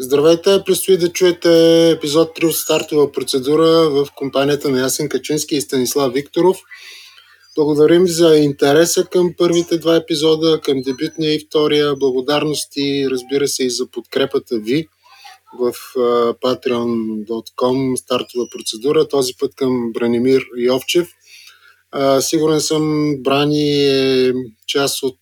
Здравейте, 0.00 0.62
предстои 0.66 0.98
да 0.98 1.12
чуете 1.12 1.90
епизод 1.90 2.38
3 2.38 2.48
от 2.48 2.56
стартова 2.56 3.12
процедура 3.12 3.90
в 3.90 4.08
компанията 4.16 4.68
на 4.68 4.80
Ясен 4.80 5.08
Качински 5.08 5.56
и 5.56 5.60
Станислав 5.60 6.12
Викторов. 6.12 6.58
Благодарим 7.56 8.06
за 8.06 8.36
интереса 8.36 9.04
към 9.04 9.34
първите 9.38 9.78
два 9.78 9.96
епизода, 9.96 10.60
към 10.60 10.82
дебютния 10.82 11.34
и 11.34 11.46
втория. 11.48 11.96
Благодарности, 11.96 13.06
разбира 13.10 13.48
се, 13.48 13.64
и 13.64 13.70
за 13.70 13.86
подкрепата 13.90 14.58
ви 14.58 14.88
в 15.58 15.72
patreon.com 16.42 17.96
стартова 17.96 18.44
процедура, 18.56 19.08
този 19.08 19.32
път 19.40 19.54
към 19.54 19.92
Бранимир 19.92 20.42
Йовчев. 20.58 21.08
Сигурен 22.20 22.60
съм, 22.60 23.14
Брани 23.22 23.86
е 23.86 24.32
част 24.66 25.02
от 25.02 25.18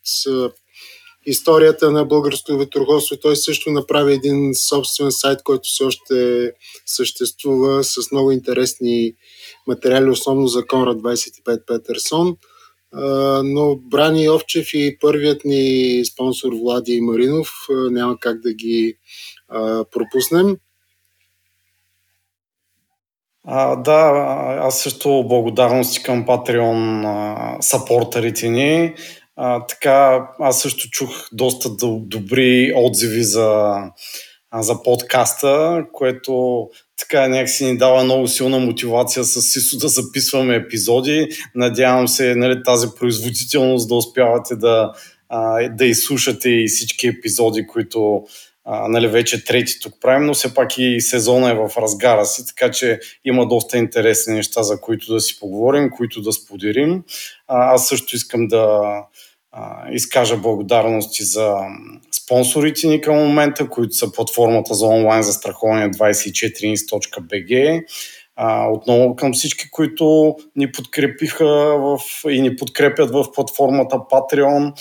историята 1.27 1.91
на 1.91 2.05
българското 2.05 2.59
ветроходство. 2.59 3.17
Той 3.23 3.37
също 3.37 3.71
направи 3.71 4.13
един 4.13 4.55
собствен 4.55 5.13
сайт, 5.13 5.43
който 5.43 5.63
все 5.63 5.85
още 5.85 6.53
съществува 6.87 7.85
с 7.85 8.13
много 8.13 8.33
интересни 8.33 9.13
материали, 9.67 10.11
основно 10.11 10.47
за 10.47 10.67
Конрад 10.67 10.97
25 10.97 11.67
Петерсон. 11.67 12.37
Но 13.45 13.77
Брани 13.77 14.31
Овчев 14.31 14.75
и 14.75 14.99
първият 15.01 15.45
ни 15.45 16.03
спонсор 16.05 16.53
Влади 16.53 17.01
Маринов 17.01 17.49
няма 17.71 18.17
как 18.21 18.41
да 18.41 18.55
ги 18.55 18.95
пропуснем. 19.91 20.57
А, 23.49 23.77
да, 23.77 23.93
аз 24.61 24.83
също 24.83 25.25
благодарности 25.29 26.03
към 26.03 26.27
Patreon 26.27 27.61
сапортарите 27.61 28.49
ни. 28.49 28.95
А, 29.37 29.67
така, 29.67 30.29
аз 30.39 30.61
също 30.61 30.91
чух 30.91 31.29
доста 31.33 31.69
добри 31.99 32.73
отзиви 32.77 33.23
за, 33.23 33.77
за 34.55 34.83
подкаста, 34.83 35.85
което 35.93 36.67
така 36.99 37.29
някакси 37.29 37.65
ни 37.65 37.79
дава 37.79 38.05
много 38.05 38.29
силна 38.29 38.59
мотивация 38.59 39.25
с 39.25 39.43
Сисо 39.43 39.79
да 39.79 39.89
записваме 39.89 40.55
епизоди. 40.55 41.29
Надявам 41.55 42.09
се 42.09 42.35
нали, 42.35 42.63
тази 42.63 42.87
производителност 42.99 43.89
да 43.89 43.95
успявате 43.95 44.57
да, 44.57 44.93
да 45.71 45.85
изслушате 45.85 46.51
и 46.51 46.69
всички 46.69 47.07
епизоди, 47.07 47.67
които 47.67 48.25
а, 48.69 48.89
нали, 48.89 49.09
вече 49.09 49.45
трети 49.45 49.81
тук 49.81 49.95
правим, 50.01 50.27
но 50.27 50.35
все 50.35 50.55
пак 50.55 50.79
и 50.79 51.01
сезона 51.01 51.51
е 51.51 51.55
в 51.55 51.71
разгара 51.77 52.27
си, 52.27 52.47
така 52.47 52.71
че 52.71 53.01
има 53.25 53.49
доста 53.49 53.79
интересни 53.79 54.35
неща, 54.35 54.63
за 54.63 54.81
които 54.81 55.15
да 55.15 55.21
си 55.21 55.41
поговорим, 55.41 55.91
които 55.91 56.23
да 56.23 56.33
споделим. 56.33 57.03
А, 57.49 57.75
аз 57.75 57.89
също 57.89 58.17
искам 58.17 58.49
да, 58.49 58.83
изкажа 59.93 60.37
благодарности 60.37 61.25
за 61.25 61.57
спонсорите 62.13 62.87
ни 62.87 63.01
към 63.01 63.17
момента, 63.17 63.69
които 63.69 63.95
са 63.95 64.13
платформата 64.13 64.75
за 64.75 64.87
онлайн 64.87 65.23
застраховане 65.23 65.91
24ins.bg. 65.91 67.85
отново 68.71 69.17
към 69.17 69.33
всички, 69.33 69.71
които 69.71 70.37
ни 70.57 70.73
подкрепиха 70.73 71.47
в, 71.79 71.99
и 72.31 72.41
ни 72.41 72.57
подкрепят 72.57 73.11
в 73.11 73.33
платформата 73.33 73.97
Patreon. 73.97 74.73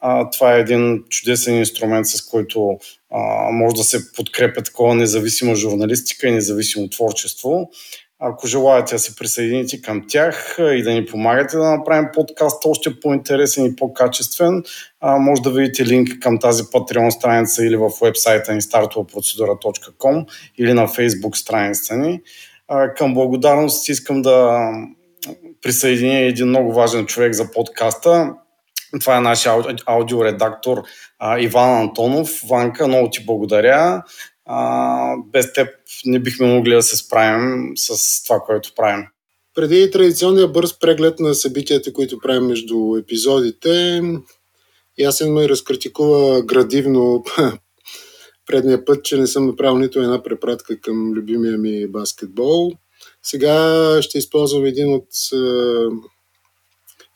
А, 0.00 0.30
това 0.30 0.56
е 0.56 0.60
един 0.60 1.04
чудесен 1.08 1.58
инструмент, 1.58 2.06
с 2.06 2.26
който 2.26 2.78
а, 3.10 3.50
може 3.52 3.76
да 3.76 3.84
се 3.84 4.12
подкрепя 4.12 4.62
такова 4.62 4.94
независима 4.94 5.54
журналистика 5.54 6.28
и 6.28 6.32
независимо 6.32 6.88
творчество. 6.88 7.70
Ако 8.22 8.46
желаете 8.46 8.94
да 8.94 8.98
се 8.98 9.16
присъедините 9.16 9.82
към 9.82 10.04
тях 10.08 10.56
и 10.58 10.82
да 10.82 10.90
ни 10.92 11.06
помагате 11.06 11.56
да 11.56 11.70
направим 11.70 12.08
подкаст 12.14 12.64
още 12.66 13.00
по-интересен 13.00 13.64
и 13.66 13.76
по-качествен, 13.76 14.62
може 15.02 15.42
да 15.42 15.50
видите 15.50 15.86
линк 15.86 16.08
към 16.20 16.38
тази 16.38 16.62
Patreon 16.62 17.10
страница 17.10 17.66
или 17.66 17.76
в 17.76 17.90
вебсайта 18.02 18.54
ни 18.54 18.60
startovaprocedura.com 18.60 20.26
или 20.58 20.72
на 20.72 20.88
Facebook 20.88 21.36
страницата 21.36 21.96
ни. 21.96 22.20
Към 22.96 23.14
благодарност 23.14 23.88
искам 23.88 24.22
да 24.22 24.60
присъединя 25.62 26.18
един 26.18 26.48
много 26.48 26.72
важен 26.72 27.06
човек 27.06 27.32
за 27.32 27.50
подкаста. 27.52 28.34
Това 29.00 29.16
е 29.16 29.20
нашия 29.20 29.54
аудиоредактор 29.86 30.82
Иван 31.38 31.80
Антонов. 31.80 32.30
Ванка, 32.48 32.88
много 32.88 33.10
ти 33.10 33.24
благодаря 33.26 34.02
а, 34.52 35.16
без 35.32 35.52
теб 35.52 35.68
не 36.04 36.18
бихме 36.18 36.46
могли 36.46 36.74
да 36.74 36.82
се 36.82 36.96
справим 36.96 37.72
с 37.76 38.22
това, 38.22 38.40
което 38.46 38.72
правим. 38.76 39.04
Преди 39.54 39.90
традиционния 39.90 40.48
бърз 40.48 40.78
преглед 40.78 41.20
на 41.20 41.34
събитията, 41.34 41.92
които 41.92 42.18
правим 42.18 42.46
между 42.46 42.96
епизодите, 42.96 44.02
Ясен 44.98 45.32
ме 45.32 45.48
разкритикува 45.48 46.42
градивно 46.42 47.24
предния 48.46 48.84
път, 48.84 49.04
че 49.04 49.16
не 49.16 49.26
съм 49.26 49.46
направил 49.46 49.78
нито 49.78 49.98
една 49.98 50.22
препратка 50.22 50.80
към 50.80 51.12
любимия 51.12 51.58
ми 51.58 51.86
баскетбол. 51.86 52.72
Сега 53.22 53.98
ще 54.02 54.18
използвам 54.18 54.64
един 54.64 54.94
от 54.94 55.08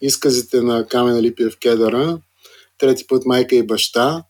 изказите 0.01 0.61
на 0.61 0.87
Камена 0.87 1.23
Липиев 1.23 1.57
Кедъра. 1.59 2.19
Трети 2.79 3.07
път 3.07 3.25
майка 3.25 3.57
и 3.57 3.67
баща 3.67 4.25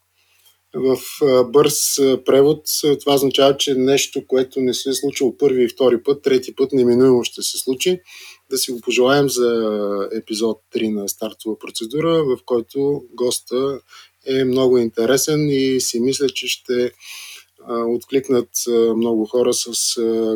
в 0.74 0.98
бърз 1.44 1.96
превод 2.24 2.62
това 3.00 3.14
означава, 3.14 3.56
че 3.56 3.74
нещо, 3.74 4.26
което 4.26 4.60
не 4.60 4.74
се 4.74 4.90
е 4.90 4.92
случило 4.92 5.36
първи 5.36 5.64
и 5.64 5.68
втори 5.68 6.02
път, 6.02 6.22
трети 6.22 6.54
път 6.54 6.72
неминуемо 6.72 7.24
ще 7.24 7.42
се 7.42 7.58
случи. 7.58 8.00
Да 8.50 8.58
си 8.58 8.72
го 8.72 8.80
пожелаем 8.80 9.28
за 9.28 10.08
епизод 10.12 10.60
3 10.74 10.92
на 10.92 11.08
стартова 11.08 11.58
процедура, 11.58 12.24
в 12.24 12.38
който 12.44 13.02
госта 13.14 13.80
е 14.26 14.44
много 14.44 14.78
интересен 14.78 15.48
и 15.50 15.80
си 15.80 16.00
мисля, 16.00 16.28
че 16.28 16.48
ще 16.48 16.92
откликнат 17.68 18.48
много 18.96 19.26
хора 19.26 19.54
с 19.54 19.72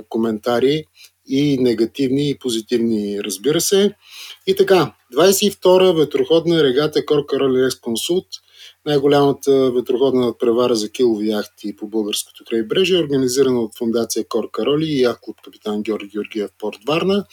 коментари 0.08 0.84
и 1.28 1.58
негативни 1.58 2.30
и 2.30 2.38
позитивни, 2.38 3.24
разбира 3.24 3.60
се. 3.60 3.94
И 4.46 4.54
така, 4.54 4.94
22-а 5.14 5.92
ветроходна 5.92 6.64
регата 6.64 7.06
Корка 7.06 7.40
Ролекс 7.40 7.80
Консулт– 7.80 8.26
най-голямата 8.88 9.70
ветроходна 9.70 10.20
надпревара 10.20 10.74
за 10.74 10.90
килови 10.90 11.28
яхти 11.28 11.76
по 11.76 11.88
българското 11.88 12.44
крайбрежие, 12.44 12.98
организирана 12.98 13.60
от 13.60 13.78
фундация 13.78 14.24
Кор 14.28 14.50
Кароли 14.50 14.86
и 14.86 15.00
яхт 15.00 15.20
капитан 15.44 15.82
Георги 15.82 16.08
Георгиев 16.08 16.50
Порт 16.58 16.78
Варна. 16.86 17.24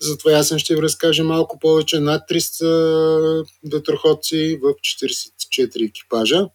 Затова 0.00 0.32
аз 0.32 0.56
ще 0.56 0.74
ви 0.74 0.82
разкажа 0.82 1.24
малко 1.24 1.58
повече. 1.58 2.00
Над 2.00 2.22
300 2.30 3.46
ветроходци 3.72 4.58
в 4.62 4.74
44 5.02 5.88
екипажа. 5.88 6.46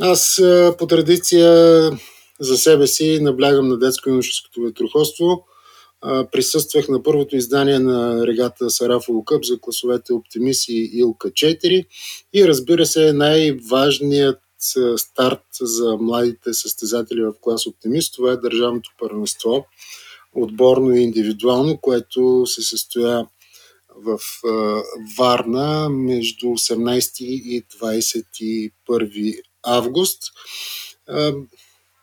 Аз 0.00 0.42
по 0.78 0.86
традиция 0.86 1.50
за 2.40 2.56
себе 2.56 2.86
си 2.86 3.18
наблягам 3.20 3.68
на 3.68 3.78
детско-юношеското 3.78 4.62
ветроходство– 4.62 5.44
присъствах 6.32 6.88
на 6.88 7.02
първото 7.02 7.36
издание 7.36 7.78
на 7.78 8.26
регата 8.26 8.70
Сарафово 8.70 9.24
Къп 9.24 9.44
за 9.44 9.60
класовете 9.60 10.12
Оптимис 10.12 10.68
и 10.68 10.90
Илка 10.92 11.30
4 11.30 11.86
и 12.34 12.48
разбира 12.48 12.86
се 12.86 13.12
най-важният 13.12 14.40
старт 14.96 15.42
за 15.60 15.96
младите 16.00 16.52
състезатели 16.52 17.22
в 17.22 17.32
клас 17.40 17.66
Оптимист, 17.66 18.14
това 18.14 18.32
е 18.32 18.36
държавното 18.36 18.90
първенство, 18.98 19.66
отборно 20.34 20.94
и 20.94 21.02
индивидуално, 21.02 21.78
което 21.78 22.46
се 22.46 22.62
състоя 22.62 23.26
в 23.96 24.18
Варна 25.18 25.88
между 25.88 26.46
18 26.46 27.24
и 27.24 27.62
21 27.82 29.40
август. 29.62 30.22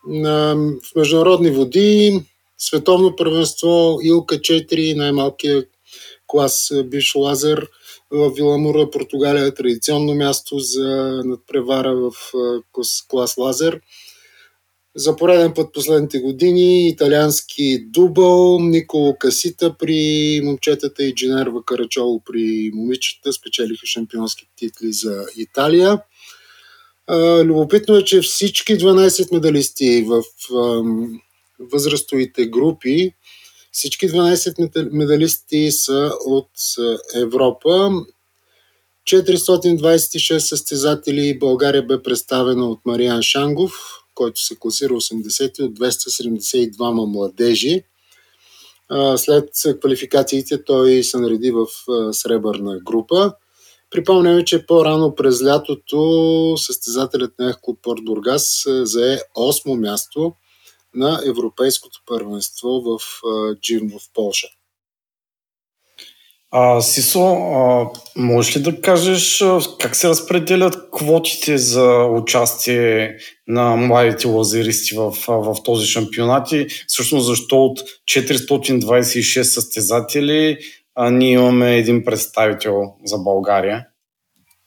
В 0.05 0.95
международни 0.95 1.51
води 1.51 2.21
Световно 2.65 3.15
първенство 3.15 3.99
Илка 4.03 4.35
4, 4.35 4.95
най-малкият 4.95 5.69
клас 6.27 6.71
е, 6.71 6.83
бивш 6.83 7.15
лазер 7.15 7.67
в 8.11 8.31
Виламура, 8.35 8.89
Португалия, 8.91 9.45
е 9.45 9.53
традиционно 9.53 10.15
място 10.15 10.59
за 10.59 11.21
надпревара 11.25 11.95
в 11.95 12.11
е, 12.35 12.79
клас 13.07 13.37
лазер. 13.37 13.81
За 14.95 15.15
пореден 15.15 15.53
път 15.53 15.73
последните 15.73 16.19
години 16.19 16.87
италиански 16.87 17.85
дубъл, 17.89 18.59
Николо 18.59 19.15
Касита 19.19 19.75
при 19.79 20.41
момчетата 20.43 21.03
и 21.03 21.15
Дженерва 21.15 21.65
Карачоло 21.65 22.21
при 22.25 22.71
момичета 22.73 23.33
спечелиха 23.33 23.85
шампионски 23.85 24.45
титли 24.57 24.93
за 24.93 25.25
Италия. 25.37 26.01
Любопитно 27.43 27.95
е, 27.95 28.03
че 28.03 28.21
всички 28.21 28.77
12 28.77 29.33
медалисти 29.33 30.05
в 30.07 30.23
възрастовите 31.71 32.45
групи. 32.45 33.13
Всички 33.71 34.09
12 34.09 34.89
медалисти 34.91 35.71
са 35.71 36.11
от 36.25 36.49
Европа. 37.15 37.89
426 39.07 40.37
състезатели 40.37 41.39
България 41.39 41.83
бе 41.83 42.03
представена 42.03 42.69
от 42.69 42.79
Мариан 42.85 43.21
Шангов, 43.21 43.73
който 44.15 44.41
се 44.41 44.55
класира 44.59 44.93
80 44.93 45.59
от 45.63 45.79
272 45.79 47.11
младежи. 47.11 47.83
След 49.17 49.49
квалификациите 49.81 50.63
той 50.63 51.03
се 51.03 51.17
нареди 51.17 51.51
в 51.51 51.67
сребърна 52.13 52.79
група. 52.79 53.33
Припомняме, 53.89 54.45
че 54.45 54.65
по-рано 54.65 55.15
през 55.15 55.43
лятото 55.43 56.53
състезателят 56.57 57.31
на 57.39 57.55
Клуб 57.61 57.79
Порт 57.81 58.05
Бургас 58.05 58.63
зае 58.67 59.17
8 59.37 59.79
място 59.79 60.33
на 60.95 61.21
Европейското 61.27 61.99
първенство 62.05 62.69
в 62.69 62.99
Дживно 63.61 63.99
в 63.99 64.03
Польша. 64.13 64.47
А, 66.55 66.81
Сисо, 66.81 67.19
а, 67.19 67.89
можеш 68.15 68.57
ли 68.57 68.61
да 68.61 68.81
кажеш 68.81 69.43
как 69.79 69.95
се 69.95 70.09
разпределят 70.09 70.91
квотите 70.91 71.57
за 71.57 72.05
участие 72.05 73.17
на 73.47 73.75
младите 73.75 74.27
лазеристи 74.27 74.95
в, 74.95 75.15
в 75.27 75.55
този 75.63 75.87
шампионат 75.87 76.51
и 76.51 76.67
всъщност 76.87 77.25
защо 77.25 77.65
от 77.65 77.79
426 77.79 79.41
състезатели 79.41 80.57
а, 80.95 81.11
ние 81.11 81.31
имаме 81.31 81.77
един 81.77 82.03
представител 82.03 82.83
за 83.05 83.17
България? 83.17 83.87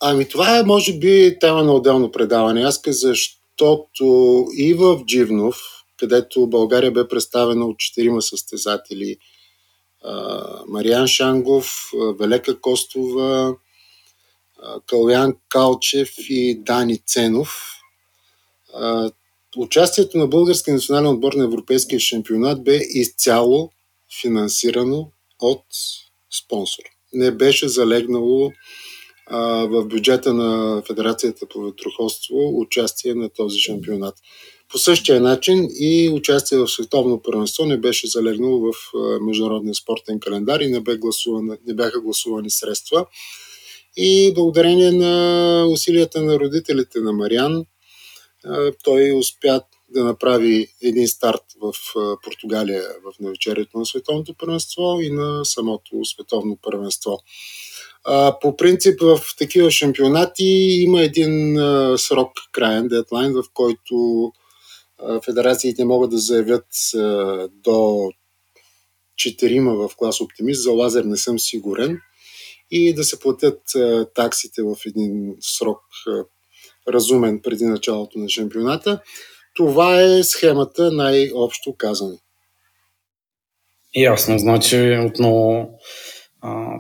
Ами 0.01 0.29
това 0.29 0.59
е 0.59 0.63
може 0.63 0.99
би 0.99 1.37
тема 1.41 1.63
на 1.63 1.73
отделно 1.73 2.11
предаване. 2.11 2.63
Аз 2.63 2.81
защото 2.87 4.45
и 4.57 4.75
в 4.75 5.01
Дживнов, 5.07 5.57
където 5.97 6.47
България 6.47 6.93
бе 6.93 7.09
представена 7.09 7.67
от 7.67 7.79
четирима 7.79 8.23
състезатели– 8.23 9.17
Мариан 10.69 11.07
Шангов, 11.07 11.91
Велека 12.21 12.61
Костова, 12.61 13.57
Калян 14.87 15.37
Калчев 15.49 16.11
и 16.29 16.63
Дани 16.63 16.99
Ценов. 17.07 17.73
Участието 19.57 20.19
на 20.19 20.27
българския 20.27 20.75
национален 20.75 21.11
отбор 21.11 21.33
на 21.33 21.45
Европейския 21.45 22.01
шампионат 22.01 22.65
бе 22.65 22.77
изцяло 22.77 23.71
финансирано 24.21 25.11
от 25.41 25.65
спонсор. 26.45 26.85
Не 27.13 27.31
беше 27.31 27.69
залегнало 27.69 28.53
в 29.31 29.85
бюджета 29.85 30.35
на 30.35 30.83
Федерацията 30.87 31.47
по 31.49 31.61
ветроходство 31.61 32.61
участие 32.61 33.15
на 33.15 33.29
този 33.29 33.59
шампионат. 33.59 34.15
По 34.69 34.79
същия 34.79 35.21
начин 35.21 35.69
и 35.81 36.09
участие 36.09 36.59
в 36.59 36.69
световно 36.69 37.23
първенство 37.23 37.65
не 37.65 37.77
беше 37.77 38.07
залегнало 38.07 38.73
в 38.73 38.93
международния 39.21 39.75
спортен 39.75 40.21
календар 40.21 40.61
и 40.61 40.69
не, 40.71 40.81
бе 40.81 40.97
гласувана, 40.97 41.59
не 41.67 41.75
бяха 41.75 42.01
гласувани 42.01 42.51
средства. 42.51 43.07
И 43.97 44.33
благодарение 44.35 44.93
на 44.93 45.67
усилията 45.71 46.23
на 46.23 46.41
родителите 46.41 47.01
на 47.01 47.13
Мариан, 47.13 47.65
той 48.85 49.13
успя 49.19 49.61
да 49.89 50.05
направи 50.05 50.69
един 50.83 51.09
старт 51.09 51.43
в 51.61 51.73
Португалия 52.25 52.83
в 53.05 53.13
навечерието 53.21 53.79
на 53.79 53.87
световното 53.87 54.35
първенство 54.35 55.01
и 55.01 55.11
на 55.11 55.45
самото 55.45 56.05
световно 56.05 56.59
първенство. 56.63 57.19
По 58.41 58.57
принцип 58.57 59.01
в 59.01 59.21
такива 59.39 59.71
шампионати 59.71 60.45
има 60.83 61.03
един 61.03 61.57
срок, 61.97 62.33
краен 62.53 62.89
дедлайн, 62.89 63.33
в 63.33 63.45
който 63.55 64.33
федерациите 65.25 65.85
могат 65.85 66.11
да 66.11 66.19
заявят 66.19 66.67
до 67.51 68.11
четирима 69.17 69.75
в 69.75 69.97
клас 69.97 70.21
оптимист. 70.21 70.63
За 70.63 70.73
лазер 70.73 71.05
не 71.05 71.17
съм 71.17 71.39
сигурен. 71.39 72.01
И 72.71 72.95
да 72.95 73.05
се 73.05 73.21
платят 73.21 73.61
таксите 74.15 74.63
в 74.63 74.77
един 74.87 75.37
срок 75.41 75.81
разумен 76.89 77.41
преди 77.43 77.65
началото 77.65 78.19
на 78.19 78.29
шампионата. 78.29 79.01
Това 79.55 80.03
е 80.03 80.23
схемата 80.23 80.93
най-общо 80.93 81.75
казано. 81.79 82.19
Ясно, 83.97 84.39
значи 84.39 84.99
отново 85.07 85.71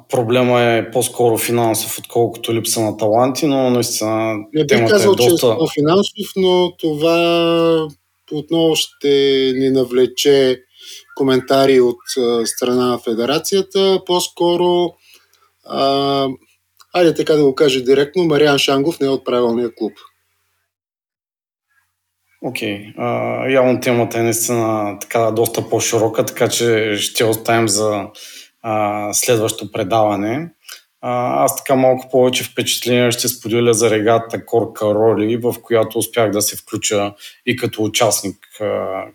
проблема 0.09 0.63
е 0.63 0.91
по-скоро 0.91 1.39
финансов, 1.39 1.99
отколкото 1.99 2.55
липса 2.55 2.81
на 2.81 2.97
таланти, 2.97 3.47
но 3.47 3.71
наистина 3.71 4.35
Не 4.53 4.65
бих 4.65 4.89
казал, 4.89 5.13
е 5.13 5.17
доста... 5.17 5.47
че 5.47 5.53
е 5.53 5.81
финансов, 5.81 6.33
но 6.37 6.77
това 6.77 7.89
отново 8.32 8.76
ще 8.76 9.52
ни 9.56 9.70
навлече 9.70 10.61
коментари 11.17 11.81
от 11.81 11.99
страна 12.44 12.87
на 12.87 12.99
федерацията. 12.99 14.00
По-скоро, 14.06 14.94
а, 15.64 16.28
айде 16.94 17.14
така 17.14 17.32
да 17.32 17.44
го 17.44 17.55
кажа 17.55 17.81
директно, 17.81 18.25
Мариан 18.25 18.58
Шангов 18.58 19.00
не 19.00 19.06
е 19.06 19.11
от 19.11 19.25
правилния 19.25 19.75
клуб. 19.75 19.93
Окей. 22.43 22.94
Okay. 22.99 23.55
явно 23.55 23.81
темата 23.81 24.19
е 24.19 24.23
наистина 24.23 24.96
така 25.00 25.31
доста 25.31 25.69
по-широка, 25.69 26.26
така 26.26 26.49
че 26.49 26.96
ще 26.96 27.25
оставим 27.25 27.69
за 27.69 28.06
а, 28.62 29.12
следващо 29.12 29.72
предаване. 29.72 30.50
Аз 31.08 31.56
така 31.56 31.75
малко 31.75 32.08
повече 32.11 32.44
впечатление 32.44 33.11
ще 33.11 33.29
споделя 33.29 33.75
за 33.75 33.91
регата 33.91 34.47
Корка 34.47 34.94
Роли, 34.94 35.37
в 35.37 35.55
която 35.62 35.99
успях 35.99 36.31
да 36.31 36.43
се 36.43 36.56
включа 36.56 37.14
и 37.47 37.56
като 37.56 37.82
участник, 37.82 38.37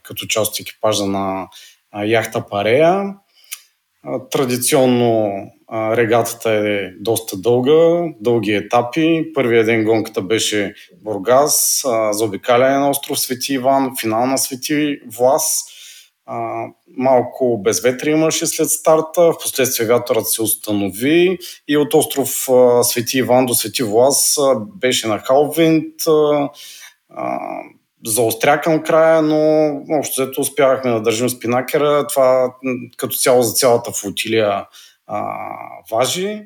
като 0.04 0.26
част 0.26 0.52
от 0.54 0.60
екипажа 0.60 1.06
на 1.06 1.48
яхта 2.06 2.46
Парея. 2.50 3.16
Традиционно 4.32 5.32
регатата 5.74 6.52
е 6.52 6.90
доста 7.00 7.38
дълга, 7.38 8.14
дълги 8.20 8.54
етапи. 8.54 9.32
Първият 9.34 9.66
ден 9.66 9.84
гонката 9.84 10.22
беше 10.22 10.74
Бургас, 11.04 11.84
за 12.12 12.26
обикаляне 12.26 12.78
на 12.78 12.90
остров 12.90 13.20
Свети 13.20 13.54
Иван, 13.54 13.92
финал 14.02 14.26
на 14.26 14.38
Свети 14.38 15.00
Влас– 15.08 15.64
малко 16.98 17.62
безветрие 17.64 18.14
имаше 18.14 18.48
след 18.48 18.70
старта, 18.70 19.22
в 19.22 19.38
последствие 19.42 19.88
вятърът 19.88 20.30
се 20.30 20.42
установи 20.42 21.38
и 21.68 21.78
от 21.78 21.94
остров 21.94 22.48
Свети 22.82 23.18
Иван 23.18 23.46
до 23.46 23.54
Свети 23.54 23.84
Влас 23.84 24.38
беше 24.76 25.08
на 25.08 25.20
халвинт, 25.20 25.96
а, 26.08 26.50
заостря 28.06 28.62
към 28.62 28.84
края, 28.84 29.22
но 29.22 29.70
общо 30.00 30.22
взето 30.22 30.42
успявахме 30.42 30.92
да 30.92 31.02
държим 31.02 31.30
спинакера. 31.30 32.08
Това 32.08 32.56
като 32.98 33.16
цяло 33.16 33.42
за 33.42 33.54
цялата 33.54 33.92
флотилия 33.92 34.66
а, 35.08 35.24
важи. 35.92 36.42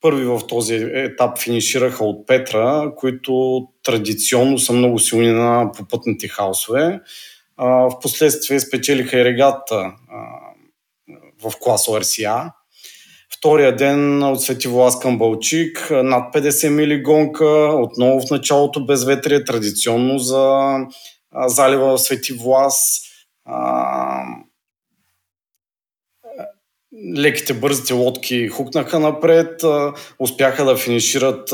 Първи 0.00 0.24
в 0.24 0.40
този 0.48 0.74
етап 0.92 1.38
финишираха 1.38 2.04
от 2.04 2.26
Петра, 2.26 2.92
които 2.96 3.62
традиционно 3.82 4.58
са 4.58 4.72
много 4.72 4.98
силни 4.98 5.32
на 5.32 5.72
попътните 5.76 6.28
хаосове. 6.28 7.00
В 7.58 7.98
последствие 8.02 8.60
спечелиха 8.60 9.20
и 9.20 9.24
регата 9.24 9.92
в 11.42 11.52
клас 11.60 11.88
ОРСИА. 11.88 12.52
Втория 13.38 13.76
ден 13.76 14.22
от 14.22 14.42
Свети 14.42 14.68
Влас 14.68 14.98
към 14.98 15.18
Балчик, 15.18 15.88
над 15.90 16.34
50 16.34 16.68
мили 16.68 17.02
гонка, 17.02 17.46
отново 17.74 18.20
в 18.20 18.30
началото 18.30 18.86
безветрие, 18.86 19.44
традиционно 19.44 20.18
за 20.18 20.74
залива 21.46 21.96
в 21.96 22.00
Свети 22.00 22.32
Влас. 22.32 23.00
Леките 27.16 27.54
бързите 27.54 27.92
лодки 27.92 28.48
хукнаха 28.48 29.00
напред, 29.00 29.62
успяха 30.18 30.64
да 30.64 30.76
финишират 30.76 31.50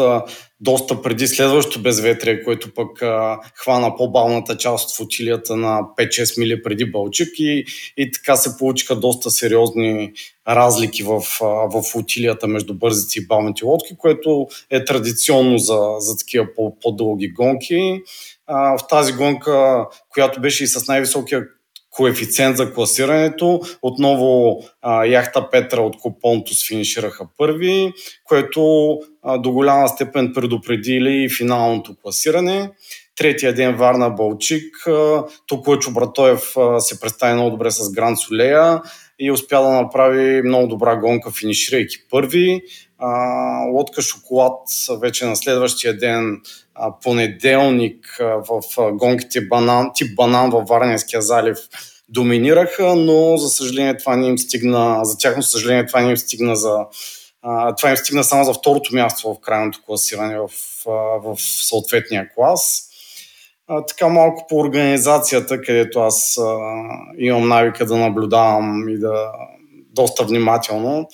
доста 0.60 1.02
преди 1.02 1.26
следващото 1.26 1.82
безветрие, 1.82 2.42
което 2.42 2.74
пък 2.74 3.02
а, 3.02 3.38
хвана 3.54 3.96
по-балната 3.96 4.56
част 4.56 4.88
от 4.88 4.96
флотилията 4.96 5.56
на 5.56 5.80
5-6 5.98 6.40
мили 6.40 6.62
преди 6.62 6.90
Бълчик 6.90 7.28
и, 7.38 7.64
и 7.96 8.10
така 8.10 8.36
се 8.36 8.58
получиха 8.58 8.96
доста 8.96 9.30
сериозни 9.30 10.12
разлики 10.48 11.02
в, 11.02 11.22
в 11.40 11.82
флотилията 11.92 12.46
между 12.46 12.74
бързите 12.74 13.18
и 13.18 13.26
балните 13.26 13.64
лодки, 13.64 13.96
което 13.98 14.46
е 14.70 14.84
традиционно 14.84 15.58
за, 15.58 15.80
за 15.98 16.16
такива 16.16 16.46
по, 16.56 16.78
по-дълги 16.78 17.28
гонки. 17.28 18.02
А, 18.46 18.78
в 18.78 18.86
тази 18.88 19.12
гонка, 19.12 19.86
която 20.08 20.40
беше 20.40 20.64
и 20.64 20.66
с 20.66 20.88
най-високия 20.88 21.44
коефициент 21.94 22.56
за 22.56 22.72
класирането. 22.72 23.60
Отново 23.82 24.58
а, 24.82 25.04
яхта 25.04 25.50
Петра 25.50 25.80
от 25.80 25.96
Копонтус 25.98 26.68
финишираха 26.68 27.26
първи, 27.38 27.92
което 28.24 28.92
а, 29.22 29.38
до 29.38 29.52
голяма 29.52 29.88
степен 29.88 30.32
предупредили 30.34 31.28
финалното 31.38 31.96
класиране. 32.02 32.70
Третия 33.16 33.54
ден 33.54 33.76
Варна 33.76 34.10
Балчик. 34.10 34.76
Тук 35.46 35.68
Лъчо 35.68 35.92
Братоев 35.92 36.54
се 36.78 37.00
представи 37.00 37.34
много 37.34 37.50
добре 37.50 37.70
с 37.70 37.92
Гранд 37.92 38.18
Солея 38.18 38.82
и 39.18 39.30
успя 39.30 39.62
да 39.62 39.70
направи 39.70 40.42
много 40.42 40.66
добра 40.66 40.96
гонка, 40.96 41.30
финиширайки 41.30 41.96
първи. 42.10 42.62
лодка 43.72 44.02
Шоколад 44.02 44.58
вече 45.00 45.26
на 45.26 45.36
следващия 45.36 45.96
ден 45.96 46.40
понеделник 47.02 48.16
в 48.20 48.62
гонките 48.92 49.40
банан, 49.40 49.90
тип 49.94 50.16
банан 50.16 50.50
във 50.50 50.68
Варненския 50.68 51.22
залив 51.22 51.58
доминираха, 52.08 52.94
но 52.94 53.36
за 53.36 53.48
съжаление 53.48 53.96
това 53.96 54.16
не 54.16 54.26
им 54.26 54.38
стигна, 54.38 55.00
за 55.02 55.18
тяхно 55.18 55.42
съжаление 55.42 55.86
това 55.86 56.00
не 56.00 56.10
им 56.10 56.16
стигна 56.16 56.56
за 56.56 56.76
това 57.78 57.90
им 57.90 57.96
стигна 57.96 58.24
само 58.24 58.44
за 58.44 58.54
второто 58.54 58.94
място 58.94 59.34
в 59.34 59.40
крайното 59.40 59.78
класиране 59.86 60.38
в, 60.38 60.50
в 61.24 61.36
съответния 61.38 62.30
клас. 62.34 62.83
А, 63.68 63.86
така 63.86 64.08
малко 64.08 64.46
по 64.48 64.56
организацията, 64.56 65.60
където 65.60 66.00
аз 66.00 66.38
а, 66.38 66.58
имам 67.18 67.48
навика 67.48 67.86
да 67.86 67.96
наблюдавам 67.96 68.88
и 68.88 68.98
да 68.98 69.32
доста 69.94 70.24
внимателно. 70.24 71.08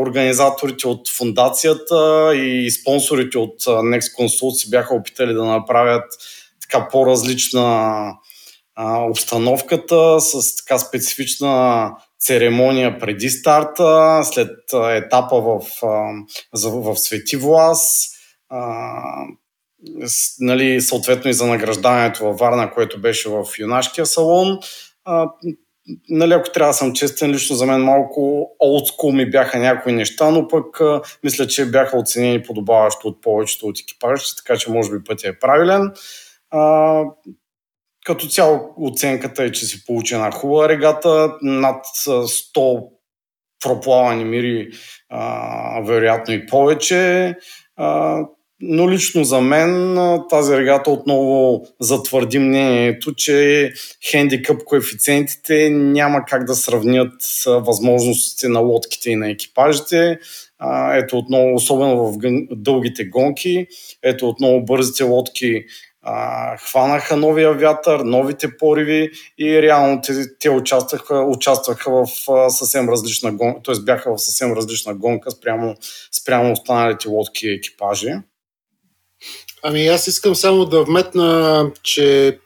организаторите 0.00 0.88
от 0.88 1.10
фундацията 1.10 2.30
и 2.36 2.70
спонсорите 2.70 3.38
от 3.38 3.60
Next 3.64 4.18
Consult 4.18 4.50
си 4.50 4.70
бяха 4.70 4.94
опитали 4.94 5.34
да 5.34 5.44
направят 5.44 6.04
така 6.60 6.88
по-различна 6.88 8.04
а, 8.74 9.02
обстановката 9.02 10.20
с 10.20 10.56
така 10.56 10.78
специфична 10.78 11.90
церемония 12.20 12.98
преди 12.98 13.30
старта, 13.30 14.20
след 14.24 14.50
етапа 14.90 15.40
в, 15.40 15.60
в, 16.52 16.96
Свети 16.96 17.36
Влас, 17.36 18.10
а, 18.48 19.02
нали, 20.40 20.80
съответно 20.80 21.30
и 21.30 21.34
за 21.34 21.46
награждането 21.46 22.24
във 22.24 22.38
Варна, 22.38 22.70
което 22.70 23.00
беше 23.00 23.28
в 23.28 23.44
юнашкия 23.58 24.06
салон. 24.06 24.58
А, 25.04 25.30
нали, 26.08 26.32
ако 26.32 26.50
трябва 26.50 26.70
да 26.70 26.74
съм 26.74 26.92
честен, 26.92 27.30
лично 27.30 27.56
за 27.56 27.66
мен 27.66 27.80
малко 27.80 28.50
олдскул 28.64 29.12
ми 29.12 29.30
бяха 29.30 29.58
някои 29.58 29.92
неща, 29.92 30.30
но 30.30 30.48
пък 30.48 30.80
а, 30.80 31.02
мисля, 31.24 31.46
че 31.46 31.70
бяха 31.70 31.98
оценени 31.98 32.42
подобаващо 32.42 33.08
от 33.08 33.22
повечето 33.22 33.66
от 33.66 33.80
екипажите, 33.80 34.30
така 34.36 34.58
че 34.58 34.70
може 34.70 34.90
би 34.90 35.04
пътя 35.04 35.28
е 35.28 35.38
правилен. 35.38 35.92
А, 36.50 37.02
като 38.04 38.26
цяло 38.26 38.74
оценката 38.76 39.44
е, 39.44 39.52
че 39.52 39.66
си 39.66 39.84
получи 39.84 40.14
една 40.14 40.30
хубава 40.30 40.68
регата, 40.68 41.32
над 41.42 41.84
100 41.84 42.88
проплавани 43.60 44.24
мири, 44.24 44.70
а, 45.08 45.80
вероятно 45.80 46.34
и 46.34 46.46
повече. 46.46 47.34
А, 47.76 48.20
но 48.62 48.90
лично 48.90 49.24
за 49.24 49.40
мен 49.40 49.96
тази 50.30 50.56
регата 50.56 50.90
отново 50.90 51.62
затвърди 51.80 52.38
мнението, 52.38 53.14
че 53.14 53.70
хендикъп 54.10 54.64
коефициентите 54.64 55.70
няма 55.70 56.24
как 56.28 56.44
да 56.44 56.54
сравнят 56.54 57.12
възможностите 57.46 58.48
на 58.48 58.60
лодките 58.60 59.10
и 59.10 59.16
на 59.16 59.30
екипажите. 59.30 60.18
Ето 60.92 61.18
отново, 61.18 61.54
особено 61.54 62.12
в 62.12 62.18
дългите 62.50 63.04
гонки, 63.04 63.66
ето 64.02 64.28
отново 64.28 64.64
бързите 64.64 65.04
лодки 65.04 65.64
хванаха 66.58 67.16
новия 67.16 67.52
вятър, 67.52 68.00
новите 68.00 68.56
пориви 68.56 69.10
и 69.38 69.62
реално 69.62 70.00
те, 70.00 70.12
те 70.40 70.50
участваха, 70.50 71.20
участваха 71.20 71.90
в 71.90 72.06
съвсем 72.50 72.88
различна 72.88 73.32
гонка, 73.32 73.60
т.е. 73.62 73.74
бяха 73.82 74.14
в 74.14 74.22
съвсем 74.22 74.52
различна 74.52 74.94
гонка 74.94 75.30
спрямо, 75.30 75.74
спрямо 76.12 76.52
останалите 76.52 77.08
лодки 77.08 77.46
и 77.46 77.52
екипажи. 77.54 78.14
Ами 79.62 79.86
аз 79.86 80.06
искам 80.06 80.34
само 80.34 80.64
да 80.64 80.82
вметна, 80.84 81.70
че 81.82 82.38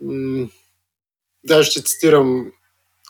м- 0.00 0.48
даже 1.44 1.70
ще 1.70 1.82
цитирам 1.82 2.52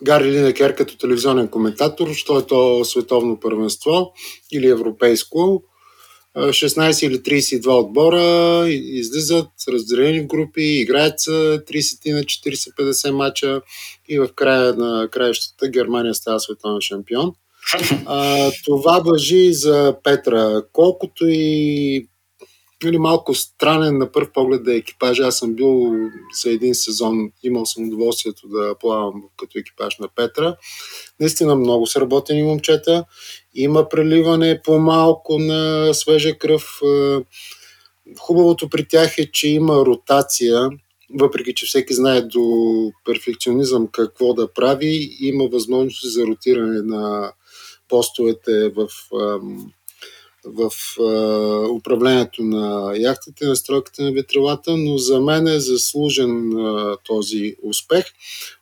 Гари 0.03 0.33
Линекер 0.33 0.75
като 0.75 0.97
телевизионен 0.99 1.49
коментатор, 1.49 2.15
що 2.15 2.39
е 2.39 2.47
то 2.47 2.85
световно 2.85 3.41
първенство 3.41 4.13
или 4.53 4.69
европейско. 4.69 5.63
16 6.37 7.07
или 7.07 7.19
32 7.19 7.81
отбора 7.81 8.65
излизат 8.69 9.49
разделени 9.69 10.21
в 10.21 10.27
групи, 10.27 10.63
играят 10.63 11.21
30 11.21 12.13
на 12.13 12.23
40-50 12.23 13.11
мача 13.11 13.61
и 14.09 14.19
в 14.19 14.29
края 14.35 14.75
на 14.75 15.09
краищата 15.11 15.69
Германия 15.69 16.15
става 16.15 16.41
световен 16.41 16.81
шампион. 16.81 17.33
А, 18.07 18.51
това 18.65 18.99
въжи 18.99 19.53
за 19.53 19.97
Петра. 20.05 20.63
Колкото 20.73 21.27
и 21.29 22.09
нали, 22.85 22.99
малко 22.99 23.35
странен 23.35 23.99
на 23.99 24.13
първ 24.13 24.33
поглед 24.35 24.65
да 24.65 24.75
е 24.75 24.77
екипаж. 24.77 25.21
Аз 25.21 25.39
съм 25.39 25.55
бил 25.55 25.93
за 26.43 26.51
един 26.51 26.75
сезон, 26.75 27.31
имал 27.43 27.67
съм 27.67 27.89
удоволствието 27.89 28.49
да 28.49 28.75
плавам 28.81 29.23
като 29.37 29.59
екипаж 29.59 29.99
на 29.99 30.09
Петра. 30.17 30.57
Наистина 31.21 31.55
много 31.55 31.87
са 31.87 32.01
работени 32.01 32.43
момчета. 32.43 33.05
Има 33.55 33.89
преливане 33.89 34.61
по-малко 34.65 35.39
на 35.39 35.95
свежа 35.95 36.39
кръв. 36.39 36.81
Е, 36.85 37.19
хубавото 38.19 38.69
при 38.69 38.89
тях 38.89 39.19
е, 39.19 39.31
че 39.33 39.49
има 39.49 39.75
ротация, 39.75 40.69
въпреки 41.15 41.55
че 41.55 41.67
всеки 41.67 41.95
знае 41.95 42.23
до 42.23 42.43
перфекционизъм 43.05 43.89
какво 43.93 44.35
да 44.35 44.53
прави, 44.53 45.17
има 45.21 45.49
възможност 45.53 46.13
за 46.13 46.27
ротиране 46.27 46.83
на 46.83 47.33
постовете 47.89 48.69
в 48.69 48.89
в 50.55 50.73
а, 51.01 51.71
управлението 51.71 52.43
на 52.43 52.93
яхтите, 52.97 53.47
на 53.47 53.57
стройката 53.57 54.03
на 54.03 54.13
ветрилата, 54.13 54.77
но 54.77 54.99
за 54.99 55.21
мен 55.21 55.47
е 55.47 55.61
заслужен 55.61 56.53
а, 56.53 56.97
този 57.05 57.55
успех. 57.63 58.05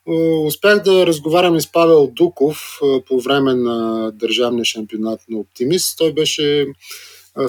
А, 0.09 0.13
успях 0.47 0.83
да 0.83 1.07
разговарям 1.07 1.57
и 1.57 1.61
с 1.61 1.73
Павел 1.73 2.07
Дуков 2.07 2.79
а, 2.83 3.01
по 3.01 3.21
време 3.21 3.55
на 3.55 4.11
държавния 4.15 4.65
шампионат 4.65 5.21
на 5.29 5.39
Оптимист. 5.39 5.99
Той 5.99 6.13
беше 6.13 6.67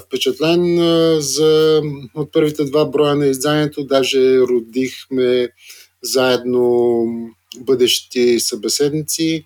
впечатлен 0.05 0.77
за, 1.19 1.81
от 2.15 2.31
първите 2.31 2.63
два 2.63 2.85
броя 2.85 3.15
на 3.15 3.27
изданието. 3.27 3.83
Даже 3.83 4.39
родихме 4.39 5.49
заедно 6.01 7.03
бъдещи 7.59 8.39
събеседници 8.39 9.45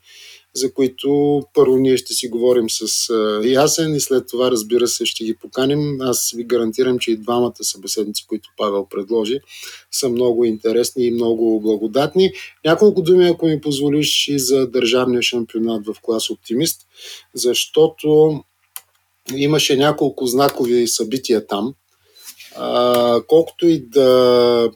за 0.53 0.73
които 0.73 1.41
първо 1.53 1.77
ние 1.77 1.97
ще 1.97 2.13
си 2.13 2.27
говорим 2.27 2.69
с 2.69 3.13
Ясен 3.43 3.95
и 3.95 3.99
след 3.99 4.27
това, 4.27 4.51
разбира 4.51 4.87
се, 4.87 5.05
ще 5.05 5.23
ги 5.23 5.35
поканим. 5.35 6.01
Аз 6.01 6.31
ви 6.35 6.43
гарантирам, 6.43 6.99
че 6.99 7.11
и 7.11 7.17
двамата 7.17 7.53
събеседници, 7.61 8.25
които 8.27 8.49
Павел 8.57 8.85
предложи, 8.89 9.39
са 9.91 10.09
много 10.09 10.45
интересни 10.45 11.05
и 11.05 11.11
много 11.11 11.59
благодатни. 11.61 12.31
Няколко 12.65 13.01
думи, 13.01 13.27
ако 13.27 13.45
ми 13.45 13.61
позволиш, 13.61 14.27
и 14.27 14.39
за 14.39 14.67
държавния 14.67 15.21
шампионат 15.21 15.85
в 15.85 15.95
клас 16.01 16.29
Оптимист, 16.29 16.81
защото 17.33 18.39
имаше 19.35 19.77
няколко 19.77 20.25
знакови 20.25 20.87
събития 20.87 21.47
там. 21.47 21.73
А, 22.55 23.21
колкото 23.27 23.67
и 23.67 23.79
да 23.79 24.71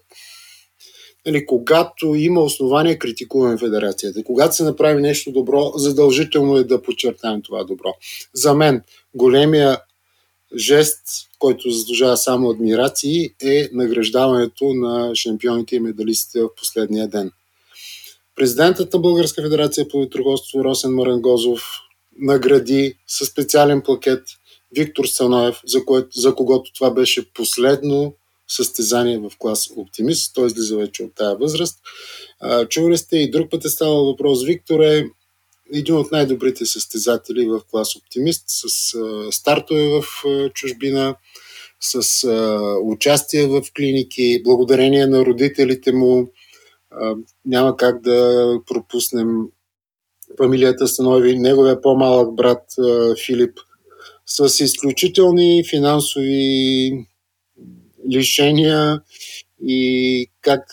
нали, 1.25 1.45
когато 1.45 2.15
има 2.15 2.41
основания, 2.41 2.99
критикуваме 2.99 3.57
федерацията. 3.57 4.23
Когато 4.23 4.55
се 4.55 4.63
направи 4.63 5.01
нещо 5.01 5.31
добро, 5.31 5.71
задължително 5.75 6.57
е 6.57 6.63
да 6.63 6.81
подчертаем 6.81 7.41
това 7.41 7.63
добро. 7.63 7.93
За 8.33 8.53
мен 8.53 8.81
големия 9.15 9.77
жест, 10.57 11.01
който 11.39 11.69
заслужава 11.69 12.17
само 12.17 12.49
адмирации, 12.49 13.29
е 13.41 13.69
награждаването 13.73 14.73
на 14.73 15.15
шампионите 15.15 15.75
и 15.75 15.79
медалистите 15.79 16.41
в 16.41 16.55
последния 16.57 17.07
ден. 17.07 17.31
Президентът 18.35 18.93
на 18.93 18.99
Българска 18.99 19.41
федерация 19.41 19.87
по 19.87 19.99
ветроходство 19.99 20.63
Росен 20.63 20.91
Марангозов 20.91 21.61
награди 22.19 22.93
със 23.07 23.27
специален 23.27 23.81
плакет 23.81 24.23
Виктор 24.75 25.05
Станоев, 25.05 25.61
за, 25.65 25.85
което, 25.85 26.19
за 26.19 26.35
когото 26.35 26.73
това 26.73 26.91
беше 26.91 27.33
последно 27.33 28.13
състезание 28.47 29.17
в 29.17 29.31
клас 29.39 29.69
Оптимист. 29.75 30.35
Той 30.35 30.47
излиза 30.47 30.77
вече 30.77 31.03
от 31.03 31.15
тази 31.15 31.37
възраст. 31.39 31.79
Чували 32.69 32.97
сте 32.97 33.17
и 33.17 33.31
друг 33.31 33.51
път 33.51 33.65
е 33.65 33.69
ставал 33.69 34.05
въпрос. 34.05 34.45
Виктор 34.45 34.79
е 34.79 35.05
един 35.73 35.95
от 35.95 36.11
най-добрите 36.11 36.65
състезатели 36.65 37.45
в 37.47 37.61
клас 37.71 37.95
Оптимист 37.95 38.43
с 38.47 38.97
стартове 39.31 39.89
в 39.89 40.03
чужбина, 40.53 41.15
с 41.79 42.27
участие 42.83 43.47
в 43.47 43.61
клиники, 43.75 44.41
благодарение 44.43 45.07
на 45.07 45.25
родителите 45.25 45.91
му. 45.91 46.31
Няма 47.45 47.77
как 47.77 48.01
да 48.01 48.45
пропуснем 48.67 49.27
фамилията 50.37 50.87
Станови, 50.87 51.39
неговия 51.39 51.81
по-малък 51.81 52.35
брат 52.35 52.63
Филип, 53.25 53.59
с 54.25 54.63
изключителни 54.63 55.63
финансови 55.69 57.07
лишения 58.11 59.01
и 59.63 60.27
как 60.41 60.67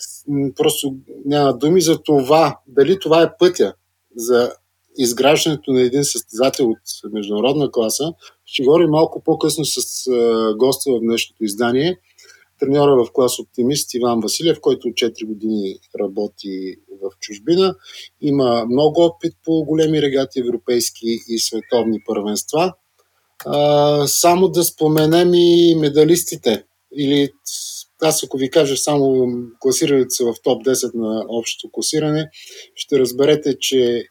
просто 0.55 0.95
няма 1.25 1.57
думи 1.57 1.81
за 1.81 2.01
това, 2.03 2.59
дали 2.67 2.99
това 2.99 3.21
е 3.21 3.37
пътя 3.39 3.73
за 4.15 4.51
изграждането 4.97 5.71
на 5.71 5.81
един 5.81 6.03
състезател 6.03 6.69
от 6.69 7.13
международна 7.13 7.71
класа. 7.71 8.13
Ще 8.45 8.63
говорим 8.63 8.89
малко 8.89 9.23
по-късно 9.23 9.65
с 9.65 10.09
госта 10.57 10.91
в 10.91 10.99
днешното 10.99 11.43
издание, 11.43 11.99
треньора 12.59 13.03
в 13.03 13.11
клас 13.13 13.39
Оптимист 13.39 13.93
Иван 13.93 14.19
Василев, 14.19 14.59
който 14.61 14.87
4 14.87 15.25
години 15.25 15.75
работи 15.99 16.75
в 17.01 17.11
чужбина. 17.19 17.75
Има 18.21 18.65
много 18.65 19.01
опит 19.01 19.33
по 19.45 19.63
големи 19.65 20.01
регати, 20.01 20.39
европейски 20.39 21.19
и 21.27 21.39
световни 21.39 21.99
първенства. 22.05 22.73
само 24.07 24.47
да 24.47 24.63
споменем 24.63 25.33
и 25.33 25.75
медалистите 25.75 26.63
или 26.97 27.29
аз 28.01 28.23
ако 28.23 28.37
ви 28.37 28.49
кажа 28.49 28.77
само 28.77 29.27
класирането 29.59 30.09
се 30.09 30.23
в 30.23 30.33
топ 30.43 30.65
10 30.65 30.93
на 30.93 31.25
общото 31.27 31.69
класиране, 31.71 32.29
ще 32.75 32.99
разберете, 32.99 33.59
че 33.59 34.03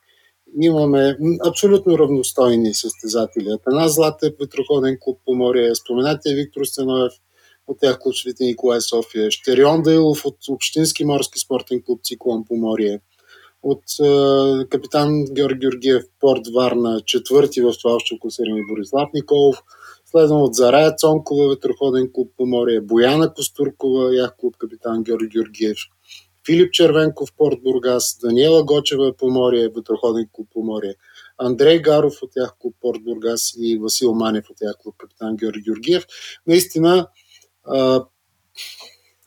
имаме 0.63 1.17
абсолютно 1.47 1.99
равностойни 1.99 2.75
състезатели. 2.75 3.49
Атанас 3.51 3.95
Златев, 3.95 4.33
Петроходен 4.39 4.97
клуб 5.01 5.19
по 5.25 5.35
море, 5.35 5.75
споменате 5.75 6.35
Виктор 6.35 6.65
Стеноев 6.65 7.13
от 7.67 7.79
тях 7.81 7.99
клуб 7.99 8.15
Свети 8.17 8.45
Николай 8.45 8.81
София, 8.81 9.31
Штерион 9.31 9.83
Дайлов 9.83 10.27
от 10.27 10.37
Общински 10.49 11.05
морски 11.05 11.39
спортен 11.39 11.83
клуб 11.87 12.01
Циклон 12.05 12.45
по 12.49 12.57
море, 12.57 12.99
от 13.63 13.83
а, 14.01 14.67
капитан 14.71 15.25
Георги 15.33 15.59
Георгиев 15.59 16.03
Порт 16.21 16.43
Варна, 16.55 17.01
четвърти 17.07 17.61
в 17.61 17.73
това 17.83 17.95
общо 17.95 18.19
класиране 18.19 18.61
Борислав 18.69 19.09
Николов, 19.15 19.57
следвам 20.13 20.43
от 20.43 20.55
Зарая 20.55 20.97
Цонкова, 20.97 21.49
ветроходен 21.49 22.13
клуб 22.13 22.33
Поморие, 22.37 22.81
Бояна 22.81 23.35
Костуркова, 23.35 24.15
ях 24.15 24.37
клуб 24.37 24.57
капитан 24.57 25.03
Георги 25.03 25.29
Георгиев, 25.29 25.79
Филип 26.47 26.73
Червенков, 26.73 27.33
Порт 27.37 27.63
Бургас, 27.63 28.19
Даниела 28.23 28.65
Гочева, 28.65 29.13
Поморие, 29.13 29.69
ветроходен 29.69 30.29
клуб 30.33 30.49
Поморие, 30.53 30.95
Андрей 31.39 31.79
Гаров 31.79 32.23
от 32.23 32.33
тях 32.33 32.57
клуб 32.59 32.75
Порт 32.81 33.03
Бургас 33.05 33.53
и 33.57 33.79
Васил 33.79 34.15
Манев 34.15 34.51
от 34.51 34.57
тях 34.57 34.77
клуб 34.83 34.95
капитан 34.99 35.37
Георги 35.37 35.63
Георгиев. 35.63 36.07
Наистина 36.47 37.09
а, 37.65 38.05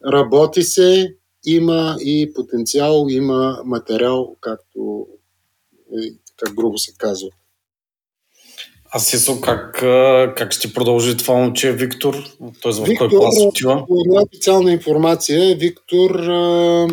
работи 0.06 0.64
се, 0.64 1.16
има 1.46 1.96
и 2.00 2.34
потенциал, 2.34 3.06
има 3.10 3.62
материал, 3.66 4.36
както 4.42 5.08
е, 5.94 6.10
как 6.38 6.54
грубо 6.56 6.78
се 6.78 6.94
казва. 6.98 7.30
А 8.96 9.00
си 9.00 9.32
как, 9.42 9.80
как 10.38 10.52
ще 10.52 10.74
продължи 10.74 11.18
това 11.18 11.34
момче 11.34 11.72
Виктор? 11.72 12.16
Тоест 12.62 12.80
в 12.80 12.84
Виктор, 12.84 13.10
кой 13.10 13.20
клас 13.20 13.36
отива? 13.46 13.86
По 13.88 14.24
официална 14.24 14.72
информация, 14.72 15.56
Виктор 15.56 16.16
а, 16.16 16.88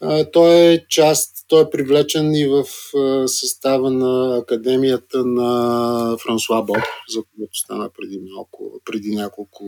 а, 0.00 0.30
той 0.30 0.54
е 0.54 0.86
част, 0.88 1.44
той 1.48 1.62
е 1.62 1.70
привлечен 1.70 2.34
и 2.34 2.46
в 2.46 2.64
а, 2.96 3.28
състава 3.28 3.90
на 3.90 4.38
Академията 4.38 5.24
на 5.24 6.16
Франсуа 6.26 6.62
Боб, 6.62 6.82
за 7.08 7.20
което 7.20 7.58
стана 7.58 7.90
преди 8.00 8.20
малко, 8.34 8.80
преди 8.84 9.10
няколко 9.14 9.64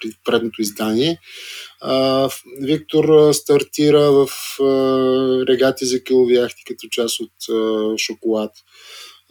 при 0.00 0.10
предното 0.24 0.62
издание. 0.62 1.20
А, 1.80 2.28
Виктор 2.60 3.32
стартира 3.32 4.10
в 4.12 4.28
а, 4.60 4.64
регати 5.48 5.86
за 5.86 6.04
килови 6.04 6.34
яхти 6.34 6.62
като 6.66 6.88
част 6.90 7.20
от 7.20 7.32
а, 7.50 7.98
шоколад 7.98 8.52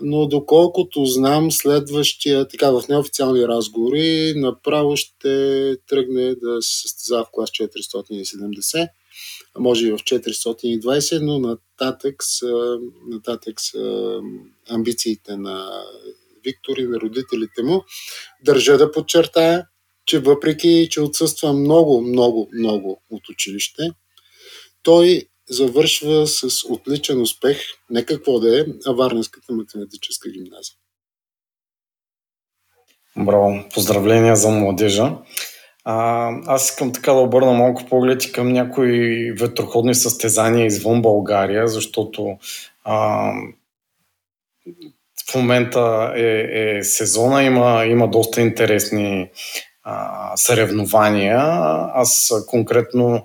но 0.03 0.27
доколкото 0.27 1.05
знам, 1.05 1.51
следващия, 1.51 2.47
така 2.47 2.71
в 2.71 2.83
неофициални 2.89 3.47
разговори, 3.47 4.33
направо 4.35 4.97
ще 4.97 5.75
тръгне 5.87 6.35
да 6.35 6.61
се 6.61 6.81
състезава 6.81 7.25
в 7.25 7.29
клас 7.31 7.49
470, 7.49 8.89
а 9.55 9.59
може 9.59 9.87
и 9.87 9.91
в 9.91 9.97
420, 9.97 11.19
но 11.21 11.39
нататък 11.39 12.15
са, 12.23 12.77
нататък 13.07 13.61
са 13.61 14.19
амбициите 14.69 15.37
на 15.37 15.83
Виктор 16.43 16.77
и 16.77 16.87
на 16.87 16.99
родителите 16.99 17.63
му. 17.63 17.83
Държа 18.45 18.77
да 18.77 18.91
подчертая, 18.91 19.67
че 20.05 20.19
въпреки, 20.19 20.87
че 20.91 21.01
отсъства 21.01 21.53
много, 21.53 22.01
много, 22.01 22.49
много 22.53 23.01
от 23.09 23.29
училище, 23.29 23.89
той 24.83 25.27
завършва 25.49 26.27
с 26.27 26.47
отличен 26.69 27.21
успех, 27.21 27.57
не 27.89 28.05
какво 28.05 28.39
да 28.39 28.59
е, 28.59 28.65
а 28.85 28.91
Варненската 28.91 29.53
математическа 29.53 30.29
гимназия. 30.29 30.75
Браво! 33.17 33.63
Поздравления 33.73 34.35
за 34.35 34.49
младежа! 34.49 35.17
А, 35.85 36.29
аз 36.45 36.69
искам 36.69 36.93
така 36.93 37.13
да 37.13 37.19
обърна 37.19 37.51
малко 37.51 37.85
поглед 37.85 38.23
и 38.23 38.31
към 38.31 38.51
някои 38.51 39.31
ветроходни 39.31 39.95
състезания 39.95 40.65
извън 40.65 41.01
България, 41.01 41.67
защото 41.67 42.37
а, 42.83 43.31
в 45.31 45.35
момента 45.35 46.13
е, 46.15 46.77
е 46.77 46.83
сезона, 46.83 47.43
има, 47.43 47.85
има 47.85 48.07
доста 48.07 48.41
интересни 48.41 49.29
а, 49.83 50.37
съревнования. 50.37 51.37
Аз 51.93 52.33
конкретно 52.47 53.23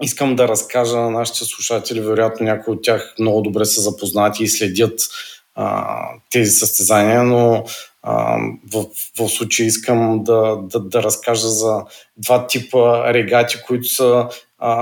искам 0.00 0.36
да 0.36 0.48
разкажа 0.48 0.96
на 0.96 1.10
нашите 1.10 1.44
слушатели, 1.44 2.00
вероятно 2.00 2.46
някои 2.46 2.74
от 2.74 2.82
тях 2.82 3.14
много 3.18 3.42
добре 3.42 3.64
са 3.64 3.80
запознати 3.80 4.44
и 4.44 4.48
следят 4.48 5.00
а, 5.54 5.96
тези 6.30 6.50
състезания, 6.50 7.22
но 7.22 7.64
в, 8.72 8.84
в 9.18 9.28
случай 9.28 9.66
искам 9.66 10.24
да, 10.24 10.56
да, 10.62 10.80
да 10.80 11.02
разкажа 11.02 11.48
за 11.48 11.84
два 12.16 12.46
типа 12.46 13.14
регати, 13.14 13.56
които 13.66 13.88
са 13.88 14.28
а, 14.58 14.74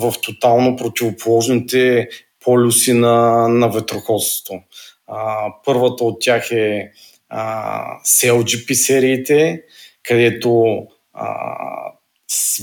в 0.00 0.14
тотално 0.22 0.76
противоположните 0.76 2.08
полюси 2.44 2.92
на, 2.92 3.48
на 3.48 3.68
ветроходството. 3.68 4.60
А, 5.06 5.46
първата 5.64 6.04
от 6.04 6.20
тях 6.20 6.50
е 6.50 6.90
а, 7.28 7.82
CLGP 8.04 8.72
сериите, 8.72 9.62
където 10.02 10.66
а, 11.12 11.36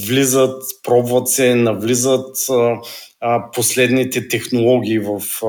влизат, 0.07 0.63
пробват 0.83 1.29
се, 1.29 1.55
навлизат 1.55 2.35
а, 3.19 3.51
последните 3.51 4.27
технологии 4.27 4.99
в, 4.99 5.21
а, 5.43 5.47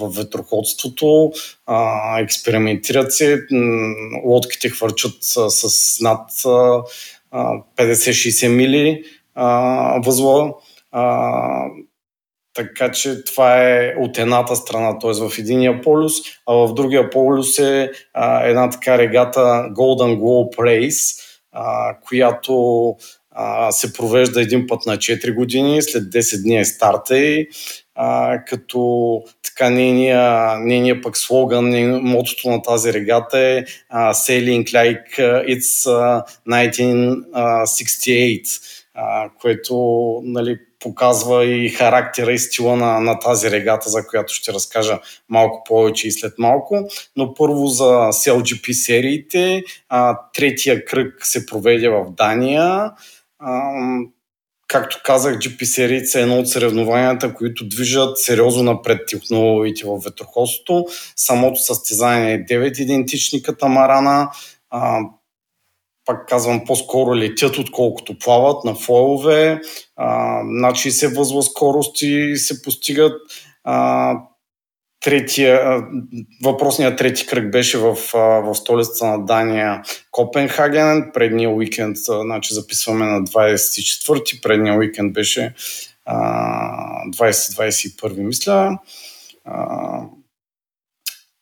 в 0.00 0.10
ветроходството, 0.16 1.32
а, 1.66 2.20
експериментират 2.20 3.12
се, 3.12 3.40
лодките 4.24 4.68
хвърчат 4.68 5.14
с, 5.20 5.50
с 5.50 6.00
над 6.00 6.30
50-60 7.76 8.48
мили 8.48 9.04
а, 9.34 10.00
възла. 10.04 10.54
А, 10.92 11.64
така 12.54 12.90
че 12.90 13.24
това 13.24 13.62
е 13.62 13.94
от 13.98 14.18
едната 14.18 14.56
страна, 14.56 14.98
т.е. 14.98 15.28
в 15.28 15.38
единия 15.38 15.80
полюс, 15.80 16.12
а 16.46 16.54
в 16.54 16.74
другия 16.74 17.10
полюс 17.10 17.58
е 17.58 17.90
а, 18.14 18.44
една 18.44 18.70
така 18.70 18.98
регата 18.98 19.40
Golden 19.72 20.18
Globe 20.18 20.56
Race, 20.56 21.20
а, 21.52 21.96
която 22.08 22.94
а, 23.40 23.72
се 23.72 23.92
провежда 23.92 24.42
един 24.42 24.66
път 24.66 24.86
на 24.86 24.96
4 24.96 25.34
години, 25.34 25.82
след 25.82 26.02
10 26.02 26.42
дни 26.42 26.58
е 26.58 26.64
старта 26.64 27.18
и 27.18 27.48
а, 27.94 28.38
като 28.44 29.22
така 29.42 29.70
нейния, 29.70 30.56
нейния 30.58 31.00
пък 31.00 31.16
слоган, 31.16 32.00
мотото 32.02 32.50
на 32.50 32.62
тази 32.62 32.92
регата 32.92 33.38
е 33.38 33.64
uh, 33.94 34.12
Sailing 34.12 34.64
like 34.64 35.18
it's 35.48 35.90
uh, 35.90 36.22
1968, 36.48 38.42
uh, 38.96 39.30
което 39.40 39.74
нали, 40.24 40.58
показва 40.80 41.44
и 41.44 41.68
характера 41.68 42.32
и 42.32 42.38
стила 42.38 42.76
на, 42.76 43.00
на 43.00 43.18
тази 43.18 43.50
регата, 43.50 43.90
за 43.90 44.06
която 44.06 44.34
ще 44.34 44.52
разкажа 44.52 44.98
малко 45.28 45.64
повече 45.68 46.08
и 46.08 46.12
след 46.12 46.32
малко. 46.38 46.88
Но 47.16 47.34
първо 47.34 47.66
за 47.66 47.84
CLGP 47.92 48.72
сериите, 48.72 49.62
а, 49.88 50.18
третия 50.34 50.84
кръг 50.84 51.14
се 51.26 51.46
проведе 51.46 51.88
в 51.88 52.06
Дания. 52.16 52.92
Както 54.68 55.00
казах, 55.04 55.36
GP 55.36 55.64
сериите 55.64 56.18
е 56.18 56.22
едно 56.22 56.38
от 56.38 56.48
съревнованията, 56.48 57.34
които 57.34 57.68
движат 57.68 58.18
сериозно 58.18 58.62
напред 58.62 59.00
технологиите 59.08 59.86
в 59.86 59.98
ветроходството. 60.04 60.86
Самото 61.16 61.60
състезание 61.60 62.34
е 62.34 62.44
9 62.44 62.80
идентични 62.80 63.42
катамарана. 63.42 64.30
А, 64.70 65.00
пак 66.04 66.28
казвам, 66.28 66.64
по-скоро 66.66 67.16
летят, 67.16 67.58
отколкото 67.58 68.18
плават 68.18 68.64
на 68.64 68.74
фойлове. 68.74 69.60
А, 69.96 70.40
на 70.44 70.70
60 70.70 71.16
възла 71.16 71.42
скорости 71.42 72.36
се 72.36 72.62
постигат. 72.62 73.12
А, 73.64 74.14
третия, 75.00 75.82
въпросният 76.44 76.98
трети 76.98 77.26
кръг 77.26 77.50
беше 77.50 77.78
в, 77.78 77.94
в 78.14 78.54
столицата 78.54 79.06
на 79.06 79.24
Дания 79.24 79.82
Копенхаген. 80.10 81.10
Предния 81.14 81.50
уикенд, 81.50 81.96
значи 81.96 82.54
записваме 82.54 83.06
на 83.06 83.20
24-ти, 83.20 84.40
предния 84.40 84.78
уикенд 84.78 85.12
беше 85.12 85.54
20-21, 86.08 88.18
мисля. 88.18 88.78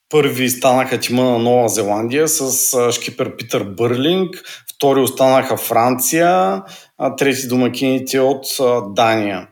Първи 0.09 0.51
станаха 0.51 1.01
тима 1.01 1.25
на 1.25 1.39
Нова 1.39 1.69
Зеландия 1.69 2.29
с 2.29 2.93
шкипер 2.93 3.37
Питър 3.37 3.65
Бърлинг, 3.65 4.43
втори 4.75 5.01
останаха 5.01 5.57
Франция, 5.57 6.63
а 6.99 7.17
трети 7.17 7.49
домакините 7.49 8.21
от 8.21 8.45
Дания 8.95 9.49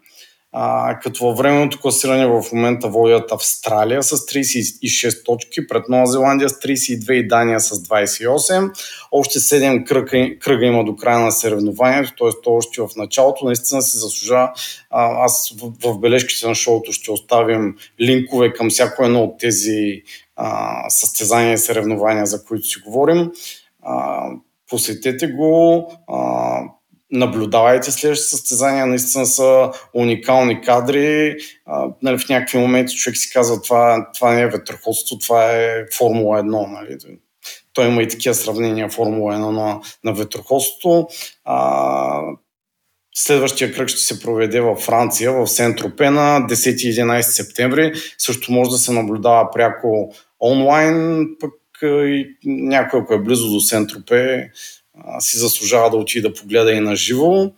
а, 0.57 0.99
като 0.99 1.25
във 1.25 1.39
временното 1.39 1.81
класиране 1.81 2.27
в 2.27 2.45
момента 2.53 2.89
водят 2.89 3.33
Австралия 3.33 4.03
с 4.03 4.17
36 4.17 5.25
точки, 5.25 5.67
пред 5.67 5.89
Нова 5.89 6.07
Зеландия 6.07 6.49
с 6.49 6.53
32 6.53 7.13
и 7.13 7.29
Дания 7.29 7.61
с 7.61 7.71
28. 7.71 8.71
Още 9.13 9.39
7 9.39 9.85
кръга, 9.85 10.39
кръга 10.39 10.67
има 10.67 10.85
до 10.85 10.97
края 10.97 11.19
на 11.19 11.33
съревнованието, 11.33 12.13
т.е. 12.19 12.43
то 12.43 12.51
още 12.51 12.83
в 12.83 12.89
началото. 12.97 13.45
Наистина 13.45 13.83
си 13.83 13.99
заслужава. 13.99 14.53
Аз 14.91 15.55
в, 15.61 15.73
в 15.85 15.99
бележките 15.99 16.49
на 16.49 16.55
шоуто 16.55 16.93
ще 16.93 17.11
оставим 17.11 17.77
линкове 18.01 18.53
към 18.53 18.71
всяко 18.71 19.05
едно 19.05 19.23
от 19.23 19.39
тези 19.39 20.03
а, 20.37 20.91
състезания 20.91 21.53
и 21.53 21.59
съревнования, 21.59 22.27
за 22.27 22.45
които 22.45 22.67
си 22.67 22.81
говорим. 22.85 23.31
А, 23.83 24.27
посетете 24.71 25.27
го. 25.27 25.93
А, 26.09 26.61
наблюдавайте 27.15 27.91
следващите 27.91 28.37
състезания, 28.37 28.87
наистина 28.87 29.27
са 29.27 29.71
уникални 29.95 30.61
кадри. 30.61 31.37
А, 31.67 31.89
нали, 32.03 32.19
в 32.19 32.29
някакви 32.29 32.59
моменти 32.59 32.97
човек 32.97 33.17
си 33.17 33.31
казва, 33.33 33.63
това, 33.63 34.09
това 34.15 34.35
не 34.35 34.41
е 34.41 34.49
ветроходство, 34.49 35.19
това 35.19 35.53
е 35.53 35.85
Формула 35.99 36.43
1. 36.43 36.73
Нали. 36.73 37.19
Той 37.73 37.89
има 37.89 38.03
и 38.03 38.09
такива 38.09 38.35
сравнения 38.35 38.89
Формула 38.89 39.35
1 39.35 39.39
на, 39.39 39.81
на 40.05 40.13
ветроходството. 40.13 41.09
А, 41.45 42.21
Следващия 43.17 43.73
кръг 43.73 43.89
ще 43.89 44.01
се 44.01 44.21
проведе 44.21 44.61
във 44.61 44.79
Франция, 44.79 45.33
в 45.33 45.47
Сент-Тропе 45.47 46.11
на 46.11 46.47
10-11 46.49 47.21
септември. 47.21 47.93
Също 48.19 48.53
може 48.53 48.71
да 48.71 48.77
се 48.77 48.93
наблюдава 48.93 49.51
пряко 49.51 50.15
онлайн, 50.41 51.27
пък 51.41 51.53
и 51.83 52.37
някой, 52.45 53.01
ако 53.01 53.15
е 53.15 53.23
близо 53.23 53.49
до 53.49 53.61
Си 55.19 55.39
заслужава 55.39 55.91
да 55.91 55.97
отиде 55.97 56.29
да 56.29 56.35
погледа 56.35 56.73
и 56.73 56.81
на 56.81 56.97
живо. 56.97 57.53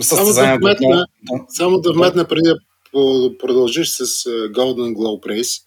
Само 0.00 0.32
да, 0.32 0.56
вметна, 0.56 1.06
да. 1.22 1.44
само 1.48 1.80
да 1.80 1.92
вметна 1.92 2.28
преди 2.28 2.48
да 2.94 3.38
продължиш 3.38 3.88
с 3.88 4.04
Golden 4.28 4.94
Globe 4.94 5.26
Race. 5.26 5.62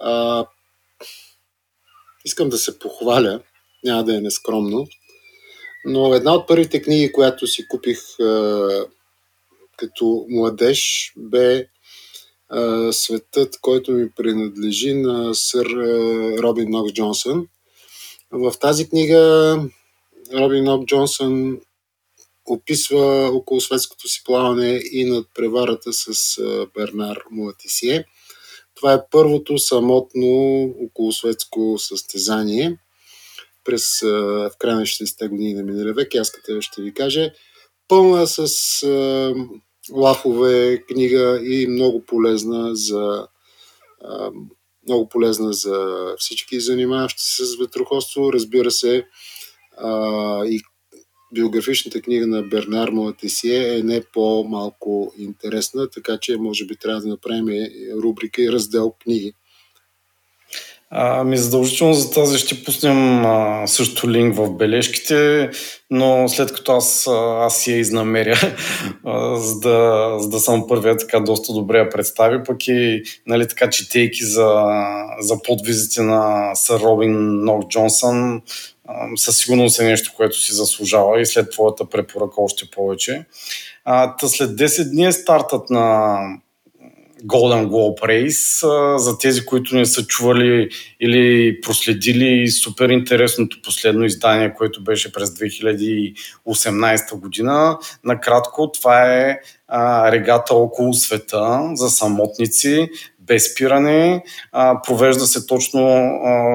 А, 0.00 0.46
искам 2.24 2.48
да 2.48 2.58
се 2.58 2.78
похваля, 2.78 3.40
няма 3.84 4.04
да 4.04 4.16
е 4.16 4.20
нескромно, 4.20 4.86
но 5.84 6.14
една 6.14 6.34
от 6.34 6.48
първите 6.48 6.82
книги, 6.82 7.12
която 7.12 7.46
си 7.46 7.68
купих 7.68 8.20
а, 8.20 8.86
като 9.76 10.26
младеж, 10.28 11.12
бе 11.16 11.66
Светът, 12.92 13.60
който 13.60 13.92
ми 13.92 14.10
принадлежи 14.10 14.94
на 14.94 15.34
сър 15.34 15.66
а, 15.66 16.42
Робин 16.42 16.70
Нокс 16.70 16.92
Джонсън. 16.92 17.46
В 18.30 18.52
тази 18.60 18.88
книга 18.88 19.54
Робин 20.34 20.64
Нокс 20.64 20.86
Джонсън 20.86 21.60
описва 22.46 23.30
около 23.32 23.60
светското 23.60 24.08
си 24.08 24.22
плаване 24.24 24.80
и 24.92 25.04
над 25.04 25.26
преварата 25.34 25.92
с 25.92 26.40
Бернар 26.74 27.18
Муатисие. 27.30 28.04
Това 28.74 28.92
е 28.92 29.02
първото 29.10 29.58
самотно 29.58 30.62
околосветско 30.62 31.78
състезание 31.78 32.78
през 33.64 34.00
в 34.00 34.50
края 34.58 34.76
на 34.76 34.82
60-те 34.82 35.28
години 35.28 35.54
на 35.54 35.62
миналия 35.62 35.94
век. 35.94 36.14
Аз 36.14 36.30
като 36.30 36.60
ще 36.60 36.82
ви 36.82 36.94
кажа, 36.94 37.30
пълна 37.88 38.26
с 38.26 38.46
а, 39.92 39.96
лафове 39.96 40.82
книга 40.88 41.40
и 41.44 41.66
много 41.66 42.04
полезна 42.06 42.76
за 42.76 43.28
много 44.86 45.08
полезна 45.08 45.52
за 45.52 46.06
всички 46.18 46.60
занимаващи 46.60 47.22
се 47.22 47.44
с 47.44 47.56
ветроходство. 47.56 48.32
Разбира 48.32 48.70
се, 48.70 49.06
а, 49.76 50.44
и 50.46 50.60
биографичната 51.34 52.00
книга 52.00 52.26
на 52.26 52.42
Бернар 52.42 52.88
Муатесие 52.88 53.78
е 53.78 53.82
не 53.82 54.02
по-малко 54.12 55.12
интересна, 55.18 55.90
така 55.90 56.18
че 56.20 56.36
може 56.36 56.66
би 56.66 56.76
трябва 56.76 57.00
да 57.00 57.08
направим 57.08 57.46
рубрика 58.02 58.42
и 58.42 58.52
раздел 58.52 58.94
книги. 59.02 59.32
Ами 60.90 61.36
задължително 61.36 61.94
за 61.94 62.10
тази 62.10 62.38
ще 62.38 62.64
пуснем 62.64 63.26
а, 63.26 63.66
също 63.66 64.10
линк 64.10 64.36
в 64.36 64.50
бележките, 64.50 65.50
но 65.90 66.28
след 66.28 66.52
като 66.52 66.72
аз, 66.72 67.06
аз 67.40 67.66
я 67.66 67.76
изнамеря, 67.76 68.36
а, 69.06 69.36
за, 69.36 69.60
да, 69.60 70.14
за 70.18 70.28
да 70.28 70.40
съм 70.40 70.64
първия 70.68 70.96
така 70.96 71.20
доста 71.20 71.52
добре 71.52 71.78
я 71.78 71.88
представи, 71.88 72.44
пък 72.44 72.68
и 72.68 73.02
нали, 73.26 73.48
така 73.48 73.70
четейки 73.70 74.24
за, 74.24 74.64
за 75.20 75.42
подвизите 75.42 76.02
на 76.02 76.54
сър 76.54 76.80
Робин 76.80 77.44
Нок 77.44 77.68
Джонсън, 77.68 78.42
със 79.16 79.38
сигурност 79.38 79.80
е 79.80 79.84
нещо, 79.84 80.12
което 80.16 80.40
си 80.40 80.54
заслужава 80.54 81.20
и 81.20 81.26
след 81.26 81.50
твоята 81.50 81.84
препоръка 81.84 82.34
още 82.40 82.70
повече. 82.70 83.24
А, 83.84 84.14
след 84.26 84.50
10 84.50 84.90
дни 84.90 85.06
е 85.06 85.12
стартът 85.12 85.70
на 85.70 86.18
Golden 87.26 87.68
Globe 87.68 88.00
Race. 88.00 88.66
За 88.96 89.18
тези, 89.18 89.46
които 89.46 89.76
не 89.76 89.86
са 89.86 90.06
чували 90.06 90.68
или 91.00 91.60
проследили 91.60 92.48
супер 92.48 92.88
интересното 92.88 93.56
последно 93.64 94.04
издание, 94.04 94.54
което 94.54 94.84
беше 94.84 95.12
през 95.12 95.30
2018 95.30 97.14
година. 97.20 97.78
Накратко, 98.04 98.72
това 98.72 99.14
е 99.14 99.38
регата 100.12 100.54
около 100.54 100.94
света 100.94 101.60
за 101.74 101.90
самотници, 101.90 102.88
без 103.20 103.52
спиране. 103.52 104.22
провежда 104.86 105.26
се 105.26 105.46
точно 105.46 105.80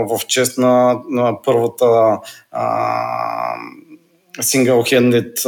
в 0.09 0.19
чест 0.27 0.57
на, 0.57 0.99
първата 1.43 2.17
сингъл-хендед 4.41 5.45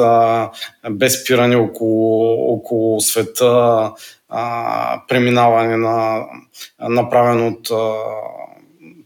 без 0.91 1.21
спиране 1.21 1.56
около, 1.56 2.36
около 2.54 3.01
света 3.01 3.91
а, 4.37 5.01
преминаване 5.07 5.77
на 5.77 6.25
направен 6.79 7.47
от 7.47 7.71
а, 7.71 7.93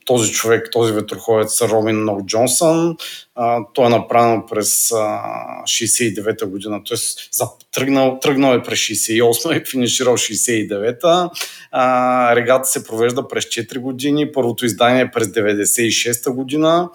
този 0.05 0.31
човек, 0.31 0.69
този 0.71 0.93
ветроходец 0.93 1.61
Робин 1.61 2.03
Нок 2.03 2.25
Джонсън. 2.25 2.95
А, 3.35 3.59
той 3.73 3.85
е 3.85 3.89
направено 3.89 4.45
през 4.45 4.91
а, 4.91 5.21
69-та 5.63 6.45
година, 6.45 6.81
т.е. 6.83 6.97
Тръгнал, 7.71 8.19
тръгнал 8.19 8.53
е 8.53 8.63
през 8.63 8.79
68-та 8.79 9.55
и 9.55 9.65
финиширал 9.65 10.17
69-та. 10.17 11.29
А, 11.71 12.35
регата 12.35 12.65
се 12.65 12.83
провежда 12.83 13.27
през 13.27 13.45
4 13.45 13.79
години, 13.79 14.31
първото 14.31 14.65
издание 14.65 15.01
е 15.01 15.11
през 15.11 15.27
96-та 15.27 16.31
година. 16.31 16.89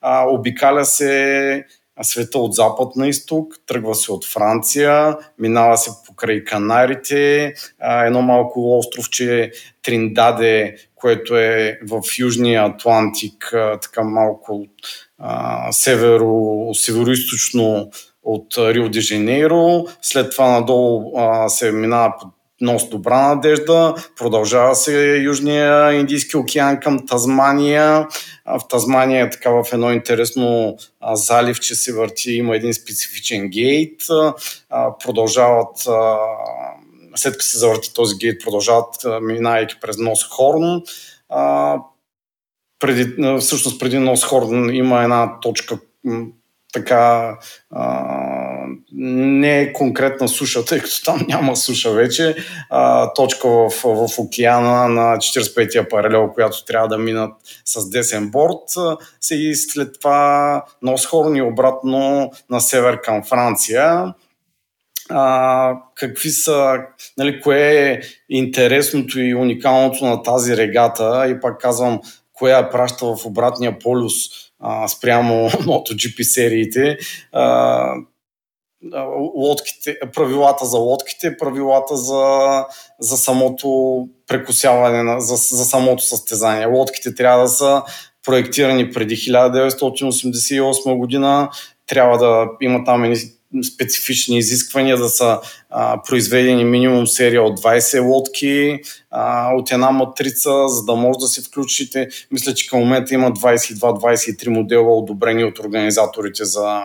А, 0.00 0.26
обикаля 0.28 0.84
се 0.84 1.64
света 2.02 2.38
от 2.38 2.54
запад 2.54 2.96
на 2.96 3.08
изток, 3.08 3.54
тръгва 3.66 3.94
се 3.94 4.12
от 4.12 4.24
Франция, 4.24 5.16
минава 5.38 5.76
се 5.76 5.90
покрай 6.16 6.44
Канарите, 6.44 7.54
едно 8.06 8.22
малко 8.22 8.78
островче 8.78 9.50
Триндаде, 9.82 10.76
което 10.94 11.36
е 11.36 11.78
в 11.88 12.02
Южния 12.18 12.64
Атлантик, 12.64 13.54
така 13.82 14.02
малко 14.02 14.66
северо, 15.70 16.74
северо-источно 16.74 17.90
от 18.22 18.58
Рио 18.58 18.88
де 18.88 19.00
Жанейро. 19.00 19.84
След 20.02 20.30
това 20.30 20.50
надолу 20.50 21.18
а, 21.18 21.48
се 21.48 21.72
минава 21.72 22.14
под 22.58 22.66
нос 22.66 22.88
Добра 22.88 23.34
надежда, 23.34 23.94
продължава 24.16 24.74
се 24.74 25.16
Южния 25.16 25.92
Индийски 25.92 26.36
океан 26.36 26.80
към 26.80 27.06
Тазмания. 27.06 28.08
В 28.46 28.60
Тазмания 28.68 29.24
е 29.24 29.30
така 29.30 29.50
в 29.50 29.64
едно 29.72 29.92
интересно 29.92 30.76
залив, 31.12 31.60
че 31.60 31.74
се 31.74 31.92
върти, 31.92 32.32
има 32.32 32.56
един 32.56 32.74
специфичен 32.74 33.48
гейт. 33.48 34.00
Продължават 35.04 35.76
след 37.16 37.32
като 37.32 37.44
се 37.44 37.58
завърти 37.58 37.94
този 37.94 38.16
гейт, 38.16 38.44
продължават, 38.44 38.94
минайки 39.22 39.76
през 39.80 39.98
Нос 39.98 40.28
Хорн. 40.28 40.82
Преди, 42.78 43.14
всъщност 43.40 43.80
преди 43.80 43.98
Нос 43.98 44.24
Хорн 44.24 44.74
има 44.74 45.02
една 45.02 45.40
точка, 45.40 45.78
така 46.76 47.38
а, 47.70 48.04
не 48.92 49.60
е 49.60 49.72
конкретна 49.72 50.28
суша, 50.28 50.64
тъй 50.64 50.80
като 50.80 51.04
там 51.04 51.26
няма 51.28 51.56
суша 51.56 51.92
вече, 51.92 52.36
а, 52.70 53.12
точка 53.12 53.48
в, 53.48 53.70
в 53.84 54.18
океана 54.18 54.88
на 54.88 55.16
45-я 55.16 55.88
паралел, 55.88 56.32
която 56.34 56.64
трябва 56.64 56.88
да 56.88 56.98
минат 56.98 57.32
с 57.64 57.90
десен 57.90 58.30
борт. 58.30 58.62
и 59.30 59.54
след 59.54 60.00
това 60.00 60.64
Носхорн 60.82 61.36
и 61.36 61.42
обратно 61.42 62.30
на 62.50 62.60
север 62.60 63.00
към 63.00 63.22
Франция. 63.24 64.14
А, 65.08 65.74
какви 65.94 66.30
са, 66.30 66.78
нали, 67.18 67.40
кое 67.40 67.60
е 67.60 68.00
интересното 68.28 69.20
и 69.20 69.34
уникалното 69.34 70.06
на 70.06 70.22
тази 70.22 70.56
регата 70.56 71.26
и 71.28 71.40
пак 71.40 71.60
казвам, 71.60 72.00
кое 72.38 72.50
я 72.52 72.70
праща 72.70 73.16
в 73.16 73.26
обратния 73.26 73.78
полюс 73.78 74.14
а, 74.60 74.88
спрямо 74.88 75.50
MotoGP 75.50 76.22
сериите. 76.22 76.98
А, 77.32 77.94
лодките, 79.36 79.98
правилата 80.14 80.64
за 80.64 80.78
лодките, 80.78 81.36
правилата 81.36 81.96
за, 81.96 82.64
за 83.00 83.16
самото 83.16 83.98
прекусяване, 84.26 85.20
за, 85.20 85.36
за 85.36 85.64
самото 85.64 86.02
състезание. 86.02 86.66
Лодките 86.66 87.14
трябва 87.14 87.42
да 87.42 87.48
са 87.48 87.82
проектирани 88.24 88.92
преди 88.92 89.16
1988 89.16 90.96
година, 90.96 91.48
трябва 91.86 92.18
да 92.18 92.48
има 92.60 92.84
там 92.84 93.04
специфични 93.74 94.38
изисквания 94.38 94.96
да 94.96 95.08
са 95.08 95.40
а, 95.70 96.02
произведени 96.02 96.64
минимум 96.64 97.06
серия 97.06 97.42
от 97.42 97.60
20 97.60 98.08
лодки 98.08 98.78
а, 99.10 99.54
от 99.54 99.72
една 99.72 99.90
матрица, 99.90 100.68
за 100.68 100.84
да 100.84 100.94
може 100.94 101.18
да 101.18 101.26
се 101.26 101.42
включите. 101.42 102.08
Мисля, 102.30 102.54
че 102.54 102.68
към 102.68 102.80
момента 102.80 103.14
има 103.14 103.32
22-23 103.32 104.48
модела, 104.48 104.96
одобрени 104.96 105.44
от 105.44 105.58
организаторите 105.58 106.44
за, 106.44 106.82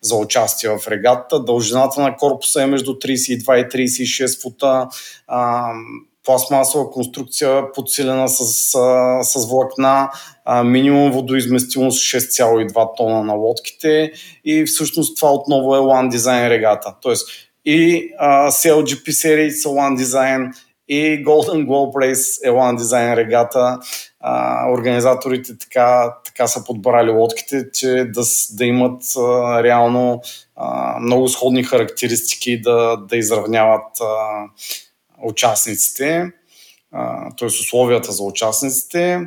за 0.00 0.16
участие 0.16 0.70
в 0.70 0.88
регата. 0.88 1.44
Дължината 1.44 2.00
на 2.00 2.16
корпуса 2.16 2.62
е 2.62 2.66
между 2.66 2.92
32 2.92 3.76
и 3.76 3.88
36 3.88 4.42
фута. 4.42 4.88
А, 5.26 5.72
пластмасова 6.24 6.90
конструкция, 6.90 7.72
подсилена 7.72 8.28
с, 8.28 8.44
с 9.22 9.46
влакна, 9.50 10.10
минимум 10.64 11.10
водоизместимост 11.10 11.98
6,2 11.98 12.96
тона 12.96 13.24
на 13.24 13.34
лодките 13.34 14.12
и 14.44 14.64
всъщност 14.64 15.16
това 15.16 15.32
отново 15.32 15.76
е 15.76 15.78
One 15.78 16.16
Design 16.16 16.48
регата. 16.48 16.94
Тоест 17.02 17.28
и 17.64 18.10
CLGP 18.22 19.10
серии 19.10 19.50
са 19.50 19.68
One 19.68 20.02
Design 20.02 20.52
и 20.88 21.24
Golden 21.24 21.66
Globe 21.66 21.94
Race 21.94 22.48
Elan 22.48 22.78
Design 22.78 23.16
регата. 23.16 23.78
Организаторите 24.72 25.58
така, 25.58 26.16
така 26.24 26.46
са 26.46 26.64
подбрали 26.64 27.10
лодките, 27.10 27.70
че 27.72 27.88
да, 27.88 28.22
да 28.52 28.64
имат 28.64 29.02
реално 29.64 30.20
много 31.00 31.28
сходни 31.28 31.64
характеристики 31.64 32.60
да, 32.60 32.96
да 32.96 33.16
изравняват 33.16 34.00
а, 34.00 34.44
участниците, 35.22 36.32
т.е. 37.38 37.46
условията 37.46 38.12
за 38.12 38.22
участниците. 38.22 39.20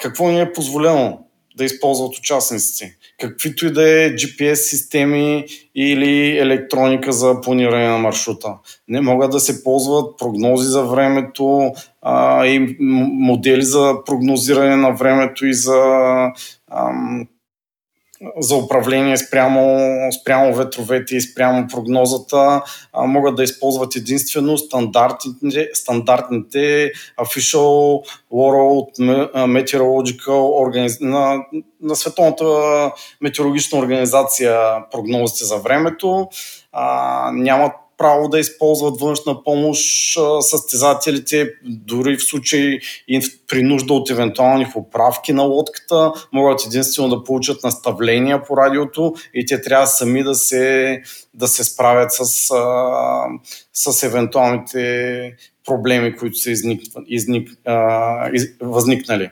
Какво 0.00 0.28
ни 0.28 0.40
е 0.40 0.52
позволено 0.52 1.26
да 1.56 1.64
използват 1.64 2.18
участниците? 2.18 2.96
каквито 3.20 3.66
и 3.66 3.72
да 3.72 4.04
е 4.04 4.10
GPS 4.10 4.54
системи 4.54 5.44
или 5.74 6.38
електроника 6.38 7.12
за 7.12 7.40
планиране 7.40 7.88
на 7.88 7.98
маршрута. 7.98 8.54
Не 8.88 9.00
могат 9.00 9.30
да 9.30 9.40
се 9.40 9.64
ползват 9.64 10.18
прогнози 10.18 10.68
за 10.68 10.82
времето 10.82 11.72
а, 12.02 12.46
и 12.46 12.76
модели 12.80 13.62
за 13.62 13.94
прогнозиране 14.06 14.76
на 14.76 14.90
времето 14.90 15.46
и 15.46 15.54
за 15.54 15.78
ам, 16.70 17.28
за 18.38 18.56
управление 18.56 19.16
спрямо, 19.16 19.78
спрямо 20.12 20.54
ветровете 20.54 21.16
и 21.16 21.20
спрямо 21.20 21.68
прогнозата 21.68 22.62
а, 22.92 23.06
могат 23.06 23.36
да 23.36 23.42
използват 23.42 23.96
единствено 23.96 24.58
стандартните, 24.58 25.68
стандартните 25.74 26.90
Official 27.20 28.04
World 28.32 28.98
Meteorological 29.34 30.64
Organiz... 30.64 31.00
на, 31.00 31.44
на 31.82 31.96
Световната 31.96 32.44
метеорологична 33.20 33.78
организация 33.78 34.58
прогнозите 34.90 35.44
за 35.44 35.56
времето. 35.56 36.28
А, 36.72 37.30
нямат 37.32 37.72
право 38.00 38.28
да 38.28 38.38
използват 38.38 39.00
външна 39.00 39.44
помощ 39.44 40.18
състезателите, 40.40 41.50
дори 41.64 42.16
в 42.16 42.22
случай 42.22 42.78
при 43.48 43.62
нужда 43.62 43.94
от 43.94 44.10
евентуални 44.10 44.66
поправки 44.72 45.32
на 45.32 45.42
лодката, 45.42 46.12
могат 46.32 46.66
единствено 46.66 47.08
да 47.08 47.24
получат 47.24 47.64
наставления 47.64 48.42
по 48.42 48.56
радиото 48.56 49.14
и 49.34 49.46
те 49.46 49.60
трябва 49.60 49.86
сами 49.86 50.22
да 50.22 50.34
се, 50.34 51.02
да 51.34 51.48
се 51.48 51.64
справят 51.64 52.12
с, 52.12 52.24
с 53.72 54.02
евентуалните 54.02 55.36
проблеми, 55.66 56.16
които 56.16 56.36
са 56.38 56.50
изник, 56.50 56.82
изник, 57.06 57.48
из, 58.32 58.46
възникнали 58.60 59.30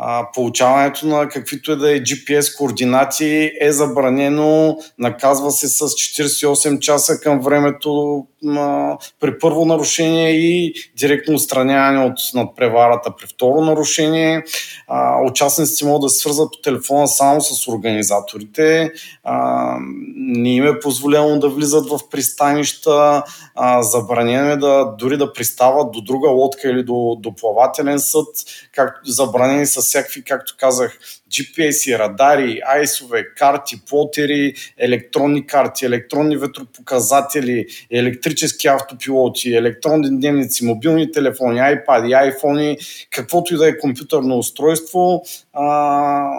а, 0.00 0.32
получаването 0.34 1.06
на 1.06 1.28
каквито 1.28 1.72
е 1.72 1.76
да 1.76 1.96
е 1.96 2.00
GPS 2.00 2.58
координати 2.58 3.52
е 3.60 3.72
забранено, 3.72 4.78
наказва 4.98 5.50
се 5.50 5.68
с 5.68 5.80
48 5.80 6.78
часа 6.78 7.20
към 7.20 7.40
времето 7.40 8.24
а, 8.46 8.96
при 9.20 9.38
първо 9.38 9.64
нарушение 9.64 10.30
и 10.30 10.74
директно 10.98 11.34
отстраняване 11.34 12.04
от 12.04 12.18
надпреварата 12.34 13.10
при 13.18 13.26
второ 13.26 13.60
нарушение. 13.60 14.42
А, 14.88 15.22
участниците 15.30 15.84
могат 15.84 16.02
да 16.02 16.08
се 16.08 16.18
свързват 16.18 16.52
по 16.52 16.58
телефона 16.58 17.08
само 17.08 17.40
с 17.40 17.68
организаторите. 17.68 18.90
А, 19.24 19.76
не 20.16 20.54
им 20.54 20.66
е 20.66 20.80
позволено 20.80 21.38
да 21.38 21.48
влизат 21.48 21.88
в 21.88 21.98
пристанища, 22.10 23.22
а, 23.54 23.82
забранено 23.82 24.48
е 24.50 24.56
да 24.56 24.94
дори 24.98 25.16
да 25.16 25.32
пристават 25.32 25.92
до 25.92 26.00
друга 26.00 26.28
лодка 26.28 26.70
или 26.70 26.82
до, 26.82 27.16
до 27.20 27.34
плавателен 27.34 28.00
съд, 28.00 28.26
както 28.74 29.10
забранени 29.10 29.66
са 29.66 29.82
всякакви, 29.88 30.24
както 30.24 30.54
казах, 30.58 30.98
GPS, 31.30 31.98
радари, 31.98 32.60
айсове, 32.66 33.24
карти, 33.36 33.76
плотери, 33.88 34.54
електронни 34.78 35.46
карти, 35.46 35.86
електронни 35.86 36.36
ветропоказатели, 36.36 37.66
електрически 37.90 38.68
автопилоти, 38.68 39.54
електронни 39.54 40.10
дневници, 40.10 40.64
мобилни 40.64 41.12
телефони, 41.12 41.58
iPad, 41.58 42.32
iPhone, 42.32 42.78
каквото 43.10 43.54
и 43.54 43.56
да 43.56 43.68
е 43.68 43.78
компютърно 43.78 44.38
устройство. 44.38 45.22
А, 45.52 46.30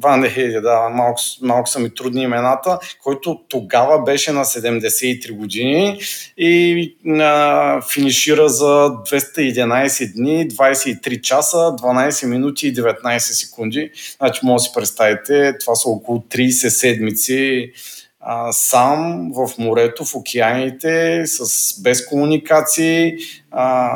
Ван 0.00 0.20
Дехеде, 0.20 0.60
да, 0.60 0.88
малко, 0.88 1.20
малко 1.42 1.68
са 1.68 1.78
ми 1.78 1.94
трудни 1.94 2.22
имената, 2.22 2.78
който 3.02 3.40
тогава 3.48 4.02
беше 4.02 4.32
на 4.32 4.44
73 4.44 5.36
години 5.36 6.00
и 6.36 6.96
а, 7.20 7.82
финишира 7.92 8.48
за 8.48 8.64
211 8.64 10.12
дни, 10.14 10.48
23 10.48 11.20
часа, 11.20 11.56
12 11.56 12.26
минути 12.26 12.68
и 12.68 12.74
19 12.74 13.18
секунди. 13.18 13.90
Значи, 14.16 14.40
може 14.42 14.62
да 14.62 14.64
си 14.64 14.70
представите, 14.74 15.58
това 15.60 15.74
са 15.74 15.88
около 15.88 16.18
30 16.18 16.48
седмици 16.68 17.72
а, 18.20 18.52
сам 18.52 19.30
в 19.34 19.58
морето, 19.58 20.04
в 20.04 20.14
океаните, 20.14 21.22
с, 21.26 21.82
без 21.82 22.06
комуникации, 22.06 23.16
а, 23.50 23.90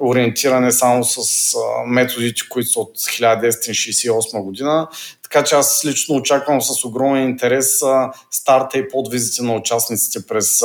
ориентиране 0.00 0.72
само 0.72 1.04
с 1.04 1.56
методите, 1.86 2.42
които 2.48 2.70
са 2.70 2.80
от 2.80 2.98
1968 2.98 4.42
година. 4.42 4.88
Така 5.22 5.44
че 5.44 5.54
аз 5.54 5.84
лично 5.84 6.14
очаквам 6.14 6.62
с 6.62 6.84
огромен 6.84 7.28
интерес 7.28 7.80
старта 8.30 8.78
и 8.78 8.88
подвизите 8.88 9.42
на 9.42 9.54
участниците 9.54 10.26
през, 10.26 10.62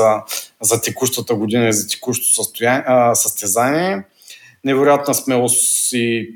за 0.61 0.81
текущата 0.81 1.35
година 1.35 1.67
и 1.67 1.73
за 1.73 1.87
текущото 1.87 2.43
състезание. 3.13 4.03
Невероятна 4.63 5.13
смелост 5.13 5.93
и 5.93 6.29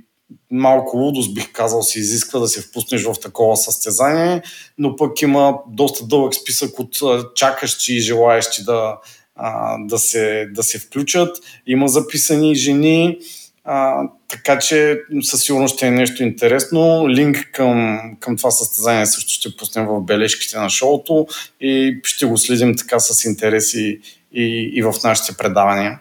малко 0.52 0.98
лудост, 0.98 1.34
бих 1.34 1.52
казал, 1.52 1.84
се 1.84 2.00
изисква 2.00 2.40
да 2.40 2.48
се 2.48 2.62
впуснеш 2.62 3.04
в 3.04 3.16
такова 3.22 3.58
състезание, 3.58 4.42
но 4.78 4.96
пък 4.96 5.22
има 5.22 5.58
доста 5.68 6.06
дълъг 6.06 6.36
списък 6.36 6.80
от 6.80 6.96
чакащи 7.36 7.94
и 7.94 8.00
желаящи 8.00 8.64
да, 8.64 8.98
а, 9.40 9.78
да, 9.80 9.98
се, 9.98 10.48
да 10.52 10.64
се 10.64 10.80
включат. 10.80 11.38
Има 11.68 11.88
записани 11.88 12.56
жени, 12.56 13.20
а, 13.64 14.04
така 14.28 14.60
че 14.60 15.02
със 15.22 15.44
сигурност 15.44 15.76
ще 15.76 15.88
е 15.88 15.92
нещо 15.92 16.24
интересно. 16.24 17.10
Линк 17.10 17.38
към, 17.54 18.00
към 18.20 18.38
това 18.38 18.52
състезание 18.52 19.06
също 19.06 19.34
ще 19.34 19.58
пуснем 19.58 19.88
в 19.88 20.02
бележките 20.02 20.58
на 20.58 20.70
шоуто 20.70 21.28
и 21.62 22.00
ще 22.04 22.26
го 22.26 22.38
следим 22.38 22.76
така 22.78 23.00
с 23.00 23.26
интереси 23.26 24.00
и, 24.34 24.72
и 24.74 24.82
в 24.82 24.94
нашите 25.04 25.38
предавания. 25.38 26.00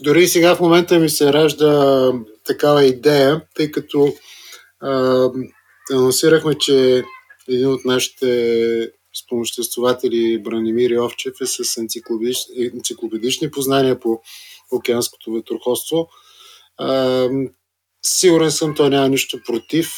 Дори 0.00 0.28
сега 0.28 0.56
в 0.56 0.60
момента 0.60 0.98
ми 0.98 1.10
се 1.10 1.32
ражда 1.32 2.12
такава 2.46 2.84
идея, 2.84 3.42
тъй 3.56 3.70
като 3.70 4.12
а, 4.80 5.28
анонсирахме, 5.92 6.54
че 6.58 7.02
един 7.48 7.68
от 7.68 7.84
нашите 7.84 8.90
спомоществователи 9.24 10.42
Бранимир 10.42 10.90
Йовчев 10.90 11.34
е 11.40 11.46
с 11.46 11.76
енциклопедични 12.74 13.50
познания 13.50 14.00
по 14.00 14.20
океанското 14.72 15.32
ветроходство. 15.32 16.08
Сигурен 18.02 18.50
съм, 18.50 18.74
той 18.74 18.90
няма 18.90 19.08
нищо 19.08 19.38
против 19.46 19.92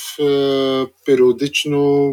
периодично 1.06 2.12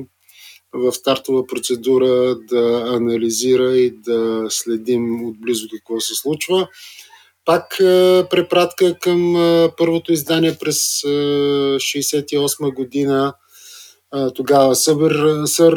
в 0.73 0.91
стартова 0.93 1.47
процедура 1.47 2.35
да 2.35 2.83
анализира 2.87 3.77
и 3.77 3.91
да 3.91 4.45
следим 4.49 5.25
отблизо 5.25 5.67
какво 5.71 5.99
се 5.99 6.15
случва. 6.15 6.67
Пак 7.45 7.75
препратка 8.29 8.99
към 8.99 9.33
първото 9.77 10.13
издание 10.13 10.57
през 10.59 11.01
1968 11.01 12.73
година. 12.75 13.33
Тогава 14.35 14.75
сър, 14.75 15.11
сър 15.45 15.73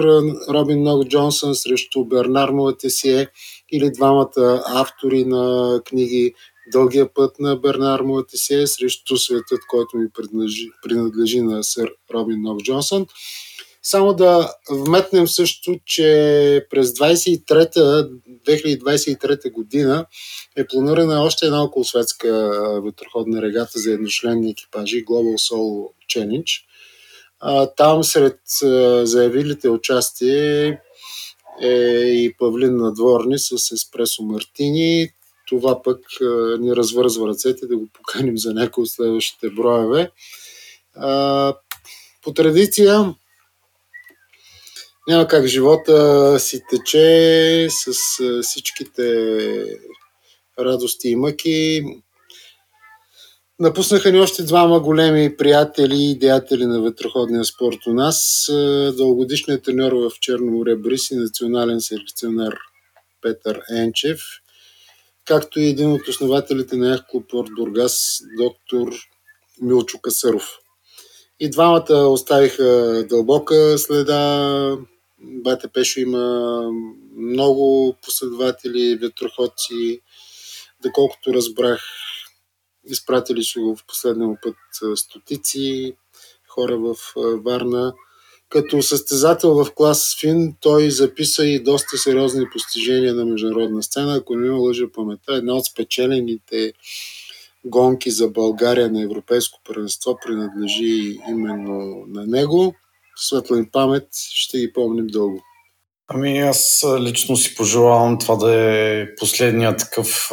Робин 0.49 0.81
Много 0.81 1.05
Джонсън 1.05 1.55
срещу 1.55 2.05
Бернар 2.05 2.49
Муатесие 2.49 3.29
или 3.73 3.91
двамата 3.91 4.63
автори 4.67 5.25
на 5.25 5.81
книги 5.85 6.35
Дългия 6.73 7.15
път 7.15 7.39
на 7.39 7.57
Бернар 7.57 8.01
Муатесие 8.01 8.67
срещу 8.67 9.17
светът, 9.17 9.61
който 9.69 9.97
ми 9.97 10.09
принадлежи, 10.15 10.69
принадлежи 10.83 11.41
на 11.41 11.65
сър 11.65 11.91
Робин 12.15 12.39
Много 12.39 12.63
Джонсън. 12.63 13.07
Само 13.83 14.15
да 14.15 14.55
вметнем 14.71 15.29
също, 15.29 15.75
че 15.87 16.67
през 16.71 16.91
23-та, 16.91 18.09
2023 18.47 19.53
година 19.53 20.07
е 20.57 20.67
планирана 20.67 21.23
още 21.23 21.47
една 21.47 21.63
околосветска 21.63 22.51
ветроходна 22.85 23.43
регата 23.43 23.79
за 23.79 23.93
едношленни 23.93 24.51
екипажи 24.51 25.05
Global 25.05 25.53
Solo 25.53 25.89
Challenge. 26.15 26.72
Там 27.77 28.05
сред 28.05 28.41
заявилите 29.09 29.69
участие 29.69 30.81
е 31.63 31.69
и 32.05 32.35
Павлин 32.39 32.77
Надворни 32.77 33.39
с 33.39 33.73
Еспресо 33.73 34.23
Мартини. 34.23 35.09
Това 35.49 35.83
пък 35.83 35.99
ни 36.59 36.77
развързва 36.77 37.29
ръцете 37.29 37.67
да 37.67 37.77
го 37.77 37.89
поканим 37.93 38.39
за 38.39 38.55
някои 38.55 38.83
от 38.83 38.91
следващите 38.91 39.51
броеве. 39.51 40.11
По 42.23 42.33
традиция 42.35 43.15
няма 45.09 45.29
как 45.29 45.47
живота 45.47 46.37
си 46.41 46.63
тече 46.71 47.69
с 47.71 47.93
всичките 48.43 49.05
радости 50.59 51.09
и 51.09 51.17
мъки. 51.17 51.83
Напуснаха 53.63 54.13
ни 54.13 54.21
още 54.21 54.43
двама 54.43 54.81
големи 54.81 55.37
приятели 55.37 55.97
и 55.99 56.19
деятели 56.19 56.67
на 56.67 56.83
ветроходния 56.83 57.45
спорт 57.45 57.79
у 57.87 57.93
нас. 57.93 58.47
Дългодишният 58.97 59.65
треньор 59.65 59.93
в 59.93 60.11
Черно 60.21 60.53
море 60.53 60.77
Брис 60.77 61.11
и 61.11 61.17
национален 61.17 61.81
селекционер 61.81 62.55
Петър 63.21 63.61
Енчев, 63.71 64.21
както 65.25 65.61
и 65.61 65.69
един 65.69 65.93
от 65.93 66.09
основателите 66.09 66.77
на 66.77 66.91
Яхт 66.91 67.05
Порт 67.29 67.49
Бургас, 67.57 68.19
доктор 68.39 68.95
Милчо 69.61 69.99
Касаров. 69.99 70.59
И 71.41 71.51
двамата 71.51 72.09
оставиха 72.09 73.05
дълбока 73.09 73.79
следа 73.79 74.77
Бате 75.21 75.69
Пешо 75.69 76.01
има 76.01 76.63
много 77.17 77.97
последователи, 78.03 78.99
ветроходци. 79.01 80.01
Доколкото 80.83 81.35
разбрах, 81.35 81.85
изпратили 82.91 83.45
са 83.45 83.61
го 83.61 83.77
в 83.77 83.87
последния 83.87 84.39
път 84.43 84.57
стотици 84.99 85.97
хора 86.49 86.79
в 86.79 86.97
Варна. 87.17 87.93
Като 88.49 88.83
състезател 88.83 89.65
в 89.65 89.73
клас 89.75 90.17
Фин, 90.21 90.57
той 90.61 90.91
записа 90.91 91.47
и 91.47 91.63
доста 91.63 91.99
сериозни 91.99 92.45
постижения 92.53 93.15
на 93.15 93.25
международна 93.25 93.83
сцена. 93.83 94.15
Ако 94.15 94.37
не 94.37 94.51
ме 94.51 94.57
лъжа 94.57 94.93
паметта, 94.93 95.35
една 95.35 95.55
от 95.55 95.67
спечелените 95.67 96.73
гонки 97.65 98.11
за 98.11 98.29
България 98.29 98.91
на 98.91 99.03
Европейско 99.03 99.61
първенство 99.65 100.19
принадлежи 100.25 101.19
именно 101.29 102.05
на 102.09 102.27
него 102.27 102.75
светла 103.17 103.59
им 103.59 103.69
памет, 103.73 104.09
ще 104.13 104.59
ги 104.59 104.73
помним 104.73 105.07
дълго. 105.07 105.43
Ами 106.09 106.39
аз 106.39 106.85
лично 107.01 107.37
си 107.37 107.55
пожелавам 107.55 108.19
това 108.19 108.37
да 108.37 108.55
е 108.55 109.15
последния 109.15 109.77
такъв, 109.77 110.31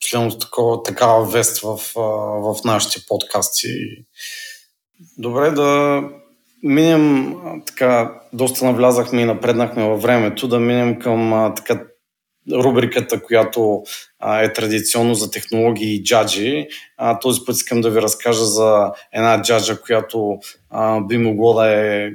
последното 0.00 0.38
такова, 0.38 0.82
такава 0.82 1.24
вест 1.24 1.60
в, 1.60 1.80
в 2.40 2.56
нашите 2.64 3.04
подкасти. 3.08 3.68
Добре 5.18 5.50
да 5.50 6.02
минем 6.62 7.34
така, 7.66 8.20
доста 8.32 8.64
навлязахме 8.64 9.20
и 9.22 9.24
напреднахме 9.24 9.88
във 9.88 10.02
времето, 10.02 10.48
да 10.48 10.60
минем 10.60 10.98
към 10.98 11.52
така 11.56 11.84
рубриката, 12.52 13.22
която 13.22 13.82
а, 14.18 14.42
е 14.42 14.52
традиционно 14.52 15.14
за 15.14 15.30
технологии 15.30 15.94
и 15.94 16.04
джаджи. 16.04 16.66
А, 16.96 17.18
този 17.18 17.40
път 17.46 17.56
искам 17.56 17.80
да 17.80 17.90
ви 17.90 18.02
разкажа 18.02 18.44
за 18.44 18.92
една 19.12 19.42
джаджа, 19.42 19.80
която 19.80 20.38
а, 20.70 21.00
би 21.00 21.18
могло 21.18 21.54
да 21.54 21.66
е, 21.66 22.10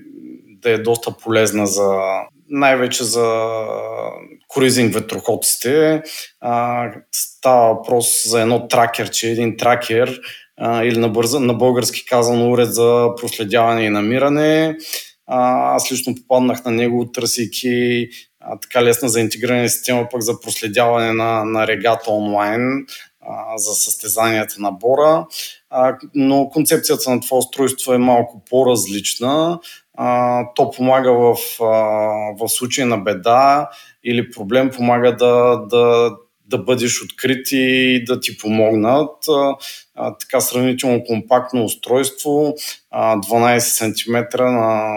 да 0.65 0.71
е 0.71 0.77
доста 0.77 1.11
полезна 1.11 1.67
за 1.67 1.97
най-вече 2.49 3.03
за 3.03 3.49
круизинг 4.53 4.93
ветроходците. 4.93 6.01
А, 6.41 6.85
става 7.11 7.73
въпрос 7.73 8.29
за 8.29 8.41
едно 8.41 8.67
тракерче, 8.67 9.29
един 9.29 9.57
тракер 9.57 10.19
а, 10.57 10.83
или 10.83 10.99
на, 10.99 11.09
бърза, 11.09 11.39
на 11.39 11.53
български 11.53 12.05
казано 12.05 12.51
уред 12.51 12.73
за 12.73 13.07
проследяване 13.21 13.81
и 13.81 13.89
намиране. 13.89 14.77
А, 15.27 15.75
аз 15.75 15.91
лично 15.91 16.15
попаднах 16.15 16.65
на 16.65 16.71
него, 16.71 17.11
търсейки 17.11 18.07
а, 18.39 18.59
така 18.59 18.83
лесна 18.83 19.09
за 19.09 19.19
интегриране 19.19 19.69
система 19.69 20.07
пък 20.11 20.21
за 20.21 20.39
проследяване 20.39 21.13
на, 21.13 21.45
на 21.45 21.67
регата 21.67 22.11
онлайн 22.11 22.85
а, 23.21 23.57
за 23.57 23.73
състезанията 23.73 24.55
на 24.59 24.71
Бора. 24.71 25.25
А, 25.69 25.97
но 26.15 26.49
концепцията 26.49 27.09
на 27.09 27.19
това 27.19 27.37
устройство 27.37 27.93
е 27.93 27.97
малко 27.97 28.43
по-различна. 28.49 29.59
А, 29.97 30.41
то 30.55 30.71
помага 30.71 31.11
в, 31.11 31.35
а, 31.61 31.65
в 32.39 32.49
случай 32.49 32.85
на 32.85 32.97
беда 32.97 33.69
или 34.03 34.31
проблем, 34.31 34.69
помага 34.69 35.15
да, 35.15 35.65
да, 35.69 36.15
да 36.45 36.57
бъдеш 36.57 37.03
открит 37.03 37.47
и 37.51 38.03
да 38.07 38.19
ти 38.19 38.37
помогнат. 38.37 39.15
А, 39.95 40.17
така 40.17 40.41
сравнително 40.41 41.03
компактно 41.03 41.63
устройство, 41.63 42.55
а, 42.91 43.15
12 43.15 43.59
см 43.59 44.15
на 44.39 44.91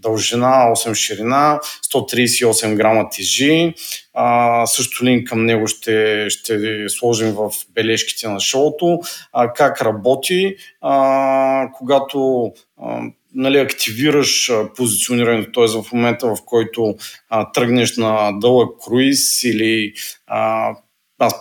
дължина, 0.00 0.70
8 0.70 0.94
ширина, 0.94 1.60
138 1.82 2.74
грама 2.74 3.08
тежи. 3.10 3.74
А, 4.14 4.66
също 4.66 5.04
линк 5.04 5.28
към 5.28 5.46
него 5.46 5.66
ще, 5.66 6.26
ще 6.30 6.88
сложим 6.88 7.32
в 7.32 7.50
бележките 7.74 8.28
на 8.28 8.40
шоуто. 8.40 8.98
А, 9.32 9.52
как 9.52 9.82
работи, 9.82 10.56
а, 10.80 11.68
когато 11.78 12.52
а, 12.82 13.00
нали, 13.34 13.58
активираш 13.58 14.50
позиционирането, 14.76 15.52
т.е. 15.52 15.82
в 15.82 15.92
момента 15.92 16.26
в 16.26 16.36
който 16.46 16.94
а, 17.28 17.52
тръгнеш 17.52 17.96
на 17.96 18.32
дълъг 18.32 18.70
круиз 18.84 19.42
или 19.42 19.92
а, 20.26 20.70
аз 21.18 21.34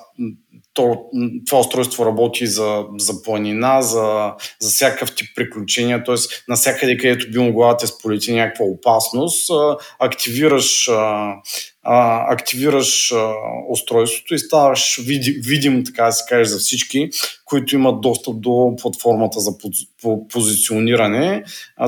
то, 0.74 0.98
това 1.46 1.60
устройство 1.60 2.06
работи 2.06 2.48
за, 2.48 2.86
за 2.98 3.24
планина, 3.24 3.82
за, 3.82 4.34
за 4.60 4.70
всякакъв 4.70 5.16
тип 5.16 5.28
приключения, 5.36 6.04
т.е. 6.04 6.16
навсякъде, 6.48 6.98
където 6.98 7.32
би 7.32 7.40
могла 7.40 7.74
да 7.74 7.88
сполети 7.88 8.34
някаква 8.34 8.66
опасност, 8.66 9.52
активираш 10.00 10.90
а, 10.90 11.34
активираш 12.34 13.12
а, 13.12 13.34
устройството 13.70 14.34
и 14.34 14.40
ставаш 14.40 15.00
видим, 15.06 15.34
видим, 15.44 15.84
така 15.86 16.06
да 16.06 16.12
се 16.12 16.24
каже, 16.30 16.50
за 16.50 16.58
всички, 16.58 17.10
които 17.48 17.76
имат 17.76 18.02
достъп 18.02 18.42
до 18.42 18.74
платформата 18.82 19.40
за 19.40 19.52
позициониране. 20.30 21.44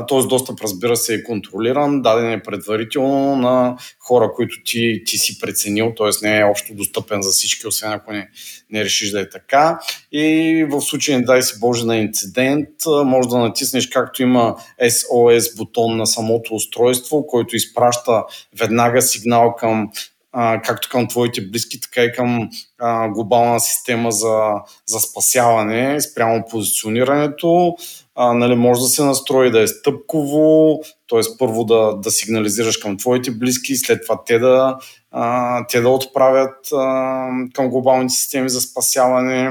Този 0.08 0.28
достъп, 0.28 0.60
разбира 0.60 0.96
се, 0.96 1.14
е 1.14 1.22
контролиран, 1.22 2.02
даден 2.02 2.32
е 2.32 2.42
предварително 2.42 3.36
на 3.36 3.76
хора, 3.98 4.30
които 4.36 4.56
ти, 4.64 5.02
ти 5.06 5.18
си 5.18 5.40
преценил, 5.40 5.92
т.е. 5.96 6.26
не 6.28 6.38
е 6.38 6.44
общо 6.44 6.74
достъпен 6.74 7.22
за 7.22 7.30
всички, 7.30 7.66
освен 7.66 7.92
ако 7.92 8.12
не, 8.12 8.28
не 8.70 8.84
решиш 8.84 9.10
да 9.10 9.20
е 9.20 9.28
така. 9.28 9.78
И 10.12 10.66
в 10.70 10.80
случай, 10.80 11.16
не 11.16 11.22
дай 11.22 11.42
си 11.42 11.60
Боже, 11.60 11.86
на 11.86 11.96
инцидент, 11.96 12.68
може 13.04 13.28
да 13.28 13.38
натиснеш 13.38 13.88
както 13.88 14.22
има 14.22 14.56
SOS 14.84 15.56
бутон 15.56 15.96
на 15.96 16.06
самото 16.06 16.54
устройство, 16.54 17.26
който 17.26 17.56
изпраща 17.56 18.22
веднага 18.58 19.02
сигнал 19.02 19.54
към 19.58 19.88
а, 20.32 20.62
както 20.62 20.88
към 20.88 21.08
твоите 21.08 21.40
близки, 21.40 21.80
така 21.80 22.04
и 22.04 22.12
към 22.12 22.48
а, 22.78 23.08
глобална 23.08 23.60
система 23.60 24.12
за, 24.12 24.50
за 24.86 25.00
спасяване 25.00 26.00
спрямо 26.00 26.44
позиционирането. 26.50 27.76
А, 28.14 28.32
нали, 28.32 28.54
може 28.54 28.80
да 28.80 28.86
се 28.86 29.04
настрои 29.04 29.50
да 29.50 29.62
е 29.62 29.66
стъпково, 29.66 30.80
т.е. 31.08 31.20
първо 31.38 31.64
да, 31.64 31.96
да 31.96 32.10
сигнализираш 32.10 32.76
към 32.76 32.96
твоите 32.96 33.30
близки, 33.30 33.76
след 33.76 34.02
това 34.02 34.24
те 34.26 34.38
да, 34.38 34.78
а, 35.10 35.66
те 35.66 35.80
да 35.80 35.88
отправят 35.88 36.72
а, 36.72 37.28
към 37.54 37.70
глобалните 37.70 38.14
системи 38.14 38.48
за 38.48 38.60
спасяване. 38.60 39.50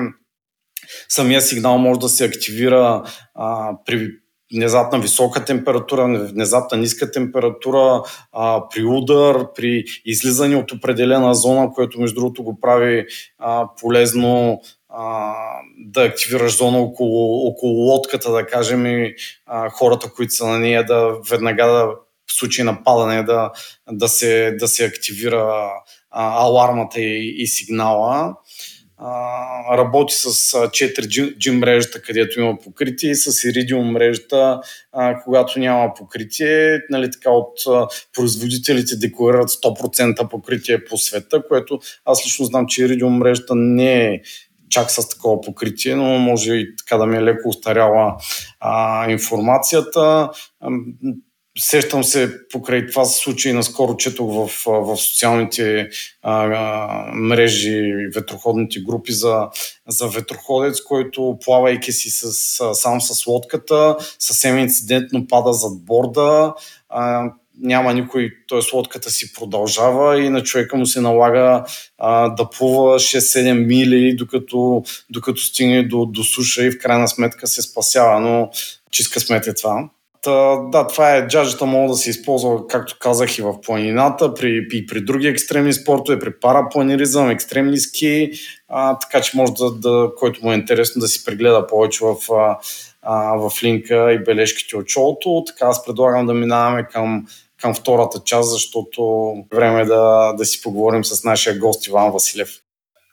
Самия 1.09 1.41
сигнал 1.41 1.77
може 1.77 1.99
да 1.99 2.09
се 2.09 2.25
активира 2.25 3.03
а, 3.35 3.71
при 3.85 4.09
внезапна 4.55 4.99
висока 4.99 5.45
температура, 5.45 6.27
внезапна 6.33 6.77
ниска 6.77 7.11
температура, 7.11 8.03
а, 8.31 8.69
при 8.69 8.83
удар, 8.83 9.53
при 9.55 9.83
излизане 10.05 10.55
от 10.55 10.71
определена 10.71 11.35
зона, 11.35 11.71
което 11.73 11.99
между 11.99 12.19
другото 12.19 12.43
го 12.43 12.59
прави 12.59 13.05
а, 13.39 13.67
полезно 13.81 14.61
а, 14.89 15.33
да 15.77 16.03
активираш 16.03 16.57
зона 16.57 16.79
около, 16.79 17.47
около 17.47 17.73
лодката, 17.73 18.31
да 18.31 18.45
кажем, 18.45 18.85
и 18.85 19.15
а, 19.45 19.69
хората, 19.69 20.11
които 20.15 20.33
са 20.33 20.47
на 20.47 20.59
нея, 20.59 20.85
да 20.85 21.15
веднага 21.29 21.65
да 21.65 21.89
в 22.29 22.33
случай 22.33 22.65
на 22.65 22.83
падане 22.83 23.23
да, 23.23 23.51
да, 23.91 24.07
се, 24.07 24.55
да 24.59 24.67
се 24.67 24.85
активира 24.85 25.71
а, 26.11 26.43
алармата 26.45 27.01
и, 27.01 27.35
и 27.37 27.47
сигнала. 27.47 28.35
Работи 29.71 30.13
с 30.13 30.29
4G, 30.53 31.37
G 31.37 31.51
мрежата, 31.51 32.01
където 32.01 32.39
има 32.39 32.57
покритие 32.57 33.11
и 33.11 33.15
с 33.15 33.31
Iridium 33.31 33.91
мрежата, 33.91 34.61
когато 35.23 35.59
няма 35.59 35.93
покритие. 35.93 36.79
Нали, 36.89 37.11
така 37.11 37.29
от 37.29 37.59
производителите 38.13 38.95
декларират 38.95 39.49
100% 39.49 40.29
покритие 40.29 40.83
по 40.83 40.97
света, 40.97 41.43
което 41.47 41.79
аз 42.05 42.25
лично 42.25 42.45
знам, 42.45 42.65
че 42.67 42.81
Iridium 42.81 43.17
мрежата 43.17 43.55
не 43.55 44.05
е 44.05 44.21
чак 44.69 44.91
с 44.91 45.09
такова 45.09 45.41
покритие, 45.41 45.95
но 45.95 46.03
може 46.03 46.53
и 46.53 46.75
така 46.75 46.97
да 46.97 47.05
ми 47.05 47.17
е 47.17 47.23
леко 47.23 47.49
устаряла 47.49 48.15
а, 48.59 49.11
информацията. 49.11 50.29
Сещам 51.61 52.03
се 52.03 52.47
покрай 52.51 52.87
това 52.87 53.05
случай, 53.05 53.53
наскоро 53.53 53.97
четох 53.97 54.31
в, 54.33 54.63
в 54.65 54.97
социалните 54.97 55.89
а, 56.23 56.45
а, 56.45 57.11
мрежи, 57.13 58.07
ветроходните 58.15 58.79
групи 58.79 59.11
за, 59.11 59.47
за 59.87 60.07
ветроходец, 60.07 60.81
който 60.81 61.37
плавайки 61.45 61.91
си 61.91 62.09
с, 62.09 62.31
сам 62.73 63.01
с 63.01 63.27
лодката, 63.27 63.97
съвсем 64.19 64.57
инцидентно 64.57 65.27
пада 65.27 65.53
зад 65.53 65.85
борда, 65.85 66.53
а, 66.89 67.31
няма 67.61 67.93
никой, 67.93 68.31
т.е. 68.49 68.75
лодката 68.75 69.09
си 69.09 69.33
продължава 69.33 70.21
и 70.21 70.29
на 70.29 70.43
човека 70.43 70.77
му 70.77 70.85
се 70.85 71.01
налага 71.01 71.65
а, 71.97 72.29
да 72.29 72.49
плува 72.49 72.99
6-7 72.99 73.65
мили, 73.65 74.15
докато, 74.15 74.83
докато 75.09 75.41
стигне 75.41 75.83
до, 75.83 76.05
до 76.05 76.23
суша 76.23 76.65
и 76.65 76.71
в 76.71 76.79
крайна 76.79 77.07
сметка 77.07 77.47
се 77.47 77.61
спасява, 77.61 78.19
но 78.19 78.49
чиска 78.91 79.19
смет 79.19 79.47
е 79.47 79.53
това. 79.53 79.89
Та, 80.21 80.55
да, 80.55 80.87
това 80.87 81.15
е 81.15 81.27
джаджата, 81.27 81.65
мога 81.65 81.91
да 81.91 81.97
се 81.97 82.09
използва, 82.09 82.67
както 82.67 82.97
казах, 82.99 83.37
и 83.37 83.41
в 83.41 83.61
планината, 83.61 84.33
при, 84.33 84.67
и 84.73 84.85
при 84.85 85.01
други 85.01 85.27
екстремни 85.27 85.73
спортове, 85.73 86.19
при 86.19 86.39
парапланиризъм, 86.39 87.29
екстремни 87.29 87.77
ски, 87.77 88.31
а, 88.67 88.99
така 88.99 89.21
че 89.21 89.37
може 89.37 89.53
да, 89.53 89.71
да, 89.71 90.11
който 90.17 90.45
му 90.45 90.51
е 90.51 90.55
интересно 90.55 90.99
да 90.99 91.07
си 91.07 91.25
прегледа 91.25 91.67
повече 91.67 91.99
в, 92.05 92.15
а, 93.01 93.37
в 93.37 93.51
линка 93.63 94.13
и 94.13 94.23
бележките 94.23 94.77
от 94.77 94.89
шоуто. 94.89 95.43
Така 95.47 95.65
аз 95.65 95.85
предлагам 95.85 96.25
да 96.25 96.33
минаваме 96.33 96.87
към, 96.91 97.27
към 97.61 97.75
втората 97.75 98.19
част, 98.25 98.51
защото 98.51 99.33
време 99.53 99.81
е 99.81 99.85
да, 99.85 100.33
да 100.33 100.45
си 100.45 100.61
поговорим 100.61 101.05
с 101.05 101.23
нашия 101.23 101.59
гост 101.59 101.87
Иван 101.87 102.11
Василев. 102.11 102.49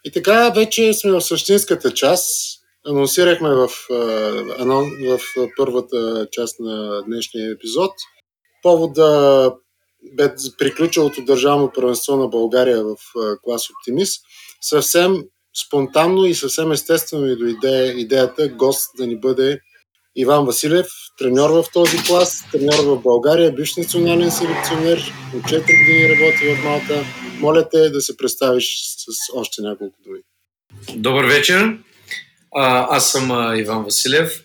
И 0.04 0.12
така 0.12 0.50
вече 0.50 0.92
сме 0.94 1.12
в 1.12 1.20
същинската 1.20 1.94
част 1.94 2.55
анонсирахме 2.88 3.48
в, 3.48 3.68
в 3.88 5.20
първата 5.56 6.28
част 6.32 6.60
на 6.60 7.02
днешния 7.02 7.52
епизод. 7.52 7.90
Повод 8.62 8.92
да 8.92 9.52
бе 10.16 10.34
приключилото 10.58 11.24
държавно 11.24 11.72
първенство 11.74 12.16
на 12.16 12.28
България 12.28 12.84
в 12.84 12.96
клас 13.42 13.70
Оптимист. 13.70 14.22
Съвсем 14.60 15.16
спонтанно 15.66 16.24
и 16.24 16.34
съвсем 16.34 16.72
естествено 16.72 17.26
ми 17.26 17.36
дойде 17.36 17.94
идеята 17.96 18.48
гост 18.48 18.90
да 18.98 19.06
ни 19.06 19.20
бъде 19.20 19.60
Иван 20.16 20.46
Василев, 20.46 20.86
треньор 21.18 21.50
в 21.50 21.64
този 21.72 21.96
клас, 22.06 22.44
треньор 22.52 22.84
в 22.84 23.02
България, 23.02 23.52
бивш 23.52 23.76
национален 23.76 24.30
селекционер, 24.30 25.12
от 25.36 25.42
4 25.42 25.60
години 25.60 26.08
работи 26.08 26.54
в 26.54 26.64
Малта. 26.64 27.04
Моля 27.40 27.68
те 27.68 27.90
да 27.90 28.00
се 28.00 28.16
представиш 28.16 28.82
с 28.96 29.06
още 29.34 29.62
няколко 29.62 29.96
думи. 30.04 30.18
Добър 30.96 31.24
вечер. 31.24 31.78
Аз 32.58 33.12
съм 33.12 33.56
Иван 33.58 33.84
Василев. 33.84 34.42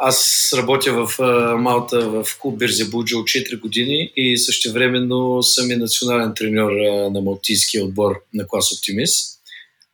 Аз 0.00 0.50
работя 0.56 0.92
в 0.92 1.18
Малта 1.58 2.08
в 2.08 2.26
клуб 2.40 2.58
Бирзебуджа 2.58 3.18
от 3.18 3.24
4 3.24 3.60
години 3.60 4.12
и 4.16 4.38
същевременно 4.38 5.42
съм 5.42 5.70
и 5.70 5.76
национален 5.76 6.32
треньор 6.36 6.72
на 7.10 7.20
малтийския 7.20 7.84
отбор 7.84 8.22
на 8.34 8.46
клас 8.46 8.72
Оптимист. 8.72 9.38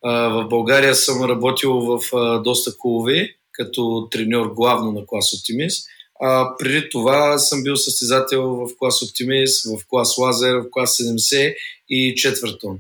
А, 0.05 0.29
в 0.29 0.49
България 0.49 0.95
съм 0.95 1.25
работил 1.25 1.73
в 1.73 2.01
доста 2.43 2.79
клубове 2.79 3.31
като 3.53 4.09
треньор 4.11 4.47
главно 4.47 4.93
на 4.93 5.07
клас 5.07 5.33
Оптимист. 5.39 5.89
А, 6.21 6.57
преди 6.59 6.89
това 6.91 7.39
съм 7.39 7.63
бил 7.63 7.77
състезател 7.77 8.43
в 8.43 8.69
клас 8.79 9.03
Оптимист, 9.03 9.65
в 9.65 9.87
клас 9.89 10.19
Лазер, 10.19 10.55
в 10.55 10.65
клас 10.71 10.99
70 10.99 11.55
и 11.89 12.15
четвъртон. 12.17 12.79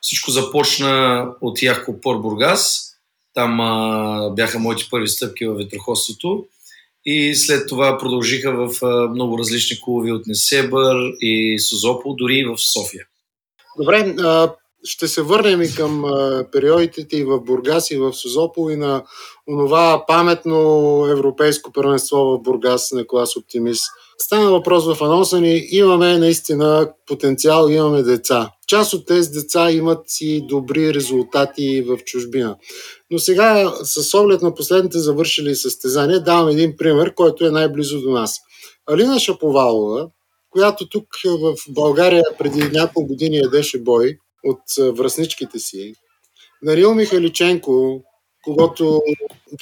Всичко 0.00 0.30
започна 0.30 1.26
от 1.40 1.62
Яхко 1.62 2.00
Пор 2.00 2.18
Бургас, 2.18 2.89
там 3.34 3.60
а, 3.60 4.30
бяха 4.30 4.58
моите 4.58 4.86
първи 4.90 5.08
стъпки 5.08 5.46
в 5.46 5.54
ветроходството. 5.54 6.44
И 7.04 7.34
след 7.34 7.68
това 7.68 7.98
продължиха 7.98 8.52
в 8.52 8.84
а, 8.84 9.08
много 9.08 9.38
различни 9.38 9.80
клубове 9.80 10.12
от 10.12 10.26
Несебър 10.26 10.96
и 11.20 11.58
Созопол, 11.58 12.14
дори 12.14 12.34
и 12.34 12.44
в 12.44 12.58
София. 12.58 13.06
Добре, 13.78 14.14
а, 14.18 14.52
ще 14.84 15.08
се 15.08 15.22
върнем 15.22 15.62
и 15.62 15.74
към 15.74 16.04
а, 16.04 16.46
периодите 16.52 17.16
и 17.16 17.24
в 17.24 17.40
Бургас 17.40 17.90
и 17.90 17.96
в 17.96 18.12
Созопол 18.12 18.70
и 18.70 18.76
на 18.76 19.02
онова 19.48 20.04
паметно 20.08 21.06
европейско 21.10 21.72
първенство 21.72 22.16
в 22.16 22.42
Бургас 22.42 22.92
на 22.92 23.06
клас 23.06 23.36
Оптимист. 23.36 23.84
Стана 24.22 24.50
въпрос 24.50 24.86
в 24.86 25.04
анонса 25.04 25.40
ни, 25.40 25.68
имаме 25.70 26.18
наистина 26.18 26.92
потенциал, 27.06 27.68
имаме 27.68 28.02
деца. 28.02 28.50
Част 28.66 28.92
от 28.92 29.06
тези 29.06 29.30
деца 29.30 29.70
имат 29.70 30.06
и 30.20 30.46
добри 30.46 30.94
резултати 30.94 31.82
в 31.82 31.98
чужбина. 32.04 32.56
Но 33.10 33.18
сега, 33.18 33.72
с 33.82 34.14
оглед 34.18 34.42
на 34.42 34.54
последните 34.54 34.98
завършили 34.98 35.54
състезания, 35.54 36.20
давам 36.20 36.48
един 36.48 36.76
пример, 36.76 37.14
който 37.14 37.46
е 37.46 37.50
най-близо 37.50 38.00
до 38.00 38.10
нас. 38.10 38.36
Алина 38.86 39.20
Шаповалова, 39.20 40.08
която 40.50 40.88
тук 40.88 41.06
в 41.24 41.54
България 41.68 42.24
преди 42.38 42.70
няколко 42.72 43.08
години 43.08 43.36
ядеше 43.36 43.78
бой 43.78 44.18
от 44.44 44.96
връзничките 44.96 45.58
си, 45.58 45.94
Нарил 46.62 46.94
Михаличенко, 46.94 48.02
когато 48.44 49.02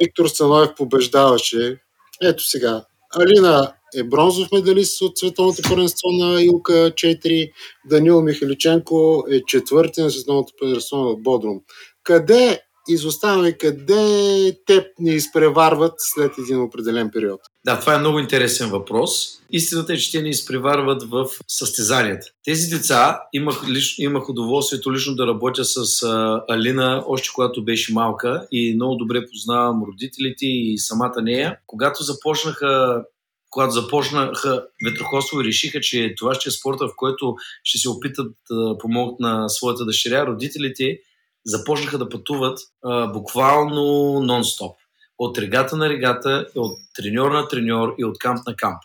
Виктор 0.00 0.26
Становев 0.26 0.74
побеждаваше, 0.76 1.78
ето 2.22 2.44
сега, 2.44 2.84
Алина 3.14 3.72
е 3.96 4.04
бронзов 4.04 4.52
медалист 4.52 5.02
от 5.02 5.18
Световното 5.18 5.62
първенство 5.68 6.08
на 6.08 6.42
Илка 6.42 6.72
4, 6.72 7.50
Данил 7.86 8.22
Михаличенко 8.22 9.24
е 9.30 9.40
четвърти 9.46 10.00
на 10.00 10.10
Световното 10.10 10.52
първенство 10.60 10.96
на 10.96 11.14
Бодрум. 11.16 11.60
Къде 12.04 12.60
изоставаме 12.88 13.52
къде 13.52 14.56
те 14.66 14.86
ни 14.98 15.10
изпреварват 15.10 15.92
след 15.98 16.32
един 16.38 16.62
определен 16.62 17.10
период? 17.10 17.40
Да, 17.64 17.80
това 17.80 17.94
е 17.94 17.98
много 17.98 18.18
интересен 18.18 18.70
въпрос. 18.70 19.28
Истината 19.50 19.92
е, 19.92 19.96
че 19.96 20.12
те 20.12 20.22
ни 20.22 20.30
изпреварват 20.30 21.02
в 21.02 21.26
състезанията. 21.48 22.26
Тези 22.44 22.68
деца 22.68 23.20
имах, 23.32 23.68
лич, 23.68 23.94
имах 23.98 24.28
удоволствието 24.28 24.92
лично 24.92 25.14
да 25.14 25.26
работя 25.26 25.64
с 25.64 26.02
а, 26.02 26.44
Алина, 26.48 27.04
още 27.06 27.28
когато 27.34 27.64
беше 27.64 27.92
малка 27.92 28.46
и 28.52 28.74
много 28.74 28.94
добре 28.94 29.26
познавам 29.32 29.82
родителите 29.82 30.46
и 30.46 30.78
самата 30.78 31.22
нея. 31.22 31.58
Когато 31.66 32.02
започнаха 32.02 33.02
когато 33.50 33.70
започнаха 33.70 34.66
ветроходство 34.90 35.40
и 35.40 35.44
решиха, 35.44 35.80
че 35.80 36.14
това 36.18 36.34
ще 36.34 36.48
е 36.48 36.52
спорта, 36.52 36.88
в 36.88 36.96
който 36.96 37.36
ще 37.64 37.78
се 37.78 37.88
опитат 37.88 38.32
да 38.50 38.78
помогнат 38.78 39.20
на 39.20 39.48
своята 39.48 39.84
дъщеря, 39.84 40.26
родителите 40.26 40.98
започнаха 41.46 41.98
да 41.98 42.08
пътуват 42.08 42.58
а, 42.84 43.06
буквално 43.06 43.82
нон-стоп. 44.20 44.74
От 45.18 45.38
регата 45.38 45.76
на 45.76 45.88
регата, 45.88 46.46
от 46.56 46.78
треньор 46.94 47.32
на 47.32 47.48
треньор 47.48 47.94
и 47.98 48.04
от 48.04 48.18
камп 48.18 48.46
на 48.46 48.56
камп. 48.56 48.78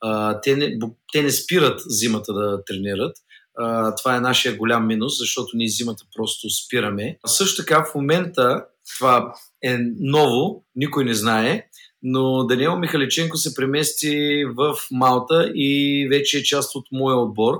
А, 0.00 0.40
те, 0.40 0.56
не, 0.56 0.78
те 1.12 1.22
не 1.22 1.30
спират 1.30 1.80
зимата 1.86 2.32
да 2.32 2.64
тренират. 2.64 3.16
А, 3.58 3.94
това 3.94 4.16
е 4.16 4.20
нашия 4.20 4.56
голям 4.56 4.86
минус, 4.86 5.18
защото 5.18 5.56
ние 5.56 5.68
зимата 5.68 6.04
просто 6.16 6.50
спираме. 6.50 7.18
А 7.24 7.28
също 7.28 7.62
така 7.62 7.84
в 7.84 7.94
момента, 7.94 8.64
това 8.96 9.34
е 9.64 9.78
ново, 10.00 10.64
никой 10.76 11.04
не 11.04 11.14
знае, 11.14 11.66
но 12.02 12.44
Даниел 12.44 12.78
Михаличенко 12.78 13.36
се 13.36 13.54
премести 13.54 14.44
в 14.56 14.74
Малта 14.90 15.50
и 15.54 16.06
вече 16.10 16.38
е 16.38 16.42
част 16.42 16.74
от 16.74 16.86
моя 16.92 17.16
отбор. 17.16 17.54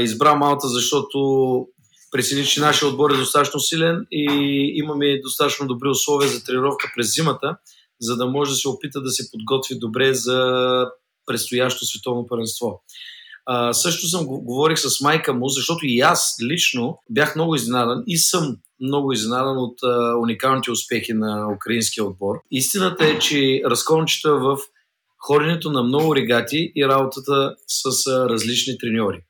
избра 0.00 0.34
Малта, 0.34 0.68
защото 0.68 1.18
прецени, 2.10 2.46
че 2.46 2.60
нашия 2.60 2.88
отбор 2.88 3.10
е 3.10 3.16
достатъчно 3.16 3.60
силен 3.60 4.06
и 4.12 4.26
имаме 4.74 5.20
достатъчно 5.20 5.66
добри 5.66 5.88
условия 5.88 6.28
за 6.28 6.44
тренировка 6.44 6.92
през 6.96 7.14
зимата, 7.14 7.56
за 8.00 8.16
да 8.16 8.26
може 8.26 8.50
да 8.50 8.56
се 8.56 8.68
опита 8.68 9.00
да 9.00 9.10
се 9.10 9.30
подготви 9.30 9.78
добре 9.78 10.14
за 10.14 10.86
предстоящо 11.26 11.86
световно 11.86 12.26
първенство. 12.26 12.82
А, 13.52 13.72
също 13.72 14.06
съм 14.06 14.26
говорих 14.26 14.78
с 14.78 15.00
майка 15.00 15.34
му, 15.34 15.48
защото 15.48 15.86
и 15.86 16.00
аз 16.00 16.36
лично 16.42 16.98
бях 17.10 17.36
много 17.36 17.54
изненадан 17.54 18.02
и 18.06 18.16
съм 18.16 18.56
много 18.80 19.12
изненадан 19.12 19.58
от 19.58 19.82
а, 19.82 20.16
уникалните 20.22 20.70
успехи 20.70 21.12
на 21.12 21.48
украинския 21.56 22.04
отбор. 22.04 22.34
Истината 22.50 23.06
е, 23.06 23.18
че 23.18 23.62
разкончета 23.66 24.34
в 24.34 24.56
ходенето 25.26 25.72
на 25.72 25.82
много 25.82 26.16
регати 26.16 26.72
и 26.76 26.88
работата 26.88 27.54
с 27.66 28.06
а, 28.06 28.28
различни 28.28 28.78
треньори. 28.78 29.20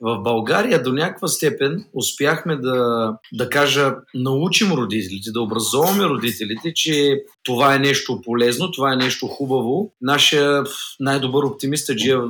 В 0.00 0.22
България 0.22 0.82
до 0.82 0.92
някаква 0.92 1.28
степен 1.28 1.84
успяхме 1.94 2.56
да, 2.56 3.12
да 3.32 3.48
кажа, 3.48 3.94
научим 4.14 4.72
родителите, 4.72 5.30
да 5.30 5.40
образоваме 5.40 6.04
родителите, 6.04 6.72
че 6.74 7.22
това 7.44 7.74
е 7.74 7.78
нещо 7.78 8.20
полезно, 8.24 8.70
това 8.70 8.92
е 8.92 8.96
нещо 8.96 9.26
хубаво. 9.26 9.92
Нашия 10.00 10.64
най-добър 11.00 11.42
оптимист 11.42 11.88
е 11.88 11.96
Джия 11.96 12.22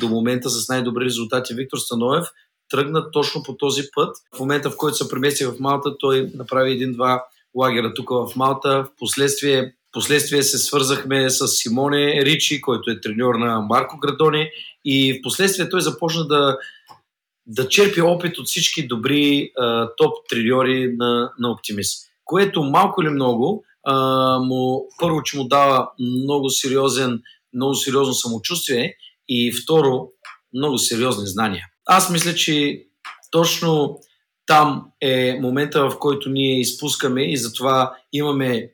до 0.00 0.08
момента 0.08 0.50
с 0.50 0.68
най-добри 0.68 1.04
резултати 1.04 1.54
Виктор 1.54 1.78
Становев, 1.78 2.26
тръгна 2.68 3.10
точно 3.10 3.42
по 3.42 3.56
този 3.56 3.82
път. 3.94 4.16
В 4.36 4.40
момента, 4.40 4.70
в 4.70 4.76
който 4.76 4.96
се 4.96 5.08
премести 5.08 5.44
в 5.44 5.54
Малта, 5.60 5.98
той 5.98 6.30
направи 6.34 6.72
един-два 6.72 7.24
лагера 7.56 7.94
тук 7.94 8.10
в 8.10 8.36
Малта. 8.36 8.84
В 8.84 8.88
последствие 9.92 10.42
се 10.42 10.58
свързахме 10.58 11.30
с 11.30 11.48
Симоне 11.48 12.24
Ричи, 12.24 12.60
който 12.60 12.90
е 12.90 13.00
треньор 13.00 13.34
на 13.34 13.60
Марко 13.60 13.98
Градони 13.98 14.50
и 14.84 15.12
в 15.12 15.22
последствие 15.22 15.68
той 15.68 15.80
започна 15.80 16.26
да, 16.26 16.58
да 17.46 17.68
черпи 17.68 18.00
опит 18.00 18.38
от 18.38 18.46
всички 18.46 18.86
добри 18.86 19.50
а, 19.58 19.90
топ 19.96 20.14
треньори 20.28 20.94
на, 20.96 21.32
на 21.38 21.50
Оптимист. 21.50 22.06
Което 22.24 22.62
малко 22.62 23.02
или 23.02 23.10
много 23.10 23.64
а, 23.84 23.94
му, 24.38 24.88
първо, 25.00 25.22
че 25.22 25.36
му 25.36 25.48
дава 25.48 25.88
много 25.98 26.50
сериозен, 26.50 27.22
много 27.54 27.74
сериозно 27.74 28.14
самочувствие 28.14 28.94
и 29.28 29.52
второ, 29.52 30.08
много 30.54 30.78
сериозни 30.78 31.26
знания. 31.26 31.66
Аз 31.86 32.10
мисля, 32.10 32.34
че 32.34 32.86
точно 33.30 34.00
там 34.46 34.86
е 35.00 35.38
момента, 35.40 35.90
в 35.90 35.98
който 35.98 36.30
ние 36.30 36.60
изпускаме 36.60 37.32
и 37.32 37.36
затова 37.36 37.96
имаме 38.12 38.70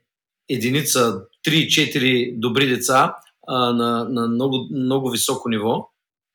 единица, 0.49 1.21
3-4 1.47 2.39
добри 2.39 2.67
деца 2.67 3.17
а, 3.49 3.73
на, 3.73 4.05
на 4.05 4.29
много, 4.29 4.69
много 4.73 5.11
високо 5.11 5.49
ниво, 5.49 5.89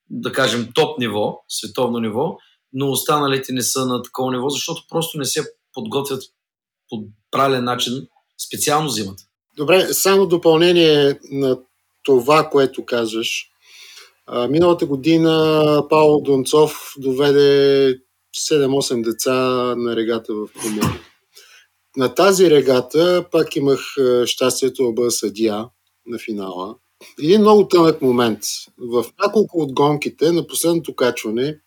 да 0.09 0.32
кажем 0.32 0.70
топ 0.76 0.99
ниво, 0.99 1.43
световно 1.47 1.99
ниво, 1.99 2.38
но 2.74 2.91
останалите 2.91 3.53
не 3.53 3.61
са 3.61 3.86
на 3.86 4.01
такова 4.01 4.32
ниво, 4.32 4.49
защото 4.49 4.84
просто 4.89 5.18
не 5.18 5.26
се 5.26 5.43
подготвят 5.74 6.24
по 6.89 7.03
правилен 7.32 7.63
начин 7.63 8.07
специално 8.47 8.89
зимата. 8.89 9.24
Добре, 9.57 9.93
само 9.93 10.28
допълнение 10.28 11.20
на 11.32 11.59
това, 12.03 12.49
което 12.49 12.86
казваш. 12.86 13.51
Миналата 14.49 14.86
година 14.86 15.84
Пауло 15.89 16.21
Донцов 16.21 16.93
доведе 16.97 17.97
7-8 18.38 19.01
деца 19.03 19.36
на 19.78 19.95
регата 19.95 20.34
в 20.34 20.47
Поморие. 20.61 20.99
На 21.97 22.13
тази 22.13 22.49
регата 22.49 23.25
пак 23.32 23.55
имах 23.55 23.80
щастието 24.25 24.84
да 24.84 24.91
бъда 24.91 25.11
съдия 25.11 25.65
на 26.05 26.19
финала. 26.19 26.75
Един 27.19 27.41
много 27.41 27.67
тънък 27.67 28.01
момент. 28.01 28.39
В 28.78 29.05
няколко 29.21 29.59
от 29.59 29.73
гонките 29.73 30.32
на 30.32 30.47
последното 30.47 30.95
качване 30.95 31.59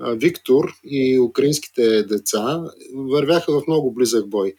Виктор 0.00 0.72
и 0.84 1.20
украинските 1.20 2.02
деца 2.02 2.62
вървяха 2.94 3.52
в 3.52 3.66
много 3.66 3.94
близък 3.94 4.28
бой. 4.28 4.54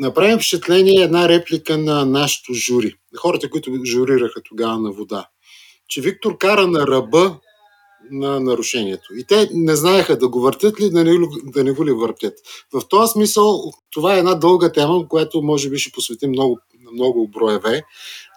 Направим 0.00 0.36
впечатление 0.36 1.02
една 1.02 1.28
реплика 1.28 1.78
на 1.78 2.04
нашото 2.04 2.54
жури. 2.54 2.94
Хората, 3.16 3.50
които 3.50 3.84
журираха 3.84 4.40
тогава 4.44 4.78
на 4.78 4.92
вода 4.92 5.28
че 5.90 6.00
Виктор 6.00 6.38
кара 6.38 6.66
на 6.66 6.86
ръба 6.86 7.38
на 8.10 8.40
нарушението. 8.40 9.14
И 9.14 9.24
те 9.24 9.48
не 9.54 9.76
знаеха 9.76 10.18
да 10.18 10.28
го 10.28 10.40
въртят 10.40 10.80
ли, 10.80 10.90
да 10.90 11.04
не, 11.04 11.18
да 11.44 11.64
не 11.64 11.72
го 11.72 11.86
ли 11.86 11.92
въртят. 11.92 12.34
В 12.72 12.88
този 12.88 13.12
смисъл, 13.12 13.62
това 13.92 14.14
е 14.14 14.18
една 14.18 14.34
дълга 14.34 14.72
тема, 14.72 15.08
която 15.08 15.42
може 15.42 15.70
би 15.70 15.78
ще 15.78 15.92
посветим 15.92 16.30
много, 16.30 16.58
много 16.92 17.28
броеве, 17.28 17.82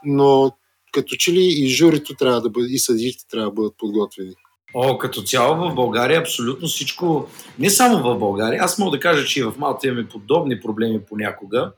но 0.06 0.51
като 0.91 1.16
че 1.16 1.32
ли 1.32 1.43
и 1.43 1.68
журито 1.68 2.14
трябва 2.14 2.41
да 2.41 2.49
бъде, 2.49 2.68
и 2.70 2.80
съдиите 2.80 3.28
трябва 3.32 3.49
да 3.49 3.54
бъдат 3.54 3.74
подготвени. 3.78 4.34
О, 4.76 4.97
като 4.97 5.22
цяло 5.22 5.56
в 5.56 5.76
България 5.76 6.20
абсолютно 6.20 6.68
всичко, 6.68 7.28
не 7.60 7.70
само 7.70 8.04
в 8.04 8.20
България, 8.20 8.64
аз 8.64 8.80
мога 8.80 8.97
да 8.97 8.99
кажа, 8.99 9.26
че 9.26 9.39
и 9.39 9.43
в 9.43 9.54
Малта 9.58 9.88
имаме 9.88 10.08
подобни 10.08 10.62
проблеми 10.62 10.99
понякога, 11.10 11.72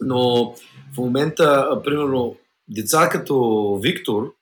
но 0.00 0.54
в 0.94 0.98
момента, 0.98 1.80
примерно, 1.84 2.36
деца 2.68 3.08
като 3.08 3.78
Виктор, 3.82 4.32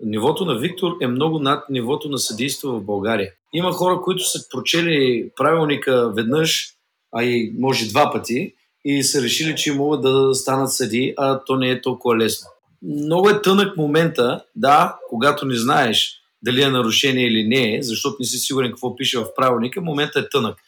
нивото 0.00 0.44
на 0.44 0.58
Виктор 0.58 0.96
е 1.00 1.06
много 1.06 1.38
над 1.38 1.64
нивото 1.70 2.08
на 2.08 2.18
съдейство 2.18 2.68
в 2.68 2.84
България. 2.84 3.32
Има 3.52 3.72
хора, 3.72 4.00
които 4.00 4.24
са 4.24 4.48
прочели 4.50 5.30
правилника 5.36 6.12
веднъж, 6.16 6.68
а 7.16 7.24
и 7.24 7.54
може 7.58 7.88
два 7.88 8.12
пъти, 8.12 8.54
и 8.84 9.02
са 9.02 9.22
решили, 9.22 9.56
че 9.56 9.72
могат 9.72 10.02
да 10.02 10.34
станат 10.34 10.72
съди, 10.72 11.14
а 11.16 11.44
то 11.44 11.56
не 11.56 11.70
е 11.70 11.80
толкова 11.80 12.16
лесно. 12.16 12.48
Много 12.82 13.28
е 13.28 13.42
тънък 13.42 13.76
момента, 13.76 14.44
да, 14.56 14.98
когато 15.08 15.46
не 15.46 15.56
знаеш 15.56 16.20
дали 16.42 16.62
е 16.62 16.70
нарушение 16.70 17.26
или 17.26 17.48
не 17.48 17.76
е, 17.76 17.82
защото 17.82 18.16
не 18.20 18.26
си 18.26 18.38
сигурен 18.38 18.70
какво 18.70 18.96
пише 18.96 19.18
в 19.18 19.34
правилника, 19.36 19.80
моментът 19.80 20.24
е 20.24 20.28
тънък. 20.28 20.58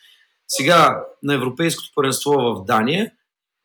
Сега 0.48 1.04
на 1.22 1.34
Европейското 1.34 1.90
паренство 1.94 2.30
в 2.30 2.64
Дания 2.66 3.12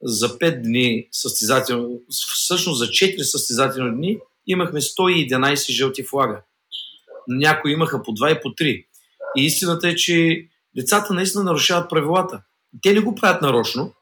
за 0.04 0.30
5 0.30 0.62
дни 0.62 1.08
състезателно, 1.12 2.00
всъщност 2.10 2.80
за 2.80 2.86
4 2.86 3.22
състезателни 3.22 3.96
дни 3.96 4.18
имахме 4.52 4.82
111 4.82 5.72
жълти 5.72 6.04
флага. 6.04 6.42
Някои 7.28 7.72
имаха 7.72 8.04
по 8.04 8.12
2 8.12 8.38
и 8.38 8.42
по 8.42 8.50
3. 8.50 8.86
И 9.38 9.46
истината 9.46 9.90
е, 9.90 9.96
че 9.96 10.46
децата 10.76 11.14
наистина 11.14 11.44
нарушават 11.44 11.90
правилата. 11.90 12.42
Те 12.82 12.94
не 12.94 13.00
го 13.00 13.16
правят 13.16 13.42
нарочно. 13.42 13.94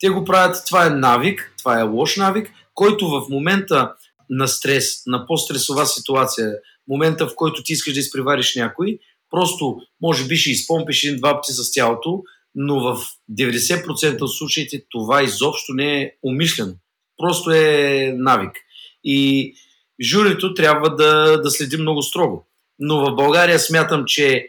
Те 0.00 0.08
го 0.08 0.24
правят, 0.24 0.62
това 0.66 0.86
е 0.86 0.90
навик, 0.90 1.54
това 1.58 1.80
е 1.80 1.82
лош 1.82 2.16
навик, 2.16 2.52
който 2.74 3.08
в 3.08 3.26
момента 3.30 3.94
на 4.30 4.48
стрес, 4.48 5.02
на 5.06 5.26
по-стресова 5.26 5.86
ситуация, 5.86 6.52
момента 6.88 7.28
в 7.28 7.34
който 7.36 7.62
ти 7.62 7.72
искаш 7.72 7.94
да 7.94 8.00
изпревариш 8.00 8.54
някой, 8.56 8.98
просто 9.30 9.80
може 10.02 10.26
би 10.26 10.36
ще 10.36 10.50
изпомпиш 10.50 11.04
един-два 11.04 11.34
пъти 11.34 11.52
с 11.52 11.72
тялото, 11.72 12.22
но 12.54 12.80
в 12.80 13.06
90% 13.30 14.22
от 14.22 14.36
случаите 14.36 14.82
това 14.90 15.22
изобщо 15.22 15.72
не 15.74 16.02
е 16.02 16.12
умишлено. 16.22 16.74
Просто 17.16 17.50
е 17.50 18.12
навик. 18.16 18.52
И 19.04 19.52
журито 20.02 20.54
трябва 20.54 20.96
да, 20.96 21.42
да 21.42 21.50
следи 21.50 21.76
много 21.76 22.02
строго. 22.02 22.46
Но 22.78 23.10
в 23.10 23.14
България 23.14 23.58
смятам, 23.58 24.04
че 24.06 24.48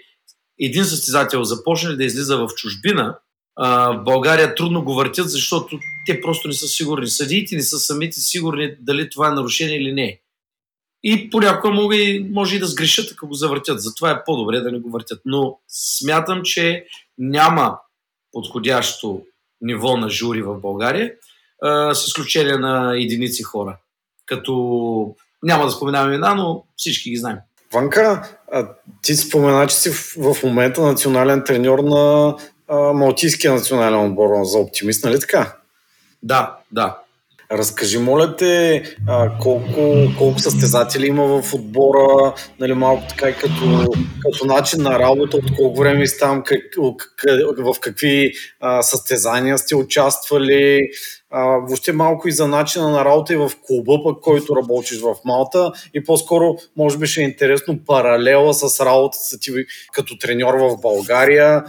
един 0.60 0.86
състезател 0.86 1.44
започне 1.44 1.96
да 1.96 2.04
излиза 2.04 2.38
в 2.38 2.50
чужбина, 2.56 3.18
в 3.58 4.02
България 4.06 4.56
трудно 4.56 4.84
го 4.84 4.94
въртят, 4.94 5.30
защото 5.30 5.80
те 6.06 6.22
просто 6.22 6.48
не 6.48 6.54
са 6.54 6.68
сигурни. 6.68 7.08
Съдиите 7.08 7.56
не 7.56 7.62
са 7.62 7.80
самите 7.80 8.20
сигурни 8.20 8.76
дали 8.80 9.10
това 9.10 9.28
е 9.28 9.34
нарушение 9.34 9.78
или 9.78 9.94
не. 9.94 10.20
И 11.04 11.30
понякога 11.30 11.74
може, 11.74 11.98
и, 11.98 12.30
може 12.30 12.56
и 12.56 12.60
да 12.60 12.68
сгрешат, 12.68 13.12
ако 13.12 13.28
го 13.28 13.34
завъртят. 13.34 13.82
Затова 13.82 14.12
е 14.12 14.24
по-добре 14.24 14.60
да 14.60 14.72
не 14.72 14.80
го 14.80 14.90
въртят. 14.92 15.22
Но 15.26 15.60
смятам, 15.68 16.42
че 16.44 16.86
няма 17.18 17.78
подходящо 18.32 19.22
ниво 19.62 19.98
на 19.98 20.10
жури 20.10 20.42
в 20.42 20.60
България, 20.60 21.14
с 21.94 22.08
изключение 22.08 22.58
на 22.58 22.98
единици 22.98 23.44
хора. 23.44 23.78
Като 24.26 25.16
няма 25.44 25.66
да 25.66 25.72
споменавам 25.72 26.14
имена, 26.14 26.36
но 26.36 26.64
всички 26.78 27.10
ги 27.10 27.18
знаем. 27.18 27.38
Ванка, 27.74 28.30
а, 28.52 28.68
ти 29.02 29.16
спомена, 29.16 29.68
че 29.68 29.76
си 29.76 29.90
в, 29.90 30.34
в 30.34 30.44
момента 30.44 30.82
национален 30.82 31.44
треньор 31.46 31.80
на 31.80 32.36
а, 32.68 32.76
Малтийския 32.94 33.54
национален 33.54 34.06
отбор 34.06 34.30
за 34.44 34.58
оптимист, 34.58 35.06
нали 35.06 35.20
така? 35.20 35.56
Да, 36.24 36.58
да. 36.72 36.98
Разкажи, 37.52 37.98
моля 37.98 38.36
те, 38.36 38.84
а, 39.08 39.38
колко, 39.42 40.08
колко 40.18 40.40
състезатели 40.40 41.08
има 41.08 41.42
в 41.42 41.54
отбора, 41.54 42.34
нали, 42.60 42.74
малко 42.74 43.04
така 43.10 43.30
и 43.30 43.34
като, 43.34 43.88
като 44.22 44.46
начин 44.46 44.82
на 44.82 45.00
работа, 45.00 45.38
от 45.38 45.56
колко 45.58 45.80
време 45.80 46.08
сте 46.08 46.20
там, 46.20 46.44
как, 46.44 46.62
в 47.58 47.76
какви 47.82 48.34
а, 48.60 48.82
състезания 48.82 49.58
сте 49.58 49.76
участвали, 49.76 50.80
а, 51.32 51.44
въобще 51.44 51.92
малко 51.92 52.28
и 52.28 52.32
за 52.32 52.48
начина 52.48 52.90
на 52.90 53.06
работа 53.06 53.34
и 53.34 53.38
в 53.38 53.52
клуба, 53.68 54.04
пък, 54.04 54.20
който 54.22 54.56
работиш 54.56 55.00
в 55.00 55.16
Малта. 55.26 55.72
И 55.94 56.04
по-скоро, 56.04 56.56
може 56.78 56.98
би 56.98 57.08
ще 57.08 57.22
е 57.22 57.24
интересно 57.24 57.80
паралела 57.86 58.54
с 58.54 58.86
работата 58.86 59.40
ти 59.42 59.52
като 59.94 60.18
треньор 60.18 60.54
в 60.54 60.82
България, 60.82 61.64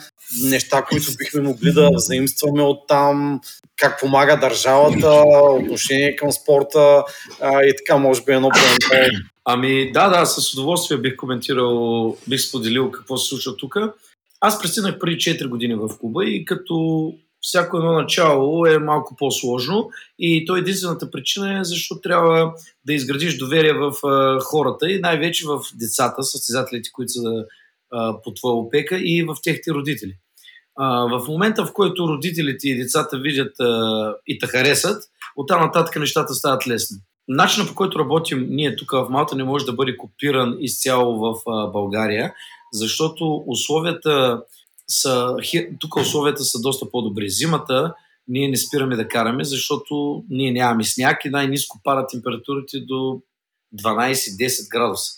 неща, 0.44 0.82
които 0.82 1.06
бихме 1.18 1.40
могли 1.40 1.72
да 1.72 1.90
заимстваме 1.94 2.62
от 2.62 2.88
там, 2.88 3.40
как 3.76 4.00
помага 4.00 4.36
държавата, 4.36 5.22
отношение 5.50 6.16
към 6.16 6.32
спорта 6.32 7.04
а, 7.40 7.62
и 7.62 7.76
така, 7.76 7.98
може 7.98 8.22
би 8.24 8.32
едно 8.32 8.48
по 8.48 8.58
Ами 9.44 9.92
да, 9.92 10.08
да, 10.08 10.26
с 10.26 10.54
удоволствие 10.54 10.98
бих 10.98 11.16
коментирал, 11.16 12.16
бих 12.28 12.40
споделил 12.40 12.90
какво 12.90 13.16
се 13.16 13.28
случва 13.28 13.56
тук. 13.56 13.76
Аз 14.40 14.62
пристигнах 14.62 14.98
преди 14.98 15.16
4 15.16 15.48
години 15.48 15.74
в 15.74 15.88
клуба 16.00 16.24
и 16.24 16.44
като 16.44 17.12
всяко 17.42 17.76
едно 17.76 17.92
начало 17.92 18.66
е 18.66 18.78
малко 18.78 19.16
по-сложно 19.16 19.90
и 20.18 20.44
то 20.46 20.56
единствената 20.56 21.10
причина 21.10 21.60
е 21.60 21.64
защото 21.64 22.00
трябва 22.00 22.54
да 22.86 22.92
изградиш 22.92 23.38
доверие 23.38 23.72
в 23.72 24.06
а, 24.06 24.40
хората 24.40 24.90
и 24.90 25.00
най-вече 25.00 25.46
в 25.46 25.60
децата, 25.74 26.22
състезателите, 26.22 26.90
които 26.92 27.12
са 27.12 27.44
а, 27.92 28.22
по 28.22 28.34
твоя 28.34 28.54
опека 28.54 28.98
и 28.98 29.22
в 29.22 29.36
техните 29.42 29.70
родители. 29.70 30.14
А, 30.76 31.18
в 31.18 31.28
момента, 31.28 31.66
в 31.66 31.72
който 31.72 32.08
родителите 32.08 32.68
и 32.68 32.76
децата 32.76 33.18
видят 33.18 33.60
а, 33.60 34.14
и 34.26 34.38
те 34.38 34.46
харесат, 34.46 35.02
оттам 35.36 35.60
нататък 35.60 35.96
нещата 35.96 36.34
стават 36.34 36.66
лесни. 36.66 36.96
Начинът 37.28 37.68
по 37.68 37.74
който 37.74 37.98
работим 37.98 38.46
ние 38.50 38.76
тук 38.76 38.90
в 38.92 39.06
Малта 39.10 39.36
не 39.36 39.44
може 39.44 39.64
да 39.64 39.72
бъде 39.72 39.96
копиран 39.96 40.56
изцяло 40.60 41.18
в 41.18 41.50
а, 41.50 41.66
България, 41.66 42.32
защото 42.72 43.44
условията 43.46 44.42
са, 44.92 45.36
тук 45.80 45.96
условията 45.96 46.44
са 46.44 46.60
доста 46.60 46.90
по-добри. 46.90 47.30
Зимата 47.30 47.94
ние 48.28 48.48
не 48.48 48.56
спираме 48.56 48.96
да 48.96 49.08
караме, 49.08 49.44
защото 49.44 50.24
ние 50.30 50.52
нямаме 50.52 50.84
сняг 50.84 51.24
и 51.24 51.30
най-низко 51.30 51.80
падат 51.84 52.10
температурите 52.10 52.80
до 52.80 53.20
12-10 53.82 54.70
градуса. 54.70 55.12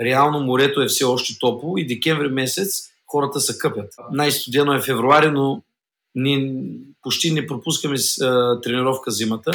реално 0.00 0.40
морето 0.40 0.82
е 0.82 0.86
все 0.86 1.04
още 1.04 1.38
топло 1.38 1.78
и 1.78 1.86
декември 1.86 2.28
месец 2.28 2.96
хората 3.06 3.40
се 3.40 3.58
къпят. 3.58 3.94
Най-студено 4.12 4.72
е 4.72 4.82
февруари, 4.82 5.30
но 5.30 5.62
ние 6.14 6.62
почти 7.02 7.32
не 7.32 7.46
пропускаме 7.46 7.96
а, 8.22 8.60
тренировка 8.60 9.10
зимата. 9.10 9.50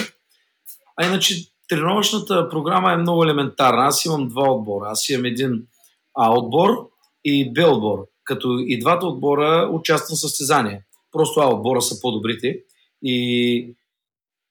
А 0.98 1.06
иначе 1.06 1.46
тренировъчната 1.70 2.50
програма 2.50 2.94
е 2.94 2.98
много 2.98 3.24
елементарна. 3.24 3.86
Аз 3.86 4.06
имам 4.06 4.28
два 4.28 4.52
отбора. 4.52 4.86
Аз 4.90 5.10
имам 5.10 5.26
един 5.26 5.68
А 6.18 6.32
отбор 6.32 6.70
и 7.26 7.54
Б 7.54 7.62
отбор. 7.62 8.08
Като 8.24 8.60
и 8.68 8.80
двата 8.80 9.08
отбора 9.08 9.70
участвам 9.74 10.16
в 10.16 10.20
състезания. 10.20 10.80
Просто 11.12 11.40
А 11.40 11.54
отбора 11.54 11.82
са 11.82 12.02
по-добрите. 12.02 12.60
И, 13.04 13.76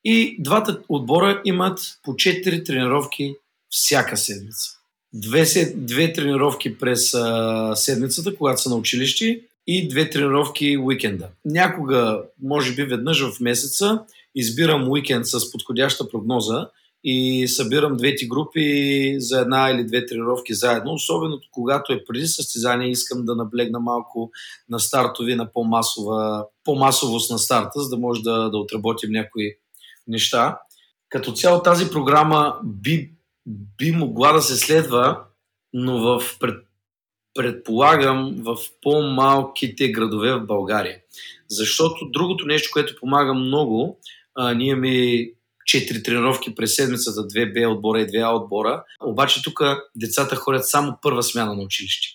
и 0.04 0.36
двата 0.42 0.80
отбора 0.88 1.42
имат 1.44 1.80
по 2.02 2.12
4 2.12 2.66
тренировки 2.66 3.34
всяка 3.70 4.16
седмица. 4.16 4.70
Две, 5.12 5.44
две 5.76 6.12
тренировки 6.12 6.78
през 6.78 7.14
а, 7.14 7.72
седмицата, 7.76 8.36
когато 8.36 8.62
са 8.62 8.70
на 8.70 8.76
училище 8.76 9.40
и 9.66 9.88
две 9.88 10.10
тренировки 10.10 10.78
уикенда. 10.78 11.28
Някога, 11.44 12.22
може 12.42 12.74
би 12.74 12.82
веднъж 12.82 13.22
в 13.22 13.40
месеца, 13.40 14.02
избирам 14.34 14.88
уикенд 14.88 15.26
с 15.26 15.52
подходяща 15.52 16.10
прогноза 16.10 16.68
и 17.04 17.48
събирам 17.48 17.96
двете 17.96 18.26
групи 18.26 19.14
за 19.18 19.40
една 19.40 19.70
или 19.70 19.86
две 19.86 20.06
тренировки 20.06 20.54
заедно, 20.54 20.92
особено 20.92 21.40
когато 21.50 21.92
е 21.92 22.04
преди 22.04 22.26
състезание, 22.26 22.90
искам 22.90 23.24
да 23.24 23.36
наблегна 23.36 23.80
малко 23.80 24.30
на 24.68 24.80
стартови, 24.80 25.34
на 25.34 25.52
по-масова, 25.52 26.46
по-масовост 26.64 27.30
на 27.30 27.38
старта, 27.38 27.80
за 27.80 27.88
да 27.88 27.96
може 27.96 28.22
да, 28.22 28.50
да 28.50 28.58
отработим 28.58 29.10
някои 29.10 29.54
неща. 30.08 30.58
Като 31.08 31.32
цяло 31.32 31.62
тази 31.62 31.90
програма 31.90 32.56
би, 32.64 33.12
би 33.78 33.90
могла 33.90 34.32
да 34.32 34.42
се 34.42 34.56
следва, 34.56 35.20
но 35.72 35.98
в 36.00 36.38
пред, 36.40 36.64
предполагам 37.34 38.36
в 38.38 38.56
по-малките 38.82 39.88
градове 39.88 40.32
в 40.32 40.46
България. 40.46 40.98
Защото 41.48 42.10
другото 42.10 42.46
нещо, 42.46 42.70
което 42.72 43.00
помага 43.00 43.34
много, 43.34 43.98
а, 44.34 44.54
ние 44.54 44.74
ми 44.74 45.30
четири 45.70 46.02
тренировки 46.02 46.54
през 46.54 46.76
седмицата, 46.76 47.26
две 47.26 47.52
Б 47.52 47.68
отбора 47.68 48.00
и 48.00 48.06
две 48.06 48.18
А 48.18 48.30
отбора. 48.30 48.84
Обаче 49.04 49.42
тук 49.42 49.60
децата 49.96 50.36
ходят 50.36 50.68
само 50.68 50.98
първа 51.02 51.22
смяна 51.22 51.54
на 51.54 51.62
училище. 51.62 52.08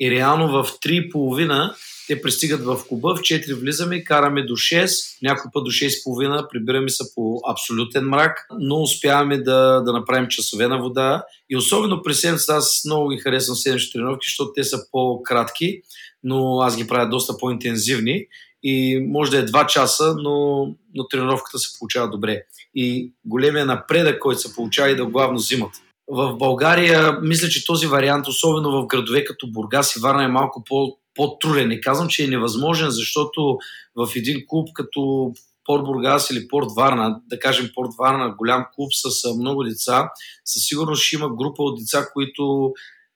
И 0.00 0.10
реално 0.10 0.48
в 0.48 0.70
3.30 0.70 1.74
те 2.06 2.22
пристигат 2.22 2.64
в 2.64 2.80
клуба, 2.88 3.14
в 3.16 3.20
4 3.20 3.54
влизаме, 3.54 4.04
караме 4.04 4.42
до 4.42 4.52
6, 4.52 5.18
някой 5.22 5.50
път 5.54 5.64
до 5.64 5.70
6.30, 5.70 6.50
прибираме 6.50 6.88
се 6.88 7.04
по 7.14 7.40
абсолютен 7.50 8.04
мрак, 8.04 8.46
но 8.58 8.82
успяваме 8.82 9.38
да, 9.38 9.82
да 9.84 9.92
направим 9.92 10.28
часове 10.28 10.68
на 10.68 10.78
вода. 10.78 11.24
И 11.50 11.56
особено 11.56 12.02
през 12.02 12.20
седмицата 12.20 12.52
аз 12.52 12.82
много 12.86 13.08
ги 13.08 13.18
харесвам 13.18 13.56
седмични 13.56 13.92
тренировки, 13.92 14.26
защото 14.28 14.52
те 14.52 14.64
са 14.64 14.78
по-кратки, 14.90 15.80
но 16.24 16.60
аз 16.60 16.76
ги 16.76 16.86
правя 16.86 17.08
доста 17.08 17.38
по-интензивни 17.38 18.26
и 18.62 19.06
може 19.08 19.30
да 19.30 19.38
е 19.38 19.46
2 19.46 19.66
часа, 19.66 20.14
но, 20.18 20.66
но 20.94 21.08
тренировката 21.08 21.58
се 21.58 21.78
получава 21.78 22.10
добре. 22.10 22.42
И 22.74 23.12
големия 23.24 23.66
напредък, 23.66 24.18
който 24.18 24.40
се 24.40 24.54
получава 24.54 24.90
и 24.90 24.96
да 24.96 25.06
главно 25.06 25.38
зимата. 25.38 25.78
В 26.08 26.36
България, 26.36 27.18
мисля, 27.22 27.48
че 27.48 27.66
този 27.66 27.86
вариант, 27.86 28.28
особено 28.28 28.82
в 28.82 28.86
градове 28.86 29.24
като 29.24 29.46
Бургас 29.52 29.96
и 29.96 30.00
Варна, 30.00 30.24
е 30.24 30.28
малко 30.28 30.64
по, 30.64 30.96
по-труден. 31.14 31.68
Не 31.68 31.80
казвам, 31.80 32.08
че 32.08 32.24
е 32.24 32.28
невъзможен, 32.28 32.90
защото 32.90 33.58
в 33.96 34.08
един 34.16 34.44
клуб 34.48 34.68
като 34.74 35.32
Порт 35.64 35.84
Бургас 35.84 36.30
или 36.30 36.48
Порт 36.48 36.66
Варна, 36.76 37.20
да 37.26 37.38
кажем 37.38 37.70
Порт 37.74 37.90
Варна, 37.98 38.34
голям 38.38 38.66
клуб 38.74 38.90
с 38.92 39.34
много 39.38 39.62
деца, 39.62 40.10
със 40.44 40.62
сигурност 40.66 41.02
ще 41.02 41.16
има 41.16 41.28
група 41.28 41.62
от 41.62 41.78
деца, 41.78 42.06
които 42.12 42.72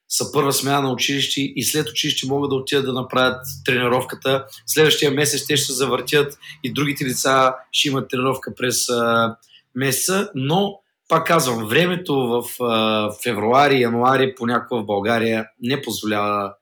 са 0.09 0.33
първа 0.33 0.53
смяна 0.53 0.83
на 0.83 0.93
училище 0.93 1.41
и 1.41 1.65
след 1.65 1.89
училище 1.89 2.27
могат 2.27 2.51
да 2.51 2.57
отидат 2.57 2.85
да 2.85 2.93
направят 2.93 3.47
тренировката. 3.65 4.47
Следващия 4.67 5.11
месец 5.11 5.47
те 5.47 5.57
ще 5.57 5.67
се 5.67 5.73
завъртят 5.73 6.39
и 6.65 6.73
другите 6.73 7.05
деца 7.05 7.57
ще 7.73 7.89
имат 7.89 8.11
тренировка 8.11 8.55
през 8.55 8.89
а, 8.89 9.37
месеца, 9.75 10.31
но 10.35 10.81
пак 11.09 11.27
казвам, 11.27 11.67
времето 11.67 12.15
в 12.15 12.63
а, 12.63 13.11
февруари, 13.23 13.81
януари 13.81 14.35
понякога 14.35 14.83
в 14.83 14.87
България 14.87 15.47
не 15.63 15.83
позволява 15.83 16.55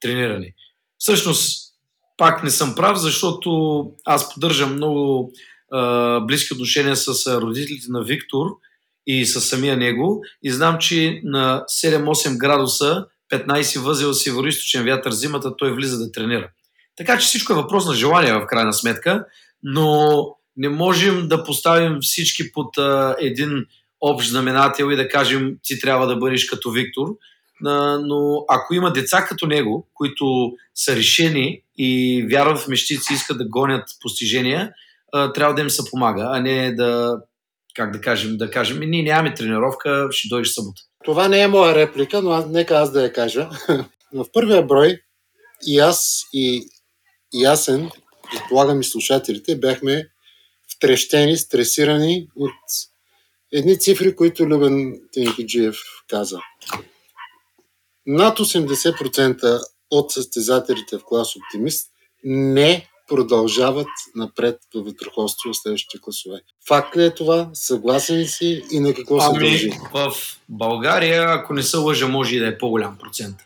трениране. 0.00 0.54
Всъщност, 0.98 1.74
пак 2.16 2.44
не 2.44 2.50
съм 2.50 2.74
прав, 2.74 2.98
защото 2.98 3.82
аз 4.04 4.34
поддържам 4.34 4.74
много 4.74 5.32
а, 5.72 6.20
близки 6.20 6.54
отношения 6.54 6.96
с 6.96 7.40
родителите 7.40 7.86
на 7.88 8.02
Виктор 8.02 8.46
и 9.06 9.26
с 9.26 9.40
самия 9.40 9.76
него 9.76 10.22
и 10.42 10.50
знам, 10.50 10.78
че 10.78 11.20
на 11.24 11.64
7-8 11.82 12.36
градуса 12.36 13.06
15 13.32 13.80
възел 13.80 14.14
североисточен 14.14 14.84
вятър 14.84 15.12
зимата 15.12 15.56
той 15.56 15.74
влиза 15.74 15.98
да 15.98 16.12
тренира. 16.12 16.50
Така 16.96 17.18
че 17.18 17.26
всичко 17.26 17.52
е 17.52 17.56
въпрос 17.56 17.86
на 17.86 17.94
желание 17.94 18.32
в 18.32 18.46
крайна 18.46 18.72
сметка, 18.72 19.24
но 19.62 20.26
не 20.56 20.68
можем 20.68 21.28
да 21.28 21.44
поставим 21.44 21.98
всички 22.00 22.52
под 22.52 22.78
а, 22.78 23.16
един 23.20 23.66
общ 24.00 24.28
знаменател 24.28 24.90
и 24.90 24.96
да 24.96 25.08
кажем 25.08 25.56
ти 25.62 25.80
трябва 25.80 26.06
да 26.06 26.16
бъдеш 26.16 26.44
като 26.44 26.70
Виктор, 26.70 27.08
но 28.00 28.44
ако 28.48 28.74
има 28.74 28.92
деца 28.92 29.24
като 29.28 29.46
него, 29.46 29.88
които 29.94 30.52
са 30.74 30.96
решени 30.96 31.62
и 31.78 32.22
вярват 32.30 32.58
в 32.58 32.68
мечтици, 32.68 33.12
искат 33.12 33.38
да 33.38 33.48
гонят 33.48 33.84
постижения, 34.02 34.72
трябва 35.34 35.54
да 35.54 35.60
им 35.60 35.70
се 35.70 35.90
помага, 35.90 36.28
а 36.32 36.40
не 36.40 36.74
да, 36.74 37.16
как 37.74 37.92
да 37.92 38.00
кажем, 38.00 38.36
да 38.36 38.50
кажем, 38.50 38.80
ние 38.80 39.02
нямаме 39.02 39.34
тренировка, 39.34 40.08
ще 40.10 40.28
дойдеш 40.28 40.48
събота. 40.48 40.82
Това 41.04 41.28
не 41.28 41.40
е 41.40 41.48
моя 41.48 41.74
реплика, 41.74 42.22
но 42.22 42.30
аз, 42.30 42.46
нека 42.46 42.74
аз 42.74 42.92
да 42.92 43.02
я 43.02 43.12
кажа. 43.12 43.48
в 44.14 44.26
първия 44.32 44.62
брой 44.62 45.00
и 45.66 45.78
аз 45.78 46.22
и 46.32 46.68
Ясен, 47.34 47.90
предполагам 48.30 48.80
и 48.80 48.84
слушателите, 48.84 49.56
бяхме 49.56 50.08
втрещени, 50.76 51.36
стресирани 51.36 52.28
от 52.36 52.52
едни 53.52 53.78
цифри, 53.78 54.16
които 54.16 54.46
Любен 54.46 55.00
Тенкиджиев 55.12 55.76
каза. 56.08 56.38
Над 58.06 58.38
80% 58.38 59.60
от 59.90 60.12
състезателите 60.12 60.98
в 60.98 61.04
клас 61.04 61.36
Оптимист 61.36 61.90
не 62.24 62.88
продължават 63.08 63.88
напред 64.14 64.58
в 64.74 64.84
ветроходство 64.84 65.52
в 65.52 65.56
следващите 65.56 65.98
класове. 66.02 66.40
Факт 66.68 66.96
ли 66.96 67.04
е 67.04 67.14
това? 67.14 67.50
Съгласен 67.52 68.26
си 68.26 68.62
и 68.72 68.80
на 68.80 68.94
какво 68.94 69.20
се 69.20 69.26
ами, 69.30 69.38
дължи? 69.38 69.70
В 69.92 70.12
България, 70.48 71.26
ако 71.28 71.54
не 71.54 71.62
се 71.62 71.76
лъжа, 71.76 72.08
може 72.08 72.36
и 72.36 72.38
да 72.38 72.46
е 72.46 72.58
по-голям 72.58 72.98
процент. 72.98 73.36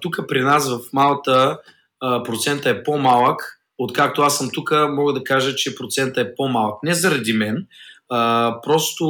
тук 0.00 0.18
при 0.28 0.40
нас 0.40 0.68
в 0.68 0.80
Малта 0.92 1.58
а, 2.00 2.22
процента 2.22 2.70
е 2.70 2.82
по-малък, 2.82 3.60
откакто 3.78 4.22
аз 4.22 4.38
съм 4.38 4.50
тук, 4.52 4.72
мога 4.88 5.12
да 5.12 5.24
кажа, 5.24 5.54
че 5.54 5.74
процента 5.74 6.20
е 6.20 6.34
по-малък. 6.34 6.82
Не 6.82 6.94
заради 6.94 7.32
мен, 7.32 7.66
а, 8.08 8.54
просто 8.62 9.06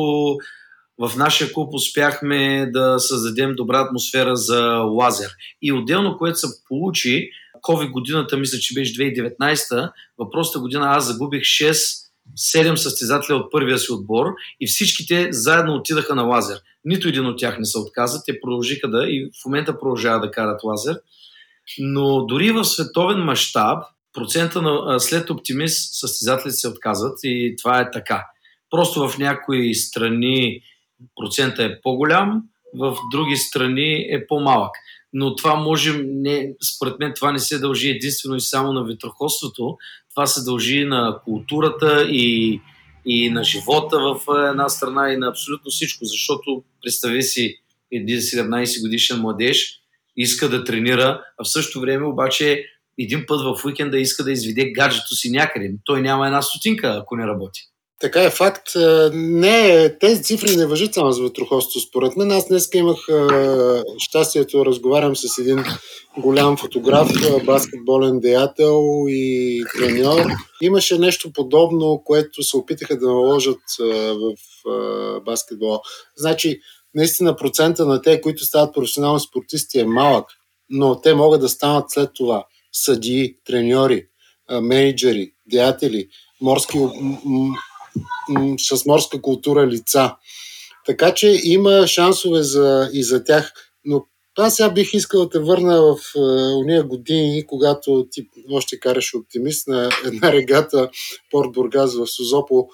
в 0.98 1.16
нашия 1.16 1.52
клуб 1.52 1.74
успяхме 1.74 2.70
да 2.72 2.98
създадем 2.98 3.54
добра 3.54 3.80
атмосфера 3.80 4.36
за 4.36 4.62
лазер. 4.76 5.30
И 5.62 5.72
отделно, 5.72 6.18
което 6.18 6.38
се 6.38 6.46
получи, 6.68 7.30
COVID 7.68 7.90
годината, 7.90 8.36
мисля, 8.36 8.58
че 8.58 8.74
беше 8.74 8.92
2019, 8.92 9.92
въпросната 10.18 10.58
година 10.58 10.86
аз 10.88 11.06
загубих 11.06 11.42
6 11.42 12.04
7 12.38 12.74
състезателя 12.74 13.36
от 13.36 13.52
първия 13.52 13.78
си 13.78 13.92
отбор 13.92 14.26
и 14.60 14.66
всичките 14.66 15.28
заедно 15.32 15.74
отидаха 15.74 16.14
на 16.14 16.22
лазер. 16.22 16.58
Нито 16.84 17.08
един 17.08 17.26
от 17.26 17.38
тях 17.38 17.58
не 17.58 17.64
се 17.64 17.78
отказа, 17.78 18.22
те 18.26 18.40
продължиха 18.40 18.88
да 18.90 19.04
и 19.08 19.30
в 19.42 19.44
момента 19.44 19.78
продължават 19.78 20.22
да 20.22 20.30
карат 20.30 20.60
лазер. 20.64 21.00
Но 21.78 22.26
дори 22.26 22.52
в 22.52 22.64
световен 22.64 23.18
мащаб, 23.18 23.82
процента 24.12 24.62
на 24.62 25.00
след 25.00 25.30
оптимист 25.30 25.94
състезателите 25.94 26.56
се 26.56 26.68
отказват 26.68 27.18
и 27.22 27.54
това 27.62 27.80
е 27.80 27.90
така. 27.90 28.24
Просто 28.70 29.08
в 29.08 29.18
някои 29.18 29.74
страни 29.74 30.60
процента 31.16 31.64
е 31.64 31.80
по-голям, 31.80 32.42
в 32.78 32.96
други 33.12 33.36
страни 33.36 33.94
е 33.94 34.26
по-малък. 34.26 34.74
Но 35.14 35.36
това 35.36 35.54
може, 35.54 35.92
не, 36.06 36.52
според 36.74 36.98
мен, 36.98 37.12
това 37.16 37.32
не 37.32 37.38
се 37.38 37.58
дължи 37.58 37.88
единствено 37.88 38.36
и 38.36 38.40
само 38.40 38.72
на 38.72 38.84
ветроходството, 38.84 39.76
това 40.14 40.26
се 40.26 40.44
дължи 40.44 40.84
на 40.84 41.20
културата 41.24 42.08
и, 42.10 42.60
и 43.06 43.30
на 43.30 43.44
живота 43.44 43.98
в 43.98 44.20
една 44.50 44.68
страна 44.68 45.12
и 45.12 45.16
на 45.16 45.28
абсолютно 45.28 45.70
всичко, 45.70 46.04
защото 46.04 46.64
представи 46.82 47.22
си 47.22 47.58
един 47.92 48.18
17 48.18 48.82
годишен 48.82 49.20
младеж, 49.20 49.80
иска 50.16 50.48
да 50.48 50.64
тренира, 50.64 51.22
а 51.38 51.44
в 51.44 51.52
същото 51.52 51.80
време 51.80 52.06
обаче 52.06 52.64
един 52.98 53.24
път 53.26 53.40
в 53.40 53.64
уикенда 53.64 53.98
иска 53.98 54.24
да 54.24 54.32
изведе 54.32 54.72
гаджето 54.72 55.14
си 55.14 55.30
някъде. 55.30 55.74
Той 55.84 56.02
няма 56.02 56.26
една 56.26 56.42
стотинка, 56.42 56.98
ако 57.02 57.16
не 57.16 57.26
работи. 57.26 57.60
Така 58.04 58.22
е 58.22 58.30
факт. 58.30 58.68
Не, 59.14 59.96
тези 59.98 60.22
цифри 60.22 60.56
не 60.56 60.66
въжат 60.66 60.94
само 60.94 61.12
за 61.12 61.22
ветроходство, 61.22 61.80
според 61.80 62.16
мен. 62.16 62.32
Аз 62.32 62.48
днес 62.48 62.68
имах 62.74 62.96
щастието 63.98 64.58
да 64.58 64.64
разговарям 64.64 65.16
с 65.16 65.38
един 65.38 65.64
голям 66.18 66.56
фотограф, 66.56 67.08
баскетболен 67.44 68.20
деятел 68.20 68.82
и 69.08 69.64
треньор. 69.78 70.26
Имаше 70.62 70.98
нещо 70.98 71.32
подобно, 71.32 72.02
което 72.04 72.42
се 72.42 72.56
опитаха 72.56 72.98
да 72.98 73.06
наложат 73.06 73.60
в 74.14 74.34
баскетбола. 75.24 75.80
Значи, 76.16 76.60
наистина 76.94 77.36
процента 77.36 77.86
на 77.86 78.02
те, 78.02 78.20
които 78.20 78.44
стават 78.44 78.74
професионални 78.74 79.20
спортисти 79.20 79.80
е 79.80 79.84
малък, 79.84 80.26
но 80.70 81.00
те 81.00 81.14
могат 81.14 81.40
да 81.40 81.48
станат 81.48 81.90
след 81.90 82.10
това 82.14 82.44
съдии, 82.72 83.36
треньори, 83.44 84.06
менеджери, 84.60 85.32
деятели, 85.50 86.08
морски, 86.40 86.78
с 88.58 88.86
морска 88.86 89.22
култура 89.22 89.66
лица. 89.66 90.14
Така 90.86 91.14
че 91.14 91.40
има 91.44 91.86
шансове 91.86 92.42
за, 92.42 92.90
и 92.92 93.02
за 93.02 93.24
тях, 93.24 93.52
но 93.84 94.04
аз 94.38 94.56
сега 94.56 94.70
бих 94.70 94.94
искал 94.94 95.22
да 95.22 95.28
те 95.28 95.38
върна 95.38 95.82
в 95.82 95.96
е, 96.16 96.20
уния 96.62 96.84
години, 96.84 97.46
когато 97.46 98.06
ти 98.10 98.28
още 98.52 98.80
караш 98.80 99.14
оптимист 99.14 99.68
на 99.68 99.90
една 100.04 100.32
регата 100.32 100.90
Порт 101.30 101.52
Бургас 101.52 101.96
в 101.96 102.06
Созопо. 102.06 102.66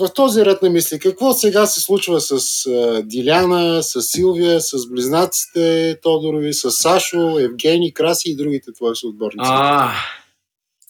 В 0.00 0.08
този 0.14 0.44
ред 0.44 0.62
на 0.62 0.70
мисли, 0.70 0.98
какво 0.98 1.32
сега 1.32 1.66
се 1.66 1.80
случва 1.80 2.20
с 2.20 2.66
е, 2.66 3.02
Диляна, 3.02 3.82
с 3.82 4.02
Силвия, 4.02 4.60
с 4.60 4.88
близнаците 4.90 5.96
Тодорови, 6.02 6.54
с 6.54 6.70
Сашо, 6.70 7.38
Евгений, 7.38 7.92
Краси 7.92 8.30
и 8.30 8.36
другите 8.36 8.72
твои 8.72 8.96
съотборници? 8.96 9.50
А, 9.52 9.92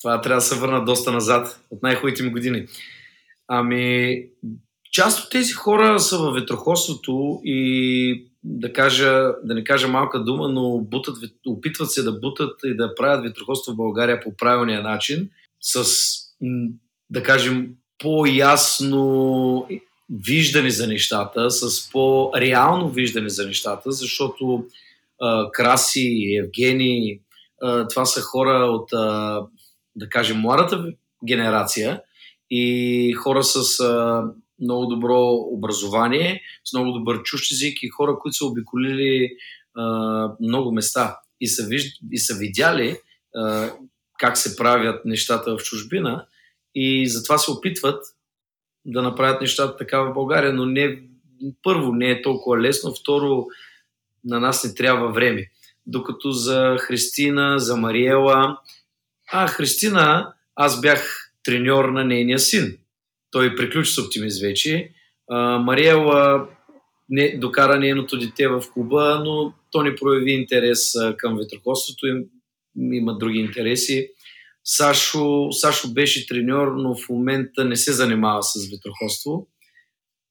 това 0.00 0.20
трябва 0.20 0.40
да 0.40 0.46
се 0.46 0.54
върна 0.54 0.84
доста 0.84 1.12
назад, 1.12 1.60
от 1.70 1.82
най-хубавите 1.82 2.22
ми 2.22 2.30
години. 2.30 2.66
Ами, 3.48 4.22
част 4.92 5.24
от 5.24 5.30
тези 5.30 5.52
хора 5.52 6.00
са 6.00 6.18
във 6.18 6.34
ветроходството 6.34 7.40
и 7.44 8.26
да, 8.44 8.72
кажа, 8.72 9.32
да 9.44 9.54
не 9.54 9.64
кажа 9.64 9.88
малка 9.88 10.24
дума, 10.24 10.48
но 10.48 10.78
бутат, 10.78 11.16
опитват 11.46 11.90
се 11.90 12.02
да 12.02 12.12
бутат 12.12 12.60
и 12.64 12.76
да 12.76 12.94
правят 12.94 13.24
ветроходство 13.24 13.72
в 13.72 13.76
България 13.76 14.20
по 14.20 14.36
правилния 14.36 14.82
начин, 14.82 15.30
с, 15.60 15.84
да 17.10 17.22
кажем, 17.22 17.70
по-ясно 17.98 19.68
виждане 20.10 20.70
за 20.70 20.86
нещата, 20.86 21.50
с 21.50 21.90
по-реално 21.90 22.88
виждане 22.88 23.28
за 23.28 23.46
нещата, 23.46 23.92
защото 23.92 24.64
а, 25.20 25.50
Краси, 25.50 26.36
Евгений, 26.44 27.20
а, 27.62 27.88
това 27.88 28.04
са 28.04 28.20
хора 28.20 28.66
от, 28.66 28.92
а, 28.92 29.40
да 29.96 30.08
кажем, 30.08 30.36
младата 30.36 30.92
генерация 31.24 32.00
и 32.56 33.12
хора 33.12 33.44
с 33.44 33.80
а, 33.80 34.24
много 34.60 34.86
добро 34.86 35.32
образование, 35.32 36.42
с 36.64 36.72
много 36.72 36.92
добър 36.92 37.22
чущ 37.22 37.52
език 37.52 37.82
и 37.82 37.88
хора, 37.88 38.18
които 38.18 38.36
са 38.36 38.46
обиколили 38.46 39.36
а, 39.74 39.84
много 40.40 40.72
места 40.72 41.18
и 41.40 41.48
са, 41.48 41.66
виж... 41.66 41.98
и 42.12 42.18
са 42.18 42.34
видяли 42.34 42.96
а, 43.36 43.70
как 44.18 44.38
се 44.38 44.56
правят 44.56 45.04
нещата 45.04 45.56
в 45.56 45.62
чужбина 45.62 46.26
и 46.74 47.08
затова 47.08 47.38
се 47.38 47.50
опитват 47.50 48.04
да 48.84 49.02
направят 49.02 49.40
нещата 49.40 49.76
така 49.76 50.00
в 50.00 50.14
България, 50.14 50.52
но 50.52 50.66
не, 50.66 51.02
първо 51.62 51.92
не 51.92 52.10
е 52.10 52.22
толкова 52.22 52.58
лесно, 52.58 52.94
второ 52.94 53.46
на 54.24 54.40
нас 54.40 54.64
не 54.64 54.74
трябва 54.74 55.12
време. 55.12 55.46
Докато 55.86 56.30
за 56.30 56.76
Христина, 56.80 57.58
за 57.58 57.76
Мариела, 57.76 58.58
а 59.32 59.46
Христина, 59.46 60.34
аз 60.56 60.80
бях 60.80 61.23
треньор 61.44 61.84
на 61.84 62.04
нейния 62.04 62.38
син. 62.38 62.78
Той 63.30 63.56
приключи 63.56 63.92
с 63.92 63.98
оптимист 63.98 64.42
вече. 64.42 64.90
А, 65.30 65.58
Мариела 65.58 66.48
не, 67.08 67.38
докара 67.38 67.78
нейното 67.78 68.18
дете 68.18 68.48
в 68.48 68.62
клуба, 68.72 69.22
но 69.24 69.52
то 69.70 69.82
не 69.82 69.94
прояви 69.94 70.32
интерес 70.32 70.92
към 71.16 71.36
ветроходството. 71.36 72.06
Им, 72.06 72.24
има 72.92 73.18
други 73.18 73.38
интереси. 73.38 74.08
Сашо, 74.64 75.52
Сашо 75.52 75.92
беше 75.92 76.26
треньор, 76.26 76.72
но 76.76 76.94
в 76.94 77.08
момента 77.08 77.64
не 77.64 77.76
се 77.76 77.92
занимава 77.92 78.42
с 78.42 78.70
ветроходство. 78.70 79.48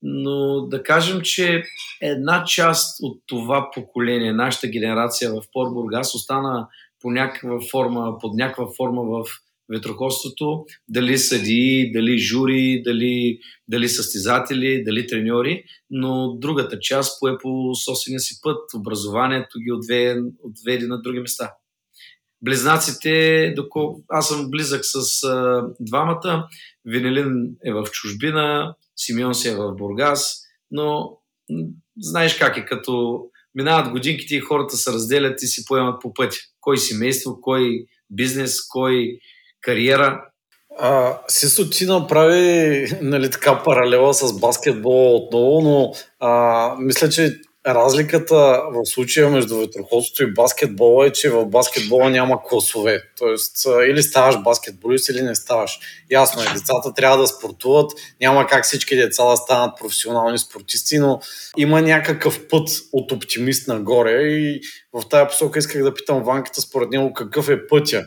Но 0.01 0.61
да 0.61 0.83
кажем, 0.83 1.21
че 1.21 1.63
една 2.01 2.43
част 2.43 2.97
от 3.01 3.21
това 3.27 3.71
поколение, 3.73 4.33
нашата 4.33 4.67
генерация 4.67 5.31
в 5.31 5.41
Порбургас 5.53 6.15
остана 6.15 6.67
по 7.01 7.11
някаква 7.11 7.59
форма, 7.71 8.17
под 8.21 8.33
някаква 8.33 8.67
форма 8.77 9.01
в 9.03 9.25
ветроходството, 9.73 10.65
дали 10.89 11.17
съдии, 11.17 11.91
дали 11.91 12.17
жури, 12.17 12.81
дали, 12.85 13.39
дали 13.67 13.89
състезатели, 13.89 14.83
дали 14.83 15.07
треньори, 15.07 15.63
но 15.89 16.37
другата 16.37 16.79
част 16.79 17.19
пое 17.19 17.37
по 17.41 17.75
собствения 17.75 18.19
си 18.19 18.39
път. 18.41 18.59
Образованието 18.75 19.59
ги 19.59 19.71
отведе, 19.71 20.21
отведе 20.43 20.87
на 20.87 21.01
други 21.01 21.19
места. 21.19 21.53
Близнаците, 22.41 23.53
доколко 23.55 24.03
аз 24.09 24.27
съм 24.27 24.49
близък 24.49 24.81
с 24.83 25.23
а, 25.23 25.67
двамата, 25.79 26.47
Венелин 26.85 27.55
е 27.65 27.73
в 27.73 27.85
чужбина, 27.91 28.75
Симеон 28.95 29.35
си 29.35 29.47
е 29.49 29.55
в 29.55 29.75
Бургас, 29.75 30.41
но 30.71 31.17
знаеш 31.97 32.37
как 32.37 32.57
е, 32.57 32.65
като 32.65 33.23
минават 33.55 33.91
годинките 33.91 34.35
и 34.35 34.39
хората 34.39 34.77
се 34.77 34.91
разделят 34.91 35.41
и 35.41 35.47
си 35.47 35.65
поемат 35.65 36.01
по 36.01 36.13
пътя. 36.13 36.37
Кой 36.61 36.77
семейство, 36.77 37.41
кой 37.41 37.85
бизнес, 38.09 38.67
кой 38.67 39.19
кариера. 39.63 40.21
А, 40.79 41.19
Сисо 41.27 41.69
ти 41.69 41.85
направи 41.85 42.87
нали, 43.01 43.29
така 43.31 43.63
паралела 43.63 44.13
с 44.13 44.39
баскетбола 44.39 45.15
отново, 45.15 45.61
но 45.61 45.93
а, 46.19 46.75
мисля, 46.79 47.09
че 47.09 47.39
разликата 47.67 48.61
в 48.73 48.85
случая 48.85 49.29
между 49.29 49.57
ветроходството 49.57 50.23
и 50.23 50.33
баскетбола 50.33 51.07
е, 51.07 51.11
че 51.11 51.29
в 51.29 51.45
баскетбола 51.45 52.09
няма 52.09 52.43
класове. 52.43 53.01
Тоест, 53.17 53.67
или 53.87 54.03
ставаш 54.03 54.43
баскетболист, 54.43 55.09
или 55.09 55.21
не 55.21 55.35
ставаш. 55.35 55.79
Ясно 56.11 56.41
е, 56.41 56.53
децата 56.53 56.93
трябва 56.93 57.17
да 57.17 57.27
спортуват. 57.27 57.91
Няма 58.21 58.47
как 58.47 58.63
всички 58.63 58.95
деца 58.95 59.29
да 59.29 59.37
станат 59.37 59.77
професионални 59.79 60.39
спортисти, 60.39 60.99
но 60.99 61.19
има 61.57 61.81
някакъв 61.81 62.47
път 62.47 62.69
от 62.91 63.11
оптимист 63.11 63.67
нагоре 63.67 64.21
и 64.21 64.61
в 64.93 65.09
тази 65.09 65.27
посока 65.27 65.59
исках 65.59 65.83
да 65.83 65.93
питам 65.93 66.23
Ванката 66.23 66.61
според 66.61 66.89
него 66.89 67.13
какъв 67.13 67.49
е 67.49 67.67
пътя 67.67 68.05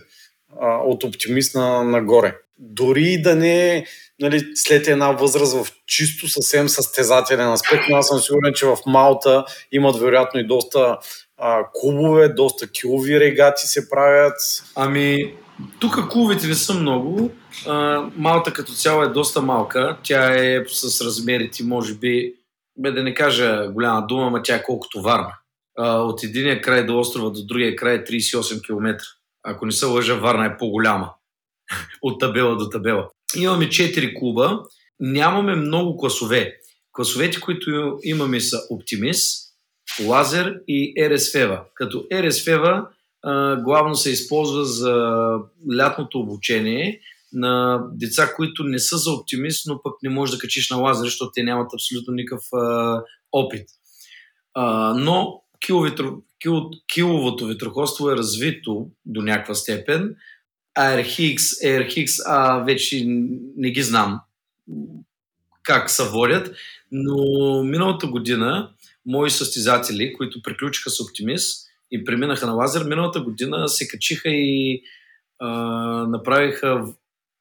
а, 0.60 0.76
от 0.76 1.04
оптимист 1.04 1.54
на, 1.54 1.84
нагоре. 1.84 2.36
Дори 2.58 3.22
да 3.22 3.36
не 3.36 3.76
е 3.76 3.84
нали, 4.20 4.44
след 4.54 4.88
една 4.88 5.12
възраст 5.12 5.52
в 5.52 5.72
чисто 5.86 6.28
съвсем 6.28 6.68
състезателен 6.68 7.52
аспект, 7.52 7.82
но 7.90 7.96
аз 7.96 8.08
съм 8.08 8.18
сигурен, 8.18 8.52
че 8.54 8.66
в 8.66 8.76
Малта 8.86 9.44
имат 9.72 9.96
вероятно 9.96 10.40
и 10.40 10.46
доста 10.46 10.98
а, 11.38 11.62
клубове, 11.72 12.28
доста 12.28 12.68
килови 12.68 13.20
регати 13.20 13.66
се 13.66 13.90
правят. 13.90 14.36
Ами, 14.74 15.34
тук 15.78 16.08
клубовете 16.10 16.46
не 16.46 16.54
са 16.54 16.74
много. 16.74 17.30
А, 17.66 18.04
Малта 18.16 18.52
като 18.52 18.72
цяло 18.72 19.02
е 19.02 19.08
доста 19.08 19.42
малка. 19.42 19.98
Тя 20.02 20.34
е 20.34 20.64
с 20.66 21.04
размерите, 21.04 21.64
може 21.64 21.94
би, 21.94 22.34
бе 22.78 22.90
да 22.90 23.02
не 23.02 23.14
кажа 23.14 23.68
голяма 23.72 24.06
дума, 24.06 24.30
но 24.30 24.42
тя 24.42 24.54
е 24.54 24.62
колкото 24.62 25.02
Варна. 25.02 25.32
А, 25.78 25.98
от 25.98 26.22
единия 26.22 26.60
край 26.60 26.86
до 26.86 26.98
острова 26.98 27.30
до 27.30 27.46
другия 27.46 27.76
край 27.76 27.94
е 27.94 28.04
38 28.04 28.66
км 28.66 28.98
ако 29.46 29.66
не 29.66 29.72
се 29.72 29.86
лъжа, 29.86 30.14
Варна 30.14 30.46
е 30.46 30.56
по-голяма 30.56 31.12
от 32.02 32.20
табела 32.20 32.56
до 32.56 32.68
табела. 32.68 33.08
Имаме 33.36 33.64
4 33.64 34.18
клуба, 34.18 34.62
нямаме 35.00 35.56
много 35.56 35.96
класове. 35.96 36.56
Класовете, 36.92 37.40
които 37.40 37.98
имаме 38.02 38.40
са 38.40 38.58
Оптимист, 38.70 39.46
Лазер 40.06 40.60
и 40.68 40.94
РСФЕВА. 41.10 41.64
Като 41.74 42.04
РСФЕВА 42.14 42.88
главно 43.64 43.94
се 43.94 44.10
използва 44.10 44.64
за 44.64 45.36
лятното 45.76 46.20
обучение 46.20 47.00
на 47.32 47.84
деца, 47.92 48.32
които 48.36 48.64
не 48.64 48.78
са 48.78 48.96
за 48.96 49.12
оптимист, 49.12 49.66
но 49.66 49.82
пък 49.82 49.92
не 50.02 50.10
можеш 50.10 50.34
да 50.34 50.40
качиш 50.40 50.70
на 50.70 50.76
лазер, 50.76 51.04
защото 51.04 51.30
те 51.34 51.42
нямат 51.42 51.74
абсолютно 51.74 52.14
никакъв 52.14 52.44
а, 52.52 53.02
опит. 53.32 53.68
А, 54.54 54.94
но 54.94 55.42
киловетро, 55.66 56.22
кил, 56.42 56.70
киловото 56.94 57.46
ветроходство 57.46 58.10
е 58.10 58.16
развито 58.16 58.90
до 59.06 59.22
някаква 59.22 59.54
степен. 59.54 60.16
ARX, 60.78 61.38
ARX, 61.64 62.22
а 62.26 62.58
вече 62.58 63.04
не 63.56 63.70
ги 63.70 63.82
знам 63.82 64.20
как 65.66 65.90
се 65.90 66.08
водят, 66.08 66.56
но 66.92 67.16
миналата 67.62 68.06
година 68.06 68.70
мои 69.06 69.30
състезатели, 69.30 70.12
които 70.12 70.42
приключиха 70.42 70.90
с 70.90 71.00
Оптимист 71.00 71.68
и 71.90 72.04
преминаха 72.04 72.46
на 72.46 72.52
лазер, 72.52 72.84
миналата 72.84 73.20
година 73.20 73.68
се 73.68 73.88
качиха 73.88 74.28
и 74.28 74.82
а, 75.38 75.48
направиха 76.08 76.86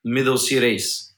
Middle 0.07 0.35
Sea 0.35 0.61
Race. 0.61 1.11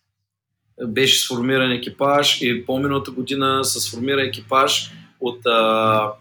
Беше 0.87 1.25
сформиран 1.25 1.71
екипаж 1.71 2.41
и 2.41 2.65
по-миналата 2.65 3.11
година 3.11 3.65
се 3.65 3.79
сформира 3.79 4.21
екипаж 4.21 4.91
от 5.19 5.45
а, 5.45 6.11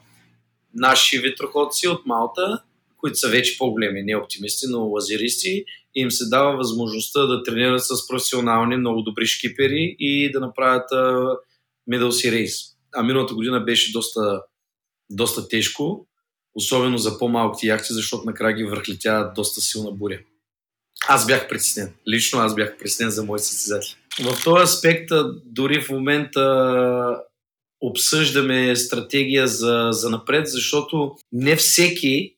наши 0.77 1.19
ветроходци 1.19 1.89
от 1.89 2.07
Малта, 2.07 2.63
които 2.97 3.19
са 3.19 3.29
вече 3.29 3.59
по-големи, 3.59 4.03
не 4.03 4.17
оптимисти, 4.17 4.67
но 4.69 4.81
лазеристи, 4.81 5.65
и 5.95 6.01
им 6.01 6.11
се 6.11 6.29
дава 6.29 6.57
възможността 6.57 7.27
да 7.27 7.43
тренират 7.43 7.85
с 7.85 8.09
професионални, 8.09 8.77
много 8.77 9.03
добри 9.03 9.27
шкипери 9.27 9.97
и 9.99 10.33
да 10.33 10.41
направят 10.41 10.91
Middle 11.91 12.09
Race. 12.09 12.73
А 12.95 13.03
миналата 13.03 13.35
година 13.35 13.61
беше 13.61 13.93
доста, 13.93 14.43
доста 15.11 15.49
тежко, 15.49 16.07
особено 16.55 16.99
за 16.99 17.19
по-малките 17.19 17.67
яхти, 17.67 17.93
защото 17.93 18.27
накрая 18.27 18.57
ги 18.57 18.65
върхлетя 18.65 19.33
доста 19.37 19.61
силна 19.61 19.91
буря. 19.93 20.19
Аз 21.09 21.27
бях 21.27 21.49
притеснен. 21.49 21.95
Лично 22.09 22.41
аз 22.41 22.55
бях 22.55 22.79
притеснен 22.79 23.11
за 23.11 23.25
моите 23.25 23.45
състезатели. 23.45 23.95
В 24.21 24.45
този 24.45 24.63
аспект, 24.63 25.09
дори 25.45 25.81
в 25.81 25.89
момента 25.89 27.23
обсъждаме 27.81 28.77
стратегия 28.77 29.47
за, 29.47 29.89
за 29.91 30.11
напред, 30.11 30.49
защото 30.49 31.13
не 31.33 31.57
всеки 31.57 32.37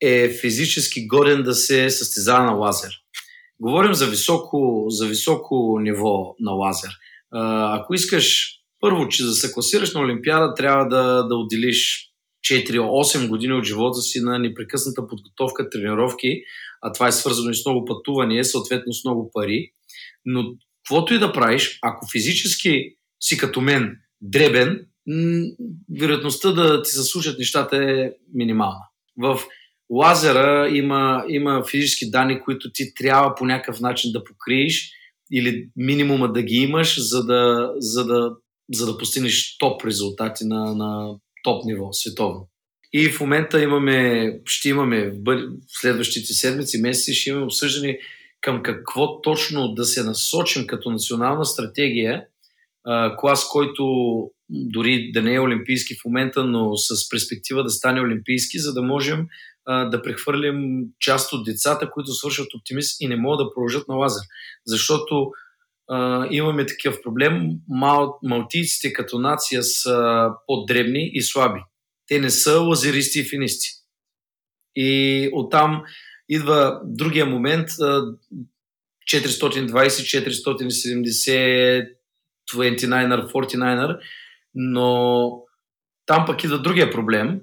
е 0.00 0.28
физически 0.28 1.06
годен 1.06 1.42
да 1.42 1.54
се 1.54 1.90
състезава 1.90 2.44
на 2.44 2.52
лазер. 2.52 2.90
Говорим 3.60 3.94
за 3.94 4.06
високо, 4.06 4.84
за 4.88 5.06
високо 5.06 5.78
ниво 5.80 6.34
на 6.40 6.50
лазер. 6.50 6.90
Ако 7.78 7.94
искаш 7.94 8.56
първо, 8.80 9.08
че 9.08 9.24
да 9.24 9.32
се 9.32 9.52
класираш 9.52 9.94
на 9.94 10.00
Олимпиада, 10.00 10.54
трябва 10.54 10.88
да, 10.88 11.22
да 11.22 11.36
отделиш 11.36 12.08
4-8 12.50 13.28
години 13.28 13.52
от 13.52 13.64
живота 13.64 14.00
си 14.00 14.20
на 14.20 14.38
непрекъсната 14.38 15.06
подготовка, 15.06 15.70
тренировки, 15.70 16.42
а 16.82 16.92
това 16.92 17.08
е 17.08 17.12
свързано 17.12 17.50
и 17.50 17.54
с 17.54 17.66
много 17.66 17.84
пътувания, 17.84 18.44
съответно 18.44 18.92
с 18.92 19.04
много 19.04 19.30
пари. 19.32 19.72
Но 20.24 20.44
каквото 20.84 21.14
и 21.14 21.18
да 21.18 21.32
правиш, 21.32 21.78
ако 21.82 22.06
физически 22.12 22.96
си 23.20 23.38
като 23.38 23.60
мен 23.60 23.96
дребен, 24.22 24.86
вероятността 26.00 26.52
да 26.52 26.82
ти 26.82 26.90
се 26.90 27.02
случат 27.02 27.38
нещата 27.38 27.76
е 27.76 28.10
минимална. 28.34 28.80
В 29.18 29.40
лазера 29.90 30.68
има, 30.72 31.24
има 31.28 31.64
физически 31.70 32.10
данни, 32.10 32.40
които 32.40 32.72
ти 32.72 32.94
трябва 32.94 33.34
по 33.34 33.44
някакъв 33.44 33.80
начин 33.80 34.12
да 34.12 34.24
покриеш 34.24 34.90
или 35.32 35.68
минимума 35.76 36.32
да 36.32 36.42
ги 36.42 36.54
имаш, 36.54 37.00
за 37.00 37.24
да, 37.24 37.72
за 37.76 38.04
да, 38.06 38.30
за 38.72 38.86
да 38.86 38.98
постигнеш 38.98 39.56
топ 39.58 39.84
резултати 39.84 40.44
на, 40.44 40.74
на 40.74 41.14
топ 41.44 41.64
ниво, 41.64 41.92
световно. 41.92 42.48
И 42.92 43.08
в 43.08 43.20
момента 43.20 43.62
имаме, 43.62 44.30
ще 44.44 44.68
имаме 44.68 45.10
в 45.26 45.52
следващите 45.68 46.32
седмици, 46.32 46.80
месеци, 46.80 47.14
ще 47.14 47.30
имаме 47.30 47.44
обсъждане 47.44 47.98
към 48.40 48.62
какво 48.62 49.20
точно 49.20 49.74
да 49.74 49.84
се 49.84 50.04
насочим 50.04 50.66
като 50.66 50.90
национална 50.90 51.44
стратегия, 51.44 52.24
клас, 53.20 53.48
който 53.48 53.84
дори 54.48 55.10
да 55.12 55.22
не 55.22 55.34
е 55.34 55.40
олимпийски 55.40 55.94
в 55.94 56.04
момента, 56.04 56.44
но 56.44 56.76
с 56.76 57.08
перспектива 57.08 57.62
да 57.62 57.70
стане 57.70 58.00
олимпийски, 58.00 58.58
за 58.58 58.72
да 58.72 58.82
можем 58.82 59.26
да 59.66 60.02
прехвърлим 60.02 60.84
част 61.00 61.32
от 61.32 61.44
децата, 61.44 61.90
които 61.90 62.12
свършват 62.12 62.54
оптимист 62.54 63.00
и 63.00 63.08
не 63.08 63.16
могат 63.16 63.38
да 63.38 63.50
продължат 63.54 63.88
на 63.88 63.94
лазер. 63.94 64.22
Защото 64.66 65.30
а, 65.90 66.26
имаме 66.30 66.66
такъв 66.66 67.02
проблем. 67.02 67.50
Мал, 67.68 68.18
малтийците 68.22 68.92
като 68.92 69.18
нация 69.18 69.62
са 69.62 70.28
по-дребни 70.46 71.10
и 71.12 71.22
слаби. 71.22 71.60
Те 72.06 72.20
не 72.20 72.30
са 72.30 72.60
лазеристи 72.60 73.20
и 73.20 73.24
финисти. 73.24 73.68
И 74.76 75.30
оттам 75.32 75.82
идва 76.28 76.80
другия 76.84 77.26
момент 77.26 77.68
420-470 79.12 81.88
29-er, 82.52 83.32
49-er, 83.32 83.98
но 84.54 85.30
там 86.06 86.24
пък 86.26 86.44
идва 86.44 86.58
другия 86.58 86.90
проблем. 86.90 87.40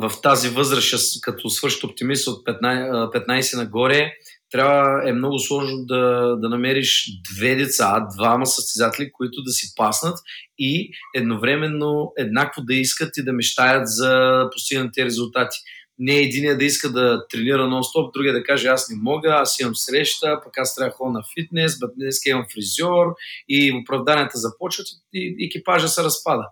В 0.00 0.12
тази 0.22 0.48
възраст, 0.48 1.20
като 1.22 1.50
свърши 1.50 1.86
оптимист 1.86 2.26
от 2.28 2.46
15, 2.46 3.26
15 3.28 3.56
нагоре, 3.56 4.12
трябва 4.50 5.08
е 5.08 5.12
много 5.12 5.38
сложно 5.38 5.84
да, 5.84 6.36
да 6.40 6.48
намериш 6.48 7.10
две 7.34 7.54
деца, 7.54 8.06
двама 8.16 8.46
състезатели, 8.46 9.12
които 9.12 9.42
да 9.42 9.50
си 9.50 9.72
паснат 9.76 10.18
и 10.58 10.90
едновременно 11.14 12.12
еднакво 12.18 12.62
да 12.62 12.74
искат 12.74 13.16
и 13.16 13.24
да 13.24 13.32
мечтаят 13.32 13.82
за 13.86 14.42
постигнати 14.52 15.04
резултати. 15.04 15.58
Не 15.98 16.16
единия 16.16 16.58
да 16.58 16.64
иска 16.64 16.92
да 16.92 17.26
тренира 17.28 17.62
нон-стоп, 17.62 18.12
другия 18.12 18.32
да 18.32 18.42
каже 18.42 18.68
аз 18.68 18.90
не 18.90 18.96
мога, 18.96 19.28
аз 19.28 19.60
имам 19.60 19.76
среща, 19.76 20.40
пък 20.44 20.58
аз 20.58 20.74
трябва 20.74 20.90
да 20.90 20.96
ходя 20.96 21.12
на 21.12 21.22
фитнес, 21.34 21.78
днес 21.96 22.26
имам 22.26 22.46
фризьор 22.54 23.06
и 23.48 23.72
оправданията 23.82 24.38
започват 24.38 24.86
и 25.12 25.46
екипажа 25.46 25.88
се 25.88 26.04
разпада. 26.04 26.42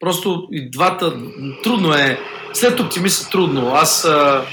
Просто 0.00 0.48
и 0.52 0.70
двата, 0.70 1.16
трудно 1.62 1.94
е, 1.94 2.18
след 2.52 2.80
оптимист 2.80 3.26
е 3.26 3.30
трудно. 3.30 3.68
Аз 3.68 4.04
а, 4.04 4.46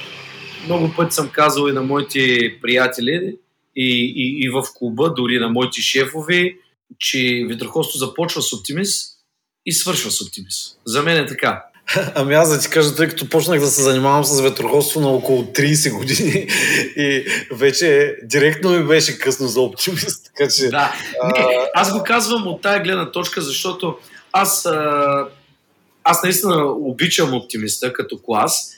много 0.65 0.93
пъти 0.95 1.15
съм 1.15 1.29
казал 1.29 1.67
и 1.67 1.73
на 1.73 1.83
моите 1.83 2.57
приятели 2.61 3.37
и, 3.75 4.13
и, 4.15 4.45
и 4.45 4.49
в 4.49 4.63
клуба, 4.75 5.13
дори 5.13 5.39
на 5.39 5.49
моите 5.49 5.81
шефови, 5.81 6.57
че 6.99 7.45
ветроходство 7.49 7.99
започва 7.99 8.41
с 8.41 8.53
оптимист 8.53 9.15
и 9.65 9.71
свършва 9.71 10.11
с 10.11 10.21
оптимист. 10.21 10.79
За 10.85 11.03
мен 11.03 11.17
е 11.17 11.25
така. 11.25 11.63
Ами 12.15 12.33
аз 12.33 12.49
да 12.49 12.59
ти 12.59 12.69
кажа, 12.69 12.95
тъй 12.95 13.07
като 13.07 13.29
почнах 13.29 13.59
да 13.59 13.67
се 13.67 13.81
занимавам 13.81 14.23
с 14.23 14.41
ветроходство 14.41 15.01
на 15.01 15.09
около 15.09 15.43
30 15.43 15.97
години 15.97 16.47
и 16.95 17.25
вече 17.51 18.15
директно 18.23 18.69
ми 18.69 18.83
беше 18.83 19.19
късно 19.19 19.47
за 19.47 19.61
оптимист. 19.61 20.25
Така 20.37 20.51
че, 20.51 20.69
да, 20.69 20.93
не, 21.23 21.45
аз 21.73 21.93
го 21.93 22.03
казвам 22.03 22.47
от 22.47 22.61
тая 22.61 22.83
гледна 22.83 23.11
точка, 23.11 23.41
защото 23.41 23.97
аз, 24.31 24.67
аз 26.03 26.23
наистина 26.23 26.65
обичам 26.65 27.33
оптимиста 27.33 27.93
като 27.93 28.19
клас 28.23 28.71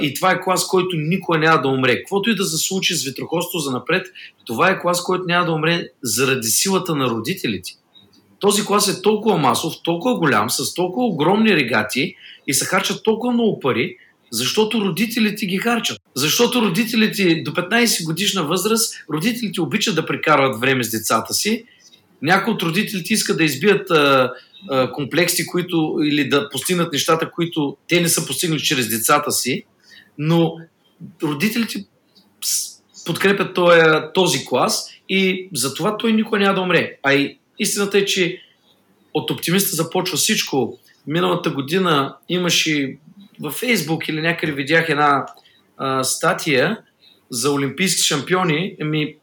и 0.00 0.14
това 0.14 0.32
е 0.32 0.40
клас, 0.40 0.66
който 0.66 0.96
никога 0.96 1.38
няма 1.38 1.62
да 1.62 1.68
умре. 1.68 1.98
Каквото 1.98 2.30
и 2.30 2.36
да 2.36 2.44
се 2.44 2.56
случи 2.56 2.94
с 2.94 3.04
ветроходство 3.04 3.58
за 3.58 3.70
напред, 3.70 4.06
това 4.46 4.70
е 4.70 4.80
клас, 4.80 5.02
който 5.02 5.24
няма 5.26 5.46
да 5.46 5.52
умре 5.52 5.88
заради 6.02 6.48
силата 6.48 6.94
на 6.94 7.10
родителите. 7.10 7.70
Този 8.40 8.64
клас 8.64 8.88
е 8.88 9.02
толкова 9.02 9.38
масов, 9.38 9.74
толкова 9.84 10.18
голям, 10.18 10.50
с 10.50 10.74
толкова 10.74 11.06
огромни 11.06 11.56
регати 11.56 12.14
и 12.46 12.54
се 12.54 12.64
харчат 12.64 13.02
толкова 13.02 13.32
много 13.32 13.60
пари, 13.60 13.96
защото 14.30 14.80
родителите 14.80 15.46
ги 15.46 15.58
харчат. 15.58 15.98
Защото 16.14 16.62
родителите 16.62 17.42
до 17.44 17.50
15 17.50 18.04
годишна 18.04 18.44
възраст, 18.44 18.94
родителите 19.12 19.60
обичат 19.60 19.94
да 19.94 20.06
прекарват 20.06 20.60
време 20.60 20.84
с 20.84 20.90
децата 20.90 21.34
си. 21.34 21.64
Някои 22.22 22.52
от 22.52 22.62
родителите 22.62 23.12
искат 23.12 23.38
да 23.38 23.44
избият 23.44 23.90
а, 23.90 24.32
а, 24.70 24.92
комплекси, 24.92 25.46
които 25.46 25.98
или 26.02 26.28
да 26.28 26.48
постигнат 26.48 26.92
нещата, 26.92 27.30
които 27.30 27.76
те 27.88 28.00
не 28.00 28.08
са 28.08 28.26
постигнали 28.26 28.60
чрез 28.60 28.88
децата 28.88 29.32
си, 29.32 29.64
но 30.18 30.56
родителите 31.22 31.84
подкрепят 33.06 33.58
този, 34.14 34.44
клас 34.44 34.90
и 35.08 35.48
затова 35.54 35.96
той 35.96 36.12
никога 36.12 36.38
няма 36.38 36.54
да 36.54 36.60
умре. 36.60 36.98
А 37.02 37.14
и 37.14 37.38
истината 37.58 37.98
е, 37.98 38.04
че 38.04 38.42
от 39.14 39.30
оптимиста 39.30 39.76
започва 39.76 40.16
всичко. 40.16 40.78
Миналата 41.06 41.50
година 41.50 42.16
имаше 42.28 42.98
във 43.40 43.54
Фейсбук 43.54 44.08
или 44.08 44.20
някъде 44.20 44.52
видях 44.52 44.88
една 44.88 45.26
а, 45.76 46.04
статия 46.04 46.78
за 47.30 47.52
олимпийски 47.52 48.02
шампиони. 48.02 48.76
Еми, 48.80 49.16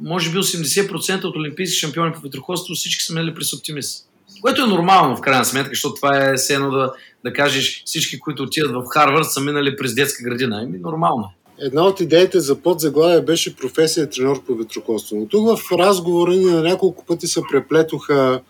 може 0.00 0.30
би 0.30 0.38
80% 0.38 1.24
от 1.24 1.36
олимпийски 1.36 1.78
шампиони 1.78 2.12
по 2.12 2.20
ветроходство 2.20 2.74
всички 2.74 3.04
са 3.04 3.14
минали 3.14 3.34
през 3.34 3.52
оптимист. 3.52 4.08
Което 4.40 4.62
е 4.62 4.66
нормално 4.66 5.16
в 5.16 5.20
крайна 5.20 5.44
сметка, 5.44 5.70
защото 5.70 5.94
това 5.94 6.24
е 6.24 6.36
все 6.36 6.54
едно 6.54 6.70
да, 6.70 6.92
да 7.24 7.32
кажеш 7.32 7.82
всички, 7.84 8.18
които 8.18 8.42
отиват 8.42 8.72
в 8.72 8.84
Харвард, 8.92 9.32
са 9.32 9.40
минали 9.40 9.76
през 9.76 9.94
детска 9.94 10.24
градина. 10.24 10.62
Еми, 10.62 10.78
нормално 10.78 11.24
е. 11.24 11.37
Една 11.60 11.86
от 11.86 12.00
идеите 12.00 12.40
за 12.40 12.62
подзаглавие 12.62 13.20
беше 13.20 13.56
професия 13.56 14.10
треньор 14.10 14.44
по 14.44 14.54
ветроходство. 14.54 15.16
Но 15.16 15.26
тук 15.26 15.58
в 15.58 15.72
разговора 15.72 16.30
ни 16.30 16.44
на 16.44 16.62
няколко 16.62 17.04
пъти 17.04 17.26
се 17.26 17.40
преплетоха 17.52 18.40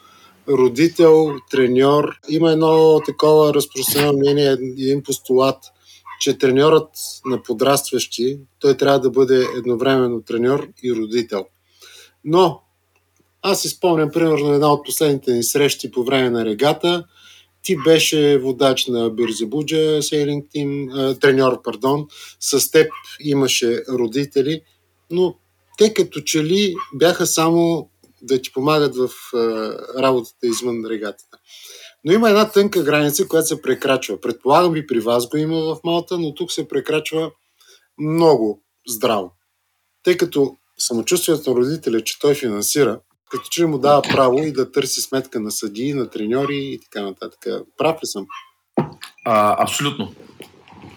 родител, 0.48 1.30
треньор. 1.50 2.18
Има 2.28 2.52
едно 2.52 3.00
такова 3.06 3.54
разпространено 3.54 4.12
мнение, 4.12 4.50
един 4.50 5.02
постулат, 5.02 5.58
че 6.20 6.38
треньорът 6.38 6.90
на 7.26 7.42
подрастващи, 7.42 8.38
той 8.60 8.76
трябва 8.76 9.00
да 9.00 9.10
бъде 9.10 9.46
едновременно 9.58 10.22
треньор 10.22 10.68
и 10.82 10.92
родител. 10.92 11.46
Но 12.24 12.60
аз 13.42 13.62
си 13.62 13.80
примерно, 13.80 14.52
една 14.52 14.72
от 14.72 14.84
последните 14.84 15.32
ни 15.32 15.42
срещи 15.42 15.90
по 15.90 16.04
време 16.04 16.30
на 16.30 16.44
регата. 16.44 17.04
Ти 17.68 17.76
беше 17.76 18.38
водач 18.38 18.86
на 18.86 19.10
Бирзебуджа, 19.10 20.02
сейлинг 20.02 20.46
тим, 20.50 20.88
треньор, 21.20 21.62
пардон. 21.62 22.06
С 22.40 22.70
теб 22.70 22.90
имаше 23.20 23.82
родители, 23.88 24.62
но 25.10 25.34
те 25.78 25.94
като 25.94 26.20
че 26.20 26.44
ли 26.44 26.74
бяха 26.94 27.26
само 27.26 27.90
да 28.22 28.42
ти 28.42 28.52
помагат 28.52 28.96
в 28.96 29.10
работата 29.98 30.46
извън 30.46 30.84
регатата. 30.86 31.38
Но 32.04 32.12
има 32.12 32.28
една 32.28 32.50
тънка 32.50 32.82
граница, 32.82 33.28
която 33.28 33.48
се 33.48 33.62
прекрачва. 33.62 34.20
Предполагам 34.20 34.76
и 34.76 34.86
при 34.86 35.00
вас 35.00 35.28
го 35.28 35.36
има 35.36 35.60
в 35.60 35.78
Малта, 35.84 36.18
но 36.18 36.34
тук 36.34 36.52
се 36.52 36.68
прекрачва 36.68 37.30
много 37.98 38.62
здраво. 38.88 39.32
Тъй 40.02 40.16
като 40.16 40.56
самочувствието 40.78 41.50
на 41.50 41.56
родителя, 41.56 42.00
че 42.00 42.18
той 42.18 42.34
финансира, 42.34 43.00
като 43.30 43.44
че 43.50 43.66
му 43.66 43.78
дава 43.78 44.02
право 44.02 44.38
и 44.42 44.52
да 44.52 44.72
търси 44.72 45.00
сметка 45.00 45.40
на 45.40 45.50
съдии, 45.50 45.94
на 45.94 46.10
треньори 46.10 46.56
и 46.56 46.80
така 46.80 47.02
нататък. 47.02 47.46
Прав 47.78 47.96
ли 48.02 48.06
съм? 48.06 48.26
А, 49.24 49.62
абсолютно. 49.62 50.14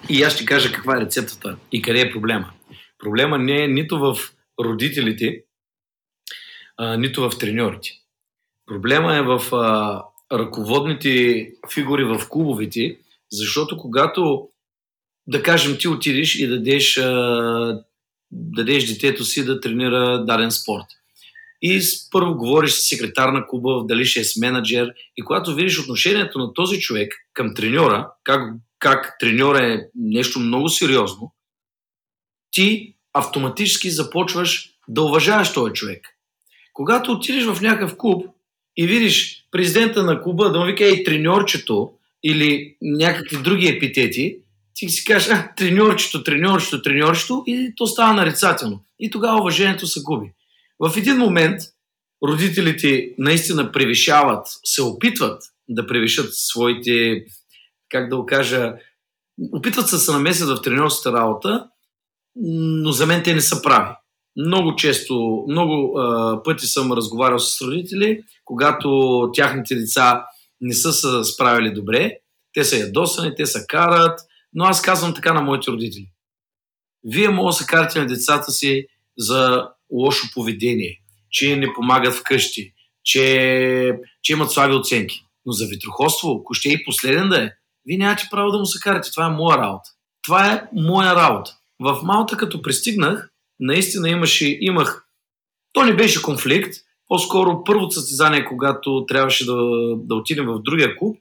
И 0.09 0.23
аз 0.23 0.33
ще 0.33 0.45
кажа 0.45 0.71
каква 0.71 0.97
е 0.97 1.01
рецептата 1.01 1.57
и 1.71 1.81
къде 1.81 2.01
е 2.01 2.11
проблема. 2.11 2.51
Проблема 2.99 3.37
не 3.37 3.63
е 3.63 3.67
нито 3.67 3.99
в 3.99 4.17
родителите, 4.63 5.43
а, 6.77 6.97
нито 6.97 7.29
в 7.29 7.37
треньорите. 7.37 7.89
Проблема 8.65 9.15
е 9.15 9.21
в 9.21 9.55
а, 9.55 10.03
ръководните 10.37 11.47
фигури 11.73 12.03
в 12.03 12.21
клубовете, 12.29 12.97
защото 13.31 13.77
когато, 13.77 14.49
да 15.27 15.43
кажем, 15.43 15.77
ти 15.79 15.87
отидеш 15.87 16.35
и 16.35 16.47
дадеш, 16.47 16.97
а, 16.97 17.83
дадеш 18.31 18.93
детето 18.93 19.25
си 19.25 19.45
да 19.45 19.59
тренира 19.59 20.25
даден 20.25 20.51
спорт– 20.51 20.85
и 21.61 21.81
първо 22.11 22.35
говориш 22.35 22.71
с 22.71 22.87
секретар 22.87 23.29
на 23.29 23.47
клуба, 23.47 23.83
дали 23.85 24.05
ще 24.05 24.19
е 24.19 24.23
с 24.23 24.37
менеджер. 24.37 24.93
И 25.17 25.21
когато 25.21 25.55
видиш 25.55 25.79
отношението 25.79 26.39
на 26.39 26.53
този 26.53 26.79
човек 26.79 27.13
към 27.33 27.53
треньора, 27.55 28.11
как, 28.23 28.53
как 28.79 29.15
треньор 29.19 29.55
е 29.55 29.87
нещо 29.95 30.39
много 30.39 30.69
сериозно, 30.69 31.33
ти 32.51 32.95
автоматически 33.13 33.89
започваш 33.89 34.69
да 34.87 35.01
уважаваш 35.01 35.53
този 35.53 35.73
човек. 35.73 36.07
Когато 36.73 37.11
отидеш 37.11 37.45
в 37.45 37.61
някакъв 37.61 37.97
клуб 37.97 38.25
и 38.77 38.87
видиш 38.87 39.45
президента 39.51 40.03
на 40.03 40.21
клуба 40.21 40.51
да 40.51 40.59
му 40.59 40.65
вика 40.65 40.85
ей 40.85 41.03
треньорчето 41.03 41.91
или 42.23 42.75
някакви 42.81 43.37
други 43.37 43.67
епитети, 43.67 44.37
ти 44.73 44.89
си 44.89 45.05
кажеш, 45.05 45.29
а, 45.29 45.53
треньорчето, 45.57 46.23
треньорчето, 46.23 46.81
треньорчето 46.81 47.43
и 47.47 47.73
то 47.75 47.87
става 47.87 48.13
нарицателно. 48.13 48.83
И 48.99 49.09
тогава 49.09 49.41
уважението 49.41 49.87
се 49.87 50.01
губи. 50.03 50.31
В 50.81 50.97
един 50.97 51.17
момент 51.17 51.61
родителите 52.27 53.15
наистина 53.17 53.71
превишават, 53.71 54.47
се 54.63 54.81
опитват 54.81 55.43
да 55.69 55.87
превишат 55.87 56.33
своите, 56.33 57.25
как 57.89 58.09
да 58.09 58.17
го 58.17 58.25
кажа, 58.25 58.73
опитват 59.53 59.87
се 59.87 59.95
да 59.95 59.99
се 59.99 60.11
намесят 60.11 60.49
в 60.49 60.61
тренерската 60.61 61.17
работа, 61.17 61.67
но 62.35 62.91
за 62.91 63.05
мен 63.05 63.23
те 63.23 63.33
не 63.33 63.41
са 63.41 63.61
прави. 63.61 63.89
Много 64.37 64.75
често, 64.75 65.45
много 65.49 65.99
а, 65.99 66.43
пъти 66.43 66.65
съм 66.65 66.91
разговарял 66.91 67.39
с 67.39 67.61
родители, 67.61 68.23
когато 68.45 69.29
тяхните 69.33 69.75
деца 69.75 70.25
не 70.61 70.73
са 70.73 70.93
се 70.93 71.33
справили 71.33 71.73
добре, 71.73 72.17
те 72.53 72.63
са 72.63 72.77
ядосани, 72.77 73.35
те 73.35 73.45
са 73.45 73.65
карат, 73.67 74.19
но 74.53 74.63
аз 74.63 74.81
казвам 74.81 75.13
така 75.13 75.33
на 75.33 75.41
моите 75.41 75.71
родители. 75.71 76.11
Вие 77.03 77.29
може 77.29 77.57
да 77.57 77.63
се 77.63 77.67
карате 77.67 77.99
на 77.99 78.07
децата 78.07 78.51
си 78.51 78.87
за 79.17 79.69
лошо 79.91 80.27
поведение, 80.33 80.99
че 81.29 81.55
не 81.55 81.73
помагат 81.73 82.13
вкъщи, 82.13 82.73
че, 83.03 83.99
че 84.23 84.33
имат 84.33 84.51
слаби 84.51 84.75
оценки. 84.75 85.25
Но 85.45 85.51
за 85.51 85.67
витрохоство, 85.67 86.39
ако 86.41 86.53
ще 86.53 86.69
и 86.69 86.83
последен 86.85 87.29
да 87.29 87.43
е, 87.43 87.49
вие 87.85 87.97
нямате 87.97 88.27
право 88.31 88.51
да 88.51 88.57
му 88.57 88.65
се 88.65 88.79
карате. 88.79 89.11
Това 89.11 89.25
е 89.25 89.35
моя 89.35 89.57
работа. 89.57 89.89
Това 90.23 90.53
е 90.53 90.63
моя 90.73 91.15
работа. 91.15 91.51
В 91.79 91.99
Малта, 92.03 92.37
като 92.37 92.61
пристигнах, 92.61 93.29
наистина 93.59 94.09
имаше, 94.09 94.57
имах... 94.61 95.07
То 95.73 95.83
не 95.83 95.95
беше 95.95 96.21
конфликт, 96.21 96.73
по-скоро 97.07 97.63
първото 97.63 97.91
състезание, 97.91 98.45
когато 98.45 99.05
трябваше 99.05 99.45
да, 99.45 99.55
да 99.95 100.15
отидем 100.15 100.45
в 100.45 100.61
другия 100.61 100.97
клуб, 100.97 101.17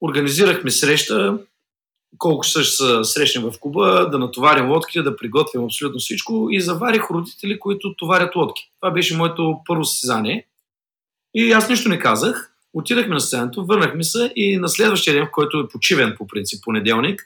организирахме 0.00 0.70
среща, 0.70 1.38
колко 2.18 2.46
също 2.46 2.76
са 2.76 3.04
срещни 3.04 3.42
в 3.42 3.54
Куба, 3.60 4.08
да 4.10 4.18
натоварим 4.18 4.70
лодки, 4.70 5.02
да 5.02 5.16
приготвим 5.16 5.64
абсолютно 5.64 5.98
всичко 5.98 6.48
и 6.50 6.60
заварих 6.60 7.10
родители, 7.10 7.58
които 7.58 7.94
товарят 7.94 8.36
лодки. 8.36 8.70
Това 8.80 8.92
беше 8.92 9.16
моето 9.16 9.60
първо 9.66 9.84
състезание. 9.84 10.46
И 11.34 11.52
аз 11.52 11.68
нищо 11.68 11.88
не 11.88 11.98
казах. 11.98 12.54
Отидахме 12.72 13.14
на 13.14 13.20
сцената, 13.20 13.60
върнахме 13.60 14.04
се 14.04 14.32
и 14.36 14.56
на 14.56 14.68
следващия 14.68 15.14
ден, 15.14 15.26
в 15.26 15.30
който 15.32 15.58
е 15.58 15.68
почивен 15.68 16.14
по 16.18 16.26
принцип, 16.26 16.64
понеделник, 16.64 17.22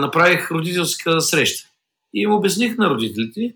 направих 0.00 0.50
родителска 0.50 1.20
среща. 1.20 1.68
И 2.14 2.22
им 2.22 2.32
обясних 2.32 2.78
на 2.78 2.90
родителите, 2.90 3.54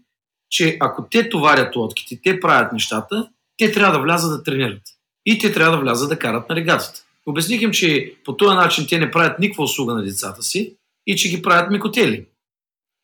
че 0.51 0.77
ако 0.81 1.07
те 1.11 1.29
товарят 1.29 1.77
лодките, 1.77 2.21
те 2.25 2.41
правят 2.41 2.73
нещата, 2.73 3.29
те 3.57 3.73
трябва 3.73 3.99
да 3.99 4.03
влязат 4.03 4.39
да 4.39 4.43
тренират. 4.43 4.83
И 5.27 5.39
те 5.39 5.53
трябва 5.53 5.77
да 5.77 5.83
влязат 5.83 6.09
да 6.09 6.19
карат 6.19 6.49
на 6.49 6.57
регатата. 6.57 7.03
Обясних 7.27 7.63
им, 7.63 7.71
че 7.71 8.15
по 8.25 8.37
този 8.37 8.57
начин 8.57 8.87
те 8.89 8.99
не 8.99 9.11
правят 9.11 9.39
никаква 9.39 9.65
услуга 9.65 9.95
на 9.95 10.03
децата 10.03 10.43
си 10.43 10.77
и 11.07 11.17
че 11.17 11.29
ги 11.29 11.43
правят 11.43 11.71
микотели. 11.71 12.27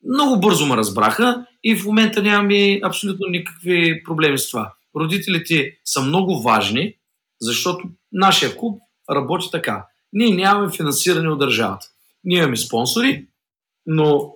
Много 0.08 0.40
бързо 0.40 0.66
ме 0.66 0.76
разбраха 0.76 1.46
и 1.64 1.76
в 1.76 1.84
момента 1.84 2.22
нямаме 2.22 2.80
абсолютно 2.84 3.26
никакви 3.30 4.02
проблеми 4.04 4.38
с 4.38 4.50
това. 4.50 4.74
Родителите 4.96 5.72
са 5.84 6.00
много 6.00 6.42
важни, 6.42 6.94
защото 7.40 7.88
нашия 8.12 8.56
клуб 8.56 8.80
работи 9.10 9.48
така. 9.52 9.86
Ние 10.12 10.34
нямаме 10.34 10.72
финансиране 10.76 11.28
от 11.28 11.38
държавата. 11.38 11.86
Ние 12.24 12.38
имаме 12.38 12.56
спонсори, 12.56 13.26
но 13.86 14.34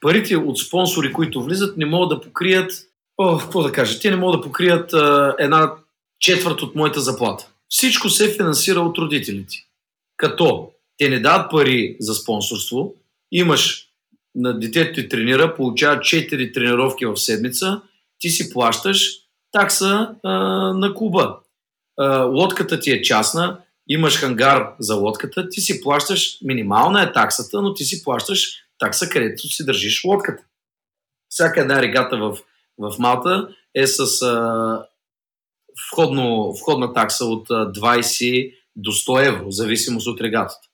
парите 0.00 0.36
от 0.36 0.58
спонсори, 0.58 1.12
които 1.12 1.42
влизат, 1.42 1.76
не 1.76 1.86
могат 1.86 2.08
да 2.08 2.20
покрият, 2.20 2.72
о, 3.18 3.38
какво 3.38 3.62
да 3.62 3.72
кажа, 3.72 4.00
те 4.00 4.10
не 4.10 4.16
могат 4.16 4.40
да 4.40 4.46
покрият 4.46 4.92
а, 4.92 5.34
една 5.38 5.72
четвърт 6.20 6.62
от 6.62 6.74
моята 6.74 7.00
заплата. 7.00 7.53
Всичко 7.68 8.10
се 8.10 8.34
финансира 8.36 8.80
от 8.80 8.98
родителите. 8.98 9.54
Като 10.16 10.70
те 10.98 11.08
не 11.08 11.20
дават 11.20 11.50
пари 11.50 11.96
за 12.00 12.14
спонсорство, 12.14 12.94
имаш 13.32 13.88
на 14.34 14.58
детето 14.58 14.94
ти 14.94 15.08
тренира, 15.08 15.54
получава 15.54 15.96
4 15.96 16.54
тренировки 16.54 17.06
в 17.06 17.16
седмица, 17.16 17.82
ти 18.18 18.30
си 18.30 18.52
плащаш 18.52 19.10
такса 19.52 20.14
а, 20.22 20.30
на 20.72 20.94
клуба. 20.94 21.38
А, 21.96 22.22
лодката 22.22 22.80
ти 22.80 22.92
е 22.92 23.02
частна, 23.02 23.58
имаш 23.88 24.16
хангар 24.16 24.74
за 24.78 24.94
лодката, 24.94 25.48
ти 25.48 25.60
си 25.60 25.80
плащаш, 25.82 26.38
минимална 26.42 27.02
е 27.02 27.12
таксата, 27.12 27.62
но 27.62 27.74
ти 27.74 27.84
си 27.84 28.04
плащаш 28.04 28.54
такса, 28.78 29.08
където 29.08 29.48
си 29.48 29.64
държиш 29.64 30.04
лодката. 30.04 30.44
Всяка 31.28 31.60
една 31.60 31.82
регата 31.82 32.16
в, 32.16 32.38
в 32.78 32.98
Малта 32.98 33.48
е 33.74 33.86
с 33.86 34.22
а, 34.22 34.86
входно, 35.92 36.52
входна 36.52 36.92
такса 36.92 37.24
от 37.24 37.48
20 37.48 38.54
до 38.76 38.90
100 38.90 39.28
евро, 39.28 39.50
зависимост 39.50 40.06
от 40.06 40.20
регатата. 40.20 40.68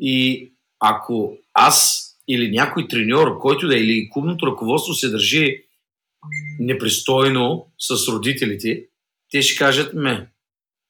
И 0.00 0.52
ако 0.80 1.36
аз 1.54 2.06
или 2.28 2.50
някой 2.50 2.88
треньор, 2.88 3.38
който 3.38 3.68
да 3.68 3.76
е, 3.76 3.80
или 3.80 4.10
клубното 4.10 4.46
ръководство 4.46 4.94
се 4.94 5.08
държи 5.08 5.64
непристойно 6.58 7.66
с 7.78 8.08
родителите, 8.08 8.86
те 9.30 9.42
ще 9.42 9.58
кажат, 9.58 9.94
ме, 9.94 10.30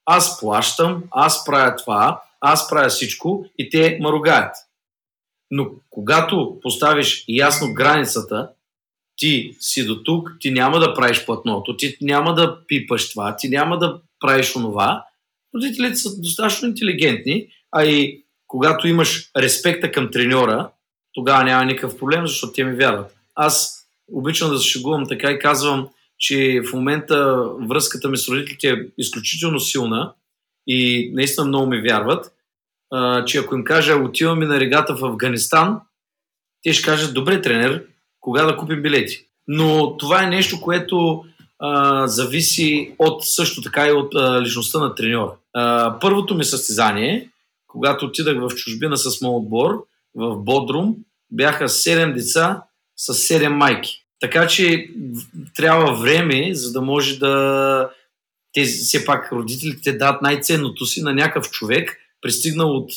аз 0.05 0.41
плащам, 0.41 1.05
аз 1.11 1.45
правя 1.45 1.77
това, 1.77 2.23
аз 2.41 2.69
правя 2.69 2.89
всичко 2.89 3.47
и 3.59 3.71
те 3.71 3.99
ме 4.01 4.09
ругаят. 4.09 4.57
Но 5.51 5.71
когато 5.91 6.59
поставиш 6.63 7.25
ясно 7.29 7.75
границата, 7.75 8.51
ти 9.21 9.57
си 9.61 9.87
до 9.87 10.03
тук, 10.03 10.37
ти 10.41 10.51
няма 10.51 10.79
да 10.79 10.95
правиш 10.95 11.25
платното, 11.27 11.77
ти 11.77 11.97
няма 12.01 12.35
да 12.35 12.59
пипаш 12.66 13.11
това, 13.11 13.37
ти 13.37 13.49
няма 13.49 13.79
да 13.79 14.01
правиш 14.21 14.57
онова. 14.57 15.05
Родителите 15.55 15.97
са 15.97 16.21
достатъчно 16.21 16.68
интелигентни, 16.68 17.47
а 17.73 17.85
и 17.85 18.25
когато 18.47 18.89
имаш 18.89 19.31
респекта 19.37 19.93
към 19.93 20.11
треньора, 20.11 20.71
тогава 21.12 21.45
няма 21.45 21.64
никакъв 21.64 21.99
проблем, 21.99 22.27
защото 22.27 22.53
те 22.53 22.64
ми 22.64 22.77
вярват. 22.77 23.14
Аз 23.35 23.87
обичам 24.12 24.51
да 24.51 24.57
зашегувам 24.57 25.07
така 25.09 25.31
и 25.31 25.39
казвам, 25.39 25.89
че 26.18 26.62
в 26.71 26.73
момента 26.73 27.45
връзката 27.68 28.09
ми 28.09 28.16
с 28.16 28.29
родителите 28.29 28.68
е 28.68 28.77
изключително 28.99 29.61
силна 29.61 30.14
и 30.66 31.11
наистина 31.14 31.47
много 31.47 31.66
ми 31.66 31.81
вярват, 31.81 32.33
че 33.27 33.39
ако 33.39 33.55
им 33.55 33.64
кажа 33.64 33.97
отиваме 33.97 34.47
на 34.47 34.61
регата 34.61 34.97
в 34.97 35.05
Афганистан, 35.05 35.81
те 36.62 36.73
ще 36.73 36.85
кажат, 36.85 37.14
добре 37.14 37.43
тренер, 37.43 37.85
кога 38.21 38.45
да 38.45 38.57
купим 38.57 38.83
билети. 38.83 39.25
Но 39.49 39.97
това 39.97 40.23
е 40.25 40.31
нещо, 40.31 40.61
което 40.61 41.25
а, 41.59 42.07
зависи 42.07 42.95
от 42.99 43.25
също 43.25 43.62
така 43.62 43.87
и 43.87 43.93
от 43.93 44.14
а, 44.14 44.43
личността 44.43 44.79
на 44.79 44.95
треньора. 44.95 45.33
Първото 46.01 46.35
ми 46.35 46.45
състезание, 46.45 47.31
когато 47.66 48.05
отидах 48.07 48.39
в 48.41 48.55
чужбина 48.55 48.97
с 48.97 49.21
моят 49.21 49.43
отбор, 49.43 49.85
в 50.14 50.37
Бодрум, 50.37 50.97
бяха 51.31 51.68
7 51.68 52.14
деца 52.14 52.62
с 52.97 53.14
7 53.14 53.49
майки. 53.49 54.05
Така 54.21 54.47
че 54.47 54.91
трябва 55.57 55.97
време, 55.97 56.55
за 56.55 56.73
да 56.73 56.81
може 56.81 57.18
да... 57.18 57.91
Тези, 58.53 58.79
все 58.79 59.05
пак 59.05 59.33
родителите 59.33 59.93
дадат 59.93 60.23
най-ценното 60.23 60.87
си 60.87 61.03
на 61.03 61.12
някакъв 61.12 61.51
човек, 61.51 61.97
пристигнал 62.23 62.77
от 62.77 62.91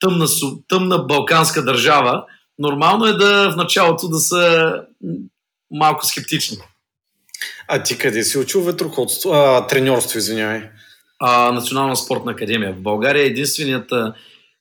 тъмна, 0.00 0.26
тъмна 0.68 0.98
балканска 0.98 1.64
държава, 1.64 2.24
нормално 2.60 3.06
е 3.06 3.12
да 3.12 3.50
в 3.50 3.56
началото 3.56 4.08
да 4.08 4.18
са 4.18 4.72
малко 5.70 6.06
скептични. 6.06 6.56
А 7.68 7.82
ти 7.82 7.98
къде 7.98 8.22
си 8.22 8.38
учил 8.38 8.62
ветроходство? 8.62 9.30
А, 9.32 9.66
треньорство, 9.66 10.18
извинявай. 10.18 10.62
А, 11.18 11.52
Национална 11.52 11.96
спортна 11.96 12.32
академия. 12.32 12.72
В 12.72 12.82
България 12.82 13.24
единственият... 13.24 13.92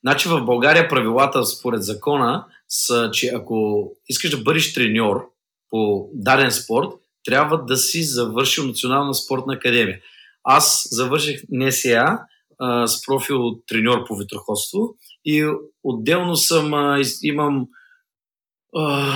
Значи 0.03 0.29
в 0.29 0.41
България 0.41 0.89
правилата 0.89 1.45
според 1.45 1.83
закона 1.83 2.45
са, 2.69 3.09
че 3.13 3.31
ако 3.35 3.87
искаш 4.09 4.29
да 4.29 4.37
бъдеш 4.37 4.73
треньор 4.73 5.25
по 5.69 6.09
даден 6.13 6.51
спорт, 6.51 6.87
трябва 7.25 7.65
да 7.65 7.77
си 7.77 8.03
завършил 8.03 8.65
Национална 8.65 9.13
спортна 9.13 9.53
академия. 9.53 9.99
Аз 10.43 10.87
завърших 10.91 11.41
НСА 11.49 12.19
с 12.85 13.01
профил 13.05 13.39
треньор 13.67 14.05
по 14.07 14.15
ветроходство 14.15 14.95
и 15.25 15.47
отделно 15.83 16.35
съм, 16.35 16.73
а, 16.73 17.01
имам 17.23 17.67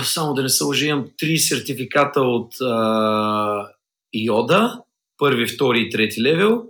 само 0.04 0.34
да 0.34 0.42
не 0.42 0.48
се 0.48 0.64
лъжи, 0.64 0.86
имам 0.86 1.06
три 1.18 1.38
сертификата 1.38 2.20
от 2.20 2.52
а, 2.62 3.68
Йода, 4.14 4.80
първи, 5.18 5.46
втори 5.46 5.80
и 5.80 5.90
трети 5.90 6.22
левел 6.22 6.62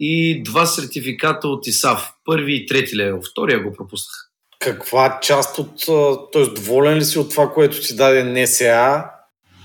и 0.00 0.42
два 0.42 0.66
сертификата 0.66 1.48
от 1.48 1.66
ИСАВ, 1.66 2.12
първи 2.24 2.54
и 2.54 2.66
трети 2.66 2.96
левел. 2.96 3.20
Втория 3.30 3.62
го 3.62 3.72
пропуснах. 3.72 4.30
Каква 4.58 5.18
част 5.22 5.58
от, 5.58 5.70
т.е. 6.32 6.46
доволен 6.46 6.98
ли 6.98 7.04
си 7.04 7.18
от 7.18 7.30
това, 7.30 7.52
което 7.52 7.80
ти 7.80 7.96
даде 7.96 8.24
НСА 8.24 9.04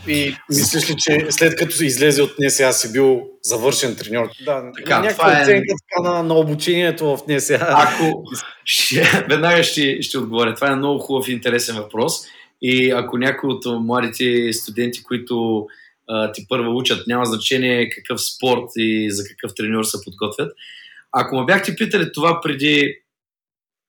И 0.07 0.35
мислиш 0.49 0.89
ли, 0.89 0.95
че 0.97 1.27
след 1.29 1.55
като 1.55 1.83
излезе 1.83 2.21
от 2.21 2.31
НСА 2.39 2.73
си 2.73 2.91
бил 2.91 3.21
завършен 3.43 3.95
треньор? 3.95 4.29
Да, 4.45 4.71
така, 4.77 4.99
някаква 4.99 5.39
е... 5.39 5.41
оценка 5.41 5.73
така, 5.89 6.09
на, 6.09 6.23
на 6.23 6.33
обучението 6.33 7.05
в 7.05 7.19
НСА. 7.27 7.59
Ако... 7.61 8.23
Ще, 8.65 9.25
веднага 9.29 9.63
ще, 9.63 10.01
ще 10.01 10.17
отговоря. 10.17 10.55
Това 10.55 10.71
е 10.71 10.75
много 10.75 10.99
хубав 10.99 11.27
и 11.27 11.31
интересен 11.31 11.75
въпрос. 11.75 12.21
И 12.61 12.91
ако 12.91 13.17
някой 13.17 13.49
от 13.49 13.65
младите 13.65 14.53
студенти, 14.53 15.03
които 15.03 15.65
а, 16.07 16.31
ти 16.31 16.45
първо 16.49 16.77
учат, 16.77 17.07
няма 17.07 17.25
значение 17.25 17.89
какъв 17.89 18.21
спорт 18.21 18.63
и 18.75 19.11
за 19.11 19.23
какъв 19.29 19.55
треньор 19.55 19.83
се 19.83 20.03
подготвят. 20.05 20.51
Ако 21.11 21.39
ме 21.39 21.45
бяхте 21.45 21.75
питали 21.75 22.11
това 22.11 22.41
преди 22.41 22.95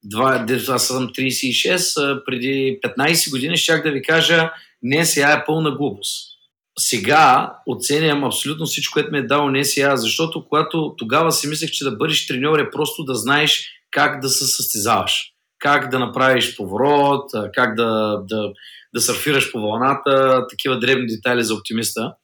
два, 0.05 0.47
аз 0.69 0.87
съм 0.87 1.09
36, 1.09 2.25
преди 2.25 2.79
15 2.85 3.31
години 3.31 3.57
щях 3.57 3.83
да 3.83 3.91
ви 3.91 4.03
кажа, 4.03 4.51
не 4.83 5.05
сега 5.05 5.33
е 5.33 5.45
пълна 5.47 5.71
глупост. 5.71 6.31
Сега 6.79 7.53
оценям 7.67 8.25
абсолютно 8.25 8.67
всичко, 8.67 8.93
което 8.93 9.13
ми 9.13 9.19
е 9.19 9.23
дало 9.23 9.51
не 9.51 9.65
сега, 9.65 9.97
защото 9.97 10.49
когато 10.49 10.95
тогава 10.99 11.33
си 11.33 11.49
мислех, 11.49 11.71
че 11.71 11.85
да 11.85 11.91
бъдеш 11.91 12.27
треньор 12.27 12.59
е 12.59 12.71
просто 12.71 13.05
да 13.05 13.15
знаеш 13.15 13.71
как 13.91 14.21
да 14.21 14.29
се 14.29 14.47
състезаваш, 14.47 15.30
как 15.61 15.91
да 15.91 15.99
направиш 15.99 16.57
поворот, 16.57 17.31
как 17.55 17.75
да, 17.75 18.23
да, 18.29 18.53
да 18.95 19.01
сърфираш 19.01 19.53
по 19.53 19.61
вълната, 19.61 20.47
такива 20.51 20.79
дребни 20.79 21.07
детайли 21.07 21.45
за 21.45 21.55
оптимиста. 21.55 22.15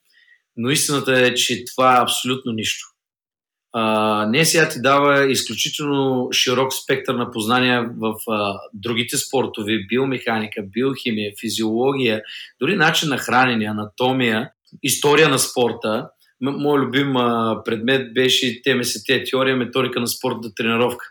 Но 0.57 0.70
истината 0.70 1.20
е, 1.20 1.34
че 1.34 1.64
това 1.64 1.97
е 1.97 2.03
абсолютно 2.03 2.53
нищо. 2.53 2.87
А, 3.72 4.26
не 4.26 4.45
сега 4.45 4.68
ти 4.68 4.80
дава 4.80 5.30
изключително 5.30 6.28
широк 6.32 6.72
спектър 6.72 7.14
на 7.14 7.30
познания 7.30 7.91
в 7.99 8.14
а, 8.30 8.59
другите 8.74 9.16
спортове, 9.16 9.78
биомеханика, 9.89 10.62
биохимия, 10.62 11.32
физиология, 11.41 12.22
дори 12.61 12.76
начин 12.76 13.09
на 13.09 13.18
хранене, 13.18 13.64
анатомия, 13.64 14.51
история 14.82 15.28
на 15.28 15.39
спорта. 15.39 16.09
Мой 16.41 16.80
любим 16.80 17.16
а, 17.16 17.62
предмет 17.64 18.14
беше 18.14 18.61
ТМСТ, 18.62 19.07
теория, 19.30 19.57
методика 19.57 20.01
на 20.01 20.07
спортната 20.07 20.55
тренировка. 20.55 21.07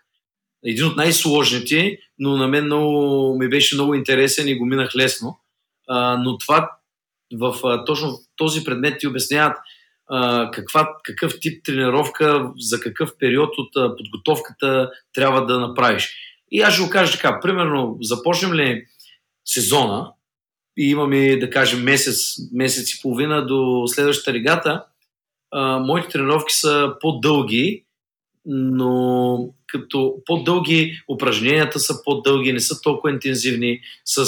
Един 0.65 0.85
от 0.85 0.95
най-сложните, 0.95 1.97
но 2.19 2.37
на 2.37 2.47
мен 2.47 2.65
много, 2.65 3.37
ми 3.39 3.49
беше 3.49 3.75
много 3.75 3.93
интересен 3.93 4.47
и 4.47 4.57
го 4.57 4.65
минах 4.65 4.95
лесно. 4.95 5.39
А, 5.87 6.17
но 6.17 6.37
това 6.37 6.71
в 7.33 7.59
а, 7.63 7.85
точно 7.85 8.19
този 8.35 8.63
предмет 8.63 8.99
ти 8.99 9.07
обясняват 9.07 9.57
а, 10.09 10.51
каква, 10.51 10.89
какъв 11.03 11.39
тип 11.39 11.65
тренировка, 11.65 12.51
за 12.59 12.79
какъв 12.79 13.11
период 13.19 13.57
от 13.57 13.75
а, 13.75 13.95
подготовката 13.95 14.91
трябва 15.13 15.45
да 15.45 15.59
направиш. 15.59 16.13
И 16.51 16.61
аз 16.61 16.73
ще 16.73 16.83
го 16.83 16.89
кажа 16.89 17.11
така, 17.11 17.39
примерно, 17.39 17.97
започнем 18.01 18.53
ли 18.53 18.85
сезона 19.45 20.11
и 20.77 20.89
имаме, 20.89 21.37
да 21.37 21.49
кажем, 21.49 21.83
месец, 21.83 22.35
месец 22.53 22.91
и 22.91 23.01
половина 23.01 23.45
до 23.45 23.83
следващата 23.87 24.33
регата, 24.33 24.85
а, 25.51 25.79
моите 25.79 26.07
тренировки 26.07 26.53
са 26.53 26.93
по-дълги, 27.01 27.85
но 28.45 29.49
като 29.67 30.15
по-дълги 30.25 31.03
упражненията 31.09 31.79
са 31.79 32.03
по-дълги, 32.03 32.53
не 32.53 32.59
са 32.59 32.81
толкова 32.81 33.13
интензивни. 33.13 33.79
С 34.05 34.25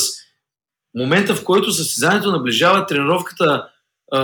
момента, 0.95 1.35
в 1.35 1.43
който 1.43 1.71
състезанието 1.71 2.31
наближава, 2.31 2.85
тренировката 2.85 3.67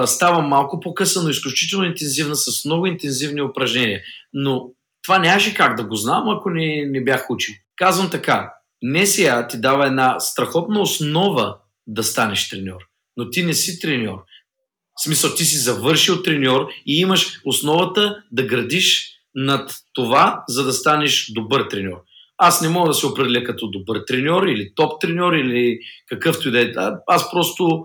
става 0.05 0.41
малко 0.41 0.80
по-къса, 0.80 1.24
но 1.24 1.30
изключително 1.30 1.86
интензивна, 1.86 2.36
с 2.36 2.66
много 2.66 2.88
интензивни 2.88 3.41
упражнения. 3.41 4.01
Но 4.34 4.70
това 5.03 5.20
нямаше 5.20 5.53
как 5.53 5.78
да 5.78 5.84
го 5.84 5.95
знам, 5.95 6.30
ако 6.30 6.49
не, 6.49 6.86
не 6.86 7.03
бях 7.03 7.30
учил. 7.30 7.55
Казвам 7.76 8.09
така, 8.09 8.53
не 8.82 9.05
сега 9.05 9.47
ти 9.47 9.61
дава 9.61 9.88
една 9.88 10.20
страхотна 10.20 10.82
основа 10.82 11.57
да 11.88 12.03
станеш 12.03 12.49
треньор, 12.49 12.80
но 13.18 13.30
ти 13.30 13.43
не 13.43 13.53
си 13.53 13.80
треньор. 13.80 14.18
В 14.95 15.03
смисъл, 15.03 15.36
ти 15.36 15.45
си 15.45 15.57
завършил 15.57 16.24
треньор 16.24 16.68
и 16.86 16.99
имаш 16.99 17.39
основата 17.45 18.24
да 18.32 18.43
градиш 18.43 19.12
над 19.36 19.72
това, 19.94 20.44
за 20.48 20.64
да 20.64 20.74
станеш 20.74 21.32
добър 21.32 21.68
треньор. 21.70 21.98
Аз 22.38 22.62
не 22.62 22.70
мога 22.70 22.88
да 22.88 22.94
се 22.94 23.08
определя 23.08 23.44
като 23.44 23.70
добър 23.72 24.04
треньор 24.08 24.44
или 24.44 24.72
топ 24.76 25.02
треньор 25.02 25.34
или 25.34 25.80
какъвто 26.08 26.48
и 26.48 26.52
да 26.52 26.62
е. 26.62 26.72
Аз 27.08 27.32
просто 27.32 27.84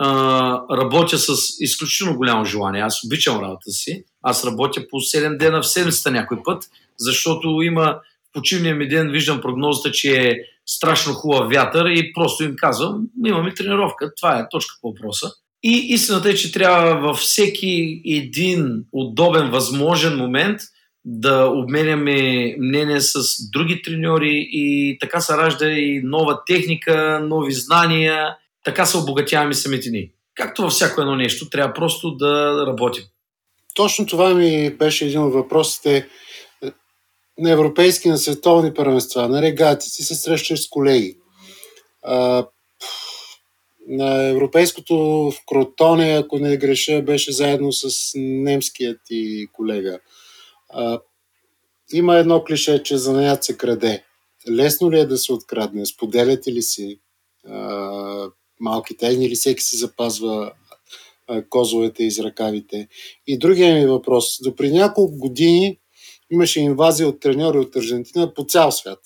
а, 0.00 0.76
работя 0.76 1.18
с 1.18 1.32
изключително 1.60 2.16
голямо 2.16 2.44
желание. 2.44 2.82
Аз 2.82 3.04
обичам 3.04 3.40
работа 3.40 3.70
си. 3.70 4.04
Аз 4.22 4.44
работя 4.44 4.88
по 4.90 4.96
7 4.96 5.36
дена 5.36 5.62
в 5.62 5.68
седмицата 5.68 6.10
някой 6.10 6.38
път, 6.44 6.64
защото 6.98 7.62
има 7.62 8.00
в 8.28 8.32
почивния 8.32 8.74
ми 8.74 8.88
ден 8.88 9.10
виждам 9.10 9.40
прогнозата, 9.40 9.92
че 9.92 10.28
е 10.28 10.36
страшно 10.66 11.14
хубав 11.14 11.50
вятър 11.50 11.86
и 11.86 12.12
просто 12.12 12.44
им 12.44 12.54
казвам, 12.56 13.02
имаме 13.26 13.54
тренировка. 13.54 14.12
Това 14.14 14.38
е 14.38 14.48
точка 14.50 14.74
по 14.80 14.88
въпроса. 14.88 15.30
И 15.62 15.86
истината 15.88 16.30
е, 16.30 16.34
че 16.34 16.52
трябва 16.52 17.00
във 17.00 17.16
всеки 17.16 18.02
един 18.06 18.84
удобен, 18.92 19.50
възможен 19.50 20.16
момент 20.16 20.60
да 21.04 21.44
обменяме 21.44 22.54
мнение 22.58 23.00
с 23.00 23.20
други 23.52 23.82
треньори 23.82 24.48
и 24.52 24.96
така 25.00 25.20
се 25.20 25.36
ражда 25.36 25.70
и 25.70 26.00
нова 26.04 26.44
техника, 26.46 27.20
нови 27.22 27.52
знания 27.52 28.36
така 28.64 28.86
се 28.86 28.96
обогатяваме 28.96 29.54
самите 29.54 29.90
ни. 29.90 30.10
Както 30.34 30.62
във 30.62 30.72
всяко 30.72 31.00
едно 31.00 31.16
нещо, 31.16 31.50
трябва 31.50 31.74
просто 31.74 32.10
да 32.10 32.64
работим. 32.66 33.04
Точно 33.74 34.06
това 34.06 34.34
ми 34.34 34.70
беше 34.70 35.04
един 35.04 35.20
от 35.20 35.32
въпросите. 35.32 36.08
На 37.38 37.50
европейски, 37.50 38.08
на 38.08 38.18
световни 38.18 38.74
първенства, 38.74 39.28
на 39.28 39.42
регати 39.42 39.88
си 39.88 40.02
се 40.02 40.14
срещаш 40.14 40.64
с 40.64 40.68
колеги. 40.68 41.16
Европейското 44.30 44.96
в 44.96 45.34
Кротоне, 45.46 46.12
ако 46.12 46.38
не 46.38 46.56
греша, 46.56 47.02
беше 47.02 47.32
заедно 47.32 47.72
с 47.72 48.12
немският 48.16 49.00
ти 49.06 49.46
колега. 49.52 49.98
А, 50.68 51.00
има 51.92 52.16
едно 52.16 52.44
клише, 52.44 52.82
че 52.82 52.96
за 52.96 53.12
нея 53.12 53.38
се 53.40 53.56
краде. 53.56 54.04
Лесно 54.50 54.90
ли 54.90 54.98
е 54.98 55.06
да 55.06 55.18
се 55.18 55.32
открадне? 55.32 55.86
Споделяте 55.86 56.52
ли 56.52 56.62
си? 56.62 57.00
А, 57.48 58.30
малки 58.60 58.96
тайни 58.96 59.26
или 59.26 59.34
всеки 59.34 59.62
си 59.62 59.76
запазва 59.76 60.52
козовете 61.48 62.04
из 62.04 62.18
ръкавите. 62.18 62.88
И 63.26 63.38
другия 63.38 63.74
ми 63.74 63.86
въпрос. 63.86 64.24
До 64.42 64.56
при 64.56 64.70
няколко 64.70 65.18
години 65.18 65.78
имаше 66.32 66.60
инвазия 66.60 67.08
от 67.08 67.20
треньори 67.20 67.58
от 67.58 67.76
Аржентина 67.76 68.34
по 68.34 68.44
цял 68.44 68.72
свят. 68.72 69.00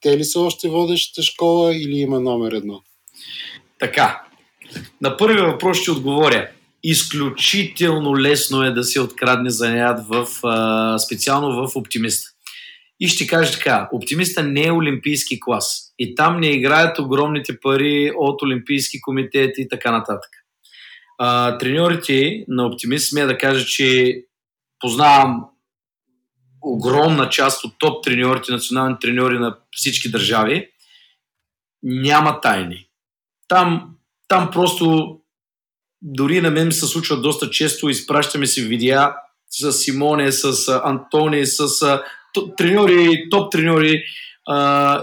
Те 0.00 0.18
ли 0.18 0.24
са 0.24 0.40
още 0.40 0.68
водещата 0.68 1.22
школа 1.22 1.74
или 1.74 1.98
има 1.98 2.20
номер 2.20 2.52
едно? 2.52 2.82
Така. 3.78 4.22
На 5.00 5.16
първия 5.16 5.44
въпрос 5.44 5.78
ще 5.78 5.90
отговоря. 5.90 6.50
Изключително 6.82 8.18
лесно 8.18 8.62
е 8.62 8.70
да 8.70 8.84
се 8.84 9.00
открадне 9.00 9.50
занят 9.50 10.00
в, 10.08 10.26
специално 10.98 11.68
в 11.68 11.76
оптимиста. 11.76 12.30
И 13.00 13.08
ще 13.08 13.26
кажа 13.26 13.52
така, 13.52 13.88
оптимиста 13.92 14.42
не 14.42 14.66
е 14.66 14.72
олимпийски 14.72 15.40
клас. 15.40 15.94
И 15.98 16.14
там 16.14 16.40
не 16.40 16.46
играят 16.46 16.98
огромните 16.98 17.60
пари 17.60 18.12
от 18.16 18.42
олимпийски 18.42 19.00
комитети 19.00 19.62
и 19.62 19.68
така 19.68 19.92
нататък. 19.92 20.30
А, 21.18 21.58
треньорите 21.58 22.44
на 22.48 22.66
оптимист 22.66 23.08
смея 23.08 23.26
да 23.26 23.38
кажа, 23.38 23.66
че 23.66 24.20
познавам 24.80 25.44
огромна 26.62 27.28
част 27.28 27.64
от 27.64 27.72
топ 27.78 28.04
треньорите, 28.04 28.52
национални 28.52 28.96
треньори 29.00 29.38
на 29.38 29.56
всички 29.70 30.10
държави. 30.10 30.68
Няма 31.82 32.40
тайни. 32.40 32.87
Там, 33.48 33.90
там 34.28 34.50
просто 34.52 35.16
дори 36.02 36.40
на 36.40 36.50
мен 36.50 36.72
се 36.72 36.86
случва 36.86 37.20
доста 37.20 37.50
често, 37.50 37.88
изпращаме 37.88 38.46
си 38.46 38.62
видеа 38.62 39.14
с 39.50 39.72
Симоне, 39.72 40.32
с 40.32 40.68
Антони, 40.84 41.46
с 41.46 41.68
треньори, 42.58 43.28
топ 43.30 43.52
треньори 43.52 44.02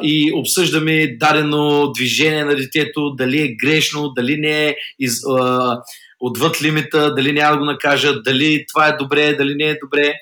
и 0.04 0.32
обсъждаме 0.36 1.18
дадено 1.18 1.92
движение 1.92 2.46
на 2.46 2.56
детето, 2.56 3.16
дали 3.16 3.42
е 3.42 3.56
грешно, 3.56 4.10
дали 4.10 4.38
не 4.38 4.68
е 4.68 4.76
из, 5.00 5.22
отвъд 6.20 6.62
лимита, 6.62 7.14
дали 7.16 7.34
няма 7.34 7.52
да 7.52 7.58
го 7.58 7.66
накажат, 7.66 8.24
дали 8.24 8.66
това 8.70 8.88
е 8.88 8.98
добре, 8.98 9.36
дали 9.36 9.56
не 9.56 9.66
е 9.66 9.80
добре. 9.84 10.14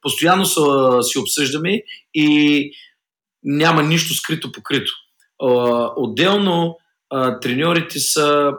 Постоянно 0.00 0.44
си 1.02 1.18
обсъждаме 1.18 1.82
и 2.14 2.70
няма 3.44 3.82
нищо 3.82 4.14
скрито 4.14 4.52
покрито. 4.52 4.92
Отделно 5.96 6.78
а, 7.12 7.40
треньорите 7.40 7.98
са, 7.98 8.52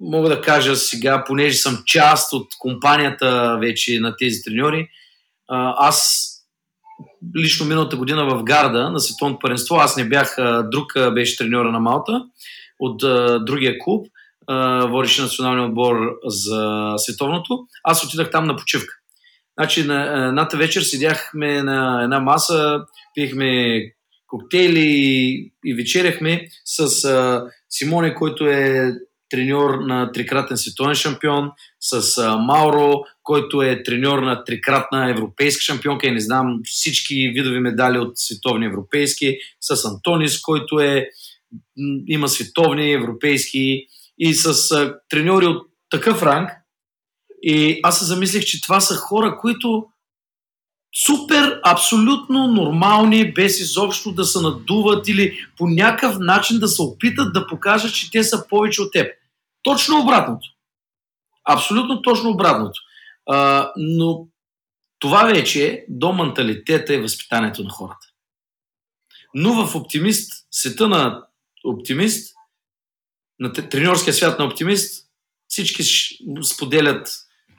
мога 0.00 0.28
да 0.28 0.40
кажа 0.40 0.76
сега, 0.76 1.24
понеже 1.26 1.56
съм 1.56 1.82
част 1.86 2.32
от 2.32 2.46
компанията 2.58 3.58
вече 3.60 4.00
на 4.00 4.16
тези 4.16 4.42
треньори, 4.42 4.88
аз 5.48 6.30
лично 7.36 7.66
миналата 7.66 7.96
година 7.96 8.24
в 8.24 8.44
Гарда 8.44 8.90
на 8.90 9.00
световното 9.00 9.38
паренство, 9.38 9.76
аз 9.76 9.96
не 9.96 10.08
бях, 10.08 10.36
друг 10.72 10.92
беше 11.14 11.36
треньора 11.36 11.72
на 11.72 11.80
Малта 11.80 12.24
от 12.80 12.98
другия 13.44 13.78
клуб, 13.78 14.06
водеше 14.88 15.22
националния 15.22 15.66
отбор 15.66 15.96
за 16.26 16.92
световното. 16.96 17.58
Аз 17.84 18.04
отидах 18.04 18.30
там 18.30 18.46
на 18.46 18.56
почивка. 18.56 18.94
Значи 19.58 19.84
на 19.84 20.26
едната 20.28 20.56
вечер 20.56 20.82
седяхме 20.82 21.62
на 21.62 22.02
една 22.02 22.20
маса, 22.20 22.80
пихме 23.14 23.80
коктейли 24.34 25.50
и 25.64 25.74
вечеряхме 25.74 26.46
с 26.64 26.88
Симоне, 27.70 28.14
който 28.14 28.46
е 28.46 28.92
треньор 29.30 29.74
на 29.74 30.12
трикратен 30.12 30.56
световен 30.56 30.94
шампион, 30.94 31.50
с 31.80 32.18
а, 32.18 32.36
Мауро, 32.36 33.02
който 33.22 33.62
е 33.62 33.82
треньор 33.82 34.18
на 34.18 34.44
трикратна 34.44 35.10
европейска 35.10 35.62
шампионка 35.62 36.06
и 36.06 36.10
не 36.10 36.20
знам 36.20 36.60
всички 36.64 37.32
видови 37.34 37.60
медали 37.60 37.98
от 37.98 38.12
световни 38.18 38.66
европейски, 38.66 39.36
с 39.60 39.84
Антонис, 39.84 40.40
който 40.40 40.80
е 40.80 41.08
има 42.06 42.28
световни, 42.28 42.92
европейски 42.92 43.86
и 44.18 44.34
с 44.34 44.70
а, 44.72 44.98
треньори 45.08 45.46
от 45.46 45.66
такъв 45.90 46.22
ранг. 46.22 46.50
И 47.42 47.80
аз 47.82 47.98
се 47.98 48.04
замислих, 48.04 48.44
че 48.44 48.62
това 48.62 48.80
са 48.80 48.94
хора, 48.94 49.38
които 49.40 49.86
супер, 50.96 51.60
абсолютно 51.64 52.46
нормални, 52.46 53.32
без 53.32 53.60
изобщо 53.60 54.12
да 54.12 54.24
се 54.24 54.40
надуват 54.40 55.08
или 55.08 55.46
по 55.56 55.66
някакъв 55.66 56.16
начин 56.18 56.58
да 56.58 56.68
се 56.68 56.82
опитат 56.82 57.32
да 57.32 57.46
покажат, 57.46 57.94
че 57.94 58.10
те 58.10 58.24
са 58.24 58.48
повече 58.48 58.82
от 58.82 58.92
теб. 58.92 59.12
Точно 59.62 60.00
обратното. 60.00 60.48
Абсолютно 61.44 62.02
точно 62.02 62.30
обратното. 62.30 62.80
А, 63.26 63.70
но 63.76 64.26
това 64.98 65.24
вече 65.24 65.66
е 65.66 65.84
до 65.88 66.12
менталитета 66.12 66.94
и 66.94 67.00
възпитанието 67.00 67.64
на 67.64 67.70
хората. 67.70 68.06
Но 69.34 69.66
в 69.66 69.74
оптимист, 69.74 70.46
света 70.50 70.88
на 70.88 71.22
оптимист, 71.64 72.34
на 73.38 73.52
тренерския 73.52 74.14
свят 74.14 74.38
на 74.38 74.44
оптимист, 74.44 75.06
всички 75.48 75.82
споделят 76.42 77.08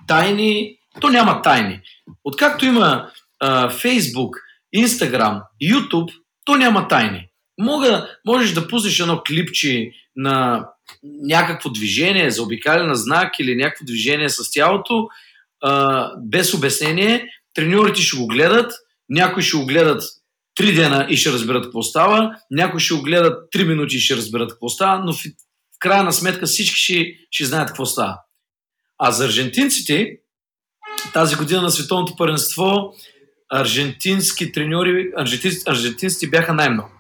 тайни. 0.08 0.78
То 1.02 1.10
няма 1.10 1.42
тайни. 1.42 1.82
Откакто 2.24 2.66
има 2.66 3.12
а, 3.40 3.70
Facebook, 3.70 4.30
Instagram, 4.76 5.42
YouTube, 5.64 6.12
то 6.46 6.56
няма 6.56 6.88
тайни. 6.88 7.28
Мога, 7.60 8.10
можеш 8.26 8.52
да 8.52 8.68
пуснеш 8.68 9.00
едно 9.00 9.22
клипче 9.28 9.92
на 10.16 10.68
някакво 11.04 11.70
движение, 11.70 12.32
за 12.32 12.44
обикален 12.44 12.96
знак 12.96 13.40
или 13.40 13.56
някакво 13.56 13.86
движение 13.86 14.30
с 14.30 14.52
тялото, 14.52 15.08
а, 15.62 16.12
без 16.18 16.54
обяснение. 16.54 17.28
Треньорите 17.54 18.02
ще 18.02 18.18
го 18.18 18.28
гледат, 18.28 18.74
някои 19.10 19.44
ще 19.44 19.58
го 19.58 19.66
гледат 19.66 20.04
три 20.56 20.74
дена 20.74 21.08
и 21.10 21.18
ще 21.18 21.32
разберат 21.32 21.64
какво 21.64 21.82
става, 21.82 22.36
някои 22.52 22.80
ще 22.80 22.94
го 22.94 23.02
гледат 23.02 23.52
три 23.52 23.64
минути 23.64 23.96
и 23.96 24.00
ще 24.00 24.16
разберат 24.16 24.52
какво 24.52 24.70
става, 24.70 25.04
но 25.06 25.14
в, 25.14 25.18
в 25.76 25.80
крайна 25.80 26.14
сметка 26.14 26.46
всички 26.46 26.76
ще, 26.76 27.16
ще 27.32 27.46
знаят 27.46 27.68
какво 27.68 27.86
става. 27.86 28.20
А 28.98 29.12
за 29.12 29.26
аржентинците, 29.26 30.18
тази 31.14 31.36
година 31.36 31.62
на 31.62 31.70
световното 31.70 32.16
първенство 32.16 32.94
аржентински 33.54 34.52
треньори, 34.52 35.12
аржентинци, 35.18 35.64
аржентинците 35.68 36.28
бяха 36.28 36.54
най-много. 36.54 36.92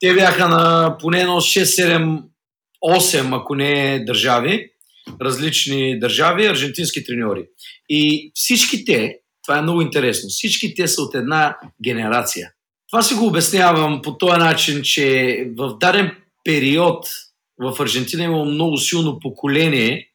Те 0.00 0.14
бяха 0.14 0.48
на 0.48 0.96
поне 1.00 1.26
6, 1.26 1.62
7, 1.62 2.22
8, 2.84 3.40
ако 3.40 3.54
не 3.54 4.04
държави, 4.04 4.70
различни 5.20 5.98
държави, 5.98 6.46
аржентински 6.46 7.04
треньори. 7.04 7.44
И 7.88 8.32
всички 8.34 8.84
те, 8.84 9.16
това 9.46 9.58
е 9.58 9.62
много 9.62 9.82
интересно, 9.82 10.28
всички 10.28 10.74
те 10.74 10.88
са 10.88 11.02
от 11.02 11.14
една 11.14 11.56
генерация. 11.84 12.52
Това 12.90 13.02
си 13.02 13.14
го 13.14 13.26
обяснявам 13.26 14.02
по 14.02 14.18
този 14.18 14.38
начин, 14.38 14.82
че 14.82 15.36
в 15.56 15.78
даден 15.80 16.16
период 16.44 17.06
в 17.58 17.82
Аржентина 17.82 18.24
има 18.24 18.44
много 18.44 18.78
силно 18.78 19.18
поколение 19.20 20.06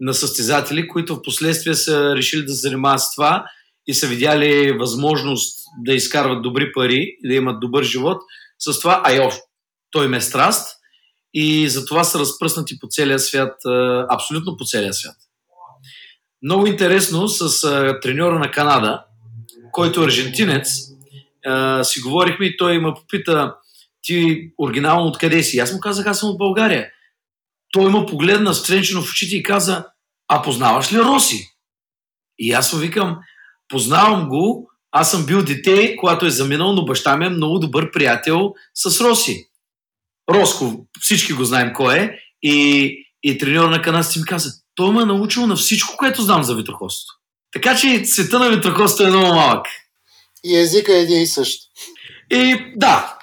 на 0.00 0.14
състезатели, 0.14 0.88
които 0.88 1.14
в 1.14 1.22
последствие 1.22 1.74
са 1.74 2.16
решили 2.16 2.44
да 2.44 2.52
се 2.52 2.60
занимават 2.60 3.00
с 3.00 3.14
това 3.14 3.44
и 3.86 3.94
са 3.94 4.06
видяли 4.06 4.72
възможност 4.72 5.58
да 5.84 5.94
изкарват 5.94 6.42
добри 6.42 6.72
пари 6.72 7.16
и 7.24 7.28
да 7.28 7.34
имат 7.34 7.60
добър 7.60 7.84
живот 7.84 8.22
с 8.58 8.80
това, 8.80 9.02
а 9.04 9.14
и 9.14 9.20
още, 9.20 9.42
той 9.90 10.08
ме 10.08 10.16
е 10.16 10.20
страст 10.20 10.76
и 11.34 11.68
затова 11.68 12.04
са 12.04 12.18
разпръснати 12.18 12.78
по 12.78 12.86
целия 12.90 13.18
свят, 13.18 13.56
абсолютно 14.10 14.56
по 14.56 14.64
целия 14.64 14.94
свят. 14.94 15.16
Много 16.42 16.66
интересно 16.66 17.28
с 17.28 17.60
треньора 18.02 18.38
на 18.38 18.50
Канада, 18.50 19.04
който 19.72 20.02
е 20.02 20.04
аржентинец, 20.04 20.68
си 21.82 22.00
говорихме 22.00 22.46
и 22.46 22.56
той 22.56 22.78
ме 22.78 22.94
попита 22.94 23.54
ти 24.02 24.48
оригинално 24.58 25.06
откъде 25.06 25.42
си? 25.42 25.58
Аз 25.58 25.72
му 25.72 25.80
казах, 25.80 26.06
аз 26.06 26.20
съм 26.20 26.28
от 26.28 26.38
България. 26.38 26.90
Той 27.72 27.90
ме 27.90 28.06
погледна 28.06 28.54
стренчено 28.54 29.02
в 29.02 29.10
очите 29.10 29.36
и 29.36 29.42
каза, 29.42 29.84
а 30.28 30.42
познаваш 30.42 30.92
ли 30.92 30.98
Роси? 30.98 31.48
И 32.38 32.52
аз 32.52 32.72
му 32.72 32.78
викам, 32.78 33.18
Познавам 33.74 34.28
го, 34.28 34.70
аз 34.92 35.10
съм 35.10 35.26
бил 35.26 35.44
дете, 35.44 35.96
когато 35.96 36.26
е 36.26 36.30
заминал, 36.30 36.72
но 36.72 36.84
баща 36.84 37.16
ми 37.16 37.26
е 37.26 37.28
много 37.28 37.58
добър 37.58 37.90
приятел 37.90 38.54
с 38.74 39.00
Роси. 39.00 39.48
Роско, 40.30 40.86
всички 41.00 41.32
го 41.32 41.44
знаем 41.44 41.72
кой 41.74 41.98
е. 41.98 42.18
И, 42.42 42.96
и 43.22 43.38
треньор 43.38 43.68
на 43.68 43.82
канадците 43.82 44.18
ми 44.18 44.24
каза, 44.24 44.50
той 44.74 44.92
ме 44.92 45.02
е 45.02 45.04
научил 45.04 45.46
на 45.46 45.56
всичко, 45.56 45.96
което 45.96 46.22
знам 46.22 46.42
за 46.42 46.54
ветроходството. 46.54 47.18
Така 47.52 47.76
че 47.76 48.04
света 48.04 48.38
на 48.38 48.50
ветроходството 48.50 49.08
е 49.08 49.10
много 49.10 49.34
малък. 49.34 49.66
И 50.44 50.56
езика 50.56 50.96
е 50.96 51.00
един 51.00 51.20
и 51.20 51.26
същ. 51.26 51.60
И 52.30 52.56
да, 52.76 53.18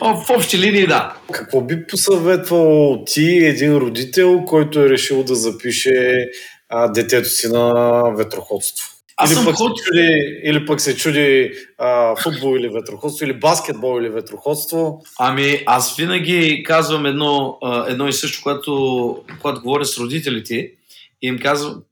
в 0.00 0.30
общи 0.30 0.58
линии 0.58 0.86
да. 0.86 1.16
Какво 1.32 1.60
би 1.60 1.86
посъветвал 1.86 3.04
ти, 3.06 3.24
един 3.24 3.76
родител, 3.76 4.44
който 4.44 4.80
е 4.80 4.88
решил 4.88 5.24
да 5.24 5.34
запише 5.34 6.28
а, 6.68 6.88
детето 6.88 7.28
си 7.28 7.48
на 7.48 8.02
ветроходство? 8.16 8.93
Аз 9.16 9.30
или, 9.30 9.36
съм 9.36 9.44
пък 9.44 9.54
ход... 9.54 9.76
чуди, 9.76 10.40
или 10.44 10.66
пък 10.66 10.80
се 10.80 10.96
чуди 10.96 11.52
а, 11.78 12.16
футбол 12.16 12.56
или 12.56 12.68
ветроходство, 12.68 13.24
или 13.24 13.32
баскетбол 13.32 14.00
или 14.00 14.08
ветроходство. 14.08 15.02
Ами, 15.18 15.62
аз 15.66 15.96
винаги 15.96 16.62
казвам 16.66 17.06
едно, 17.06 17.58
едно 17.88 18.08
и 18.08 18.12
също, 18.12 18.40
когато, 18.42 19.24
когато 19.40 19.60
говоря 19.60 19.84
с 19.84 19.98
родителите 19.98 20.54
и 21.22 21.28
им 21.28 21.38
казвам, 21.38 21.82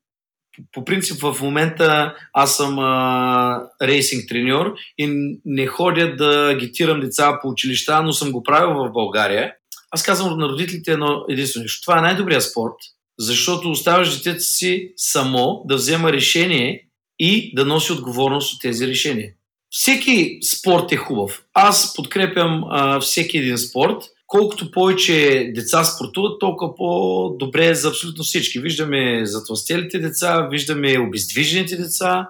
по 0.73 0.85
принцип 0.85 1.21
в 1.23 1.37
момента 1.43 2.15
аз 2.33 2.57
съм 2.57 2.79
а, 2.79 3.63
рейсинг 3.83 4.29
треньор 4.29 4.75
и 4.99 5.37
не 5.45 5.67
ходя 5.67 6.17
да 6.17 6.51
агитирам 6.51 7.01
деца 7.01 7.39
по 7.43 7.49
училища, 7.49 8.03
но 8.03 8.13
съм 8.13 8.33
го 8.33 8.43
правил 8.43 8.75
в 8.75 8.93
България. 8.93 9.53
Аз 9.91 10.03
казвам 10.03 10.39
на 10.39 10.49
родителите 10.49 10.93
едно 10.93 11.25
единствено 11.29 11.63
нещо. 11.63 11.83
Това 11.83 11.99
е 11.99 12.03
най-добрият 12.03 12.43
спорт, 12.43 12.75
защото 13.19 13.71
оставаш 13.71 14.17
детето 14.17 14.43
си 14.43 14.93
само 14.97 15.63
да 15.65 15.75
взема 15.75 16.13
решение 16.13 16.89
и 17.25 17.55
да 17.55 17.65
носи 17.65 17.93
отговорност 17.93 18.55
от 18.55 18.61
тези 18.61 18.87
решения. 18.87 19.33
Всеки 19.71 20.39
спорт 20.43 20.93
е 20.93 20.97
хубав. 20.97 21.43
Аз 21.55 21.95
подкрепям 21.95 22.65
а, 22.71 23.01
всеки 23.01 23.39
един 23.39 23.59
спорт. 23.59 24.03
Колкото 24.27 24.71
повече 24.71 25.51
деца 25.55 25.85
спортуват, 25.85 26.41
толкова 26.41 26.75
по-добре 26.75 27.67
е 27.67 27.75
за 27.75 27.89
абсолютно 27.89 28.25
всички. 28.25 28.59
Виждаме 28.59 29.27
затластелите 29.27 29.99
деца, 29.99 30.49
виждаме 30.51 30.99
обездвижените 30.99 31.77
деца, 31.77 32.29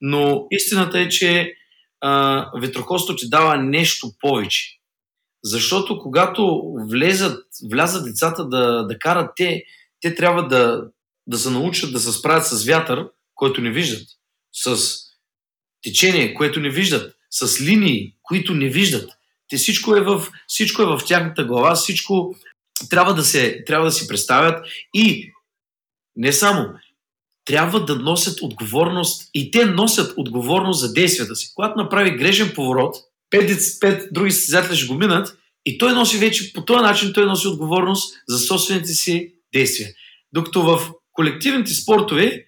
но 0.00 0.46
истината 0.50 1.00
е, 1.00 1.08
че 1.08 1.54
ветрокосто 2.60 3.16
ти 3.16 3.28
дава 3.28 3.56
нещо 3.56 4.10
повече. 4.20 4.78
Защото 5.44 5.98
когато 5.98 6.62
влезат, 6.90 7.44
влязат 7.70 8.04
децата 8.04 8.48
да, 8.48 8.82
да 8.82 8.98
карат, 8.98 9.30
те, 9.36 9.62
те 10.00 10.14
трябва 10.14 10.48
да, 10.48 10.84
да 11.26 11.38
се 11.38 11.50
научат 11.50 11.92
да 11.92 12.00
се 12.00 12.12
справят 12.12 12.46
с 12.46 12.66
вятър, 12.66 13.08
който 13.34 13.60
не 13.60 13.70
виждат 13.70 14.17
с 14.62 14.98
течение, 15.82 16.34
което 16.34 16.60
не 16.60 16.70
виждат, 16.70 17.14
с 17.30 17.60
линии, 17.60 18.14
които 18.22 18.54
не 18.54 18.68
виждат. 18.68 19.10
Те 19.48 19.56
всичко 19.56 19.96
е 19.96 20.00
в, 20.00 20.26
всичко 20.46 20.82
е 20.82 20.86
в 20.86 21.00
тяхната 21.06 21.44
глава, 21.44 21.74
всичко 21.74 22.36
трябва 22.90 23.14
да, 23.14 23.24
се, 23.24 23.64
трябва 23.66 23.86
да 23.86 23.92
си 23.92 24.08
представят 24.08 24.66
и 24.94 25.32
не 26.16 26.32
само, 26.32 26.68
трябва 27.44 27.84
да 27.84 27.96
носят 27.96 28.42
отговорност 28.42 29.30
и 29.34 29.50
те 29.50 29.66
носят 29.66 30.14
отговорност 30.16 30.80
за 30.80 30.92
действията 30.92 31.36
си. 31.36 31.52
Когато 31.54 31.78
направи 31.78 32.10
грешен 32.10 32.52
поворот, 32.54 32.96
пет, 33.30 33.60
пет 33.80 34.08
други 34.12 34.30
състезатели 34.30 34.76
ще 34.76 34.86
го 34.86 34.94
минат 34.94 35.38
и 35.66 35.78
той 35.78 35.92
носи 35.92 36.18
вече, 36.18 36.52
по 36.52 36.64
този 36.64 36.82
начин 36.82 37.12
той 37.12 37.26
носи 37.26 37.46
отговорност 37.46 38.14
за 38.28 38.38
собствените 38.38 38.92
си 38.92 39.34
действия. 39.52 39.88
Докато 40.32 40.62
в 40.62 40.92
колективните 41.12 41.74
спортове 41.74 42.47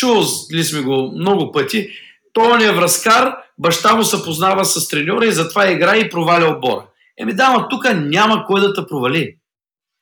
Чувал 0.00 0.24
ли 0.52 0.64
сме 0.64 0.80
го 0.80 1.12
много 1.16 1.52
пъти. 1.52 1.90
Той 2.32 2.64
е 2.64 2.72
връзкар, 2.72 3.34
баща 3.58 3.94
му 3.94 4.04
се 4.04 4.24
познава 4.24 4.64
с 4.64 4.88
треньора 4.88 5.26
и 5.26 5.32
затова 5.32 5.70
играе 5.70 5.98
и 5.98 6.10
проваля 6.10 6.56
отбора. 6.56 6.86
Еми 7.18 7.34
да, 7.34 7.66
тук 7.70 7.84
няма 7.94 8.44
кой 8.46 8.60
да 8.60 8.74
те 8.74 8.86
провали. 8.88 9.36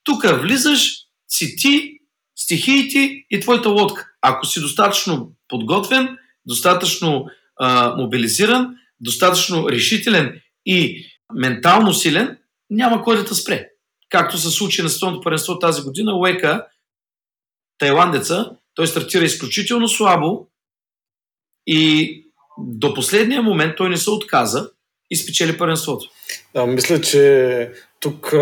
Тук 0.05 0.25
влизаш, 0.41 0.95
си 1.29 1.57
ти, 1.57 1.93
стихиите 2.37 3.25
и 3.31 3.41
твоята 3.41 3.69
лодка. 3.69 4.09
Ако 4.23 4.47
си 4.47 4.61
достатъчно 4.61 5.33
подготвен, 5.49 6.19
достатъчно 6.47 7.27
а, 7.57 7.95
мобилизиран, 7.97 8.75
достатъчно 9.01 9.69
решителен 9.69 10.41
и 10.67 11.07
ментално 11.35 11.95
силен, 11.95 12.39
няма 12.71 13.03
кой 13.03 13.17
да 13.17 13.25
те 13.25 13.35
спре. 13.35 13.69
Както 14.09 14.39
се 14.39 14.51
случи 14.51 14.83
на 14.83 14.89
Световното 14.89 15.21
паренство 15.21 15.59
тази 15.59 15.83
година, 15.83 16.19
Уека, 16.19 16.67
тайландеца, 17.79 18.51
той 18.79 18.87
стартира 18.87 19.25
изключително 19.25 19.89
слабо 19.89 20.47
и 21.67 22.25
до 22.59 22.95
последния 22.95 23.43
момент 23.43 23.77
той 23.77 23.89
не 23.89 23.97
се 23.97 24.11
отказа 24.11 24.71
и 25.11 25.17
спечели 25.17 25.59
първенството. 25.59 26.11
Да, 26.55 26.67
мисля, 26.67 27.01
че 27.01 27.73
тук 28.01 28.33
а, 28.33 28.39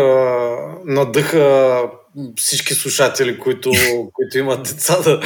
надъха 0.85 1.81
всички 2.35 2.73
слушатели, 2.73 3.39
които, 3.39 3.71
които 4.13 4.37
имат 4.37 4.63
деца 4.63 5.01
да, 5.01 5.21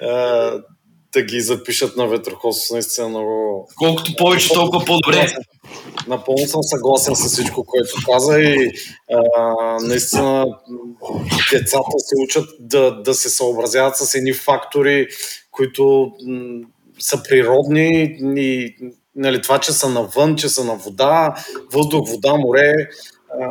а, 0.00 0.62
да 1.12 1.22
ги 1.22 1.40
запишат 1.40 1.96
на 1.96 2.06
ветроходство. 2.06 2.74
Наистина 2.74 3.08
много... 3.08 3.68
Колкото 3.76 4.16
повече, 4.16 4.48
толкова 4.48 4.84
по-добре. 4.84 5.34
Напълно 6.06 6.46
съм 6.46 6.62
съгласен 6.62 7.16
с 7.16 7.28
всичко, 7.28 7.64
което 7.64 7.94
каза 8.12 8.40
и 8.40 8.72
а, 9.12 9.52
наистина 9.82 10.46
децата 11.52 11.98
се 11.98 12.14
учат 12.24 12.48
да, 12.60 13.02
да 13.02 13.14
се 13.14 13.30
съобразяват 13.30 13.96
с 13.96 14.14
едни 14.14 14.32
фактори, 14.32 15.06
които 15.50 16.12
м- 16.26 16.60
са 16.98 17.22
природни 17.22 18.16
и 18.20 18.76
нали, 19.16 19.42
това, 19.42 19.58
че 19.58 19.72
са 19.72 19.88
навън, 19.88 20.36
че 20.36 20.48
са 20.48 20.64
на 20.64 20.74
вода, 20.74 21.34
въздух, 21.72 22.10
вода, 22.10 22.36
море, 22.36 22.72
а, 23.40 23.46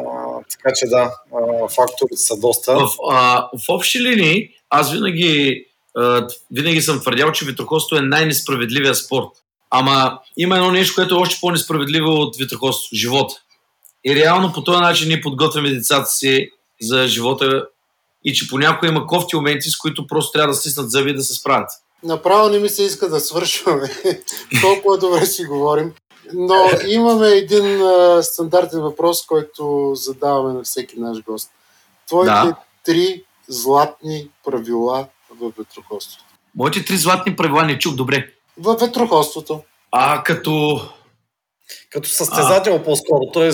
така 0.52 0.76
че 0.76 0.86
да, 0.86 1.14
а, 1.34 1.68
факторите 1.68 2.18
са 2.18 2.38
доста. 2.38 2.76
В, 2.78 2.90
а, 3.12 3.50
в 3.58 3.70
общи 3.70 4.04
линии, 4.04 4.50
аз 4.70 4.92
винаги, 4.92 5.66
винаги 6.52 6.82
съм 6.82 7.00
твърдял, 7.00 7.32
че 7.32 7.46
ветроходство 7.46 7.98
е 7.98 8.02
най-несправедливия 8.02 8.96
спорт. 8.96 9.28
Ама 9.70 10.20
има 10.38 10.56
едно 10.56 10.72
нещо, 10.72 10.96
което 10.96 11.16
е 11.16 11.18
още 11.18 11.38
по-несправедливо 11.42 12.12
от 12.12 12.38
ветроходство– 12.38 12.90
живота. 12.94 13.36
И 14.06 14.16
реално 14.16 14.54
по 14.54 14.64
този 14.64 14.80
начин 14.80 15.08
ние 15.08 15.22
подготвяме 15.22 15.70
децата 15.70 16.06
си 16.06 16.50
за 16.82 17.08
живота 17.08 17.68
и 18.26 18.34
че 18.34 18.50
понякога 18.50 18.88
има 18.88 19.08
кофти 19.08 19.36
моменти, 19.36 19.70
с 19.70 19.78
които 19.78 20.08
просто 20.08 20.32
трябва 20.32 20.54
да 20.54 20.60
стиснат 20.60 20.92
зъби 20.92 21.14
да 21.14 21.24
се 21.24 21.34
справят. 21.34 21.70
Направо 22.04 22.50
не 22.50 22.60
ми 22.60 22.70
се 22.70 22.84
иска 22.84 23.10
да 23.10 23.20
свършваме. 23.20 23.90
Толкова 24.62 24.98
добре 24.98 25.26
си 25.26 25.46
говорим. 25.46 25.94
Но 26.34 26.70
имаме 26.88 27.28
един 27.28 27.82
а, 27.82 28.24
стандартен 28.24 28.82
въпрос, 28.82 29.26
който 29.26 29.92
задаваме 29.96 30.54
на 30.54 30.64
всеки 30.64 31.00
наш 31.00 31.24
гост. 31.24 31.50
Твоите 32.08 32.32
да. 32.32 32.56
три 32.86 33.24
златни 33.48 34.30
правила 34.46 35.08
в 35.42 35.52
ветроходството. 35.58 36.26
Моите 36.56 36.86
три 36.86 36.98
златни 36.98 37.36
правила 37.36 37.64
не 37.64 37.80
чух 37.80 37.96
добре. 37.96 38.30
В 38.58 38.78
ветроходството. 38.80 39.62
А, 39.92 40.24
като... 40.24 40.82
Като 41.90 42.10
състезател 42.10 42.76
а... 42.76 42.84
по-скоро, 42.84 43.32
т.е. 43.34 43.52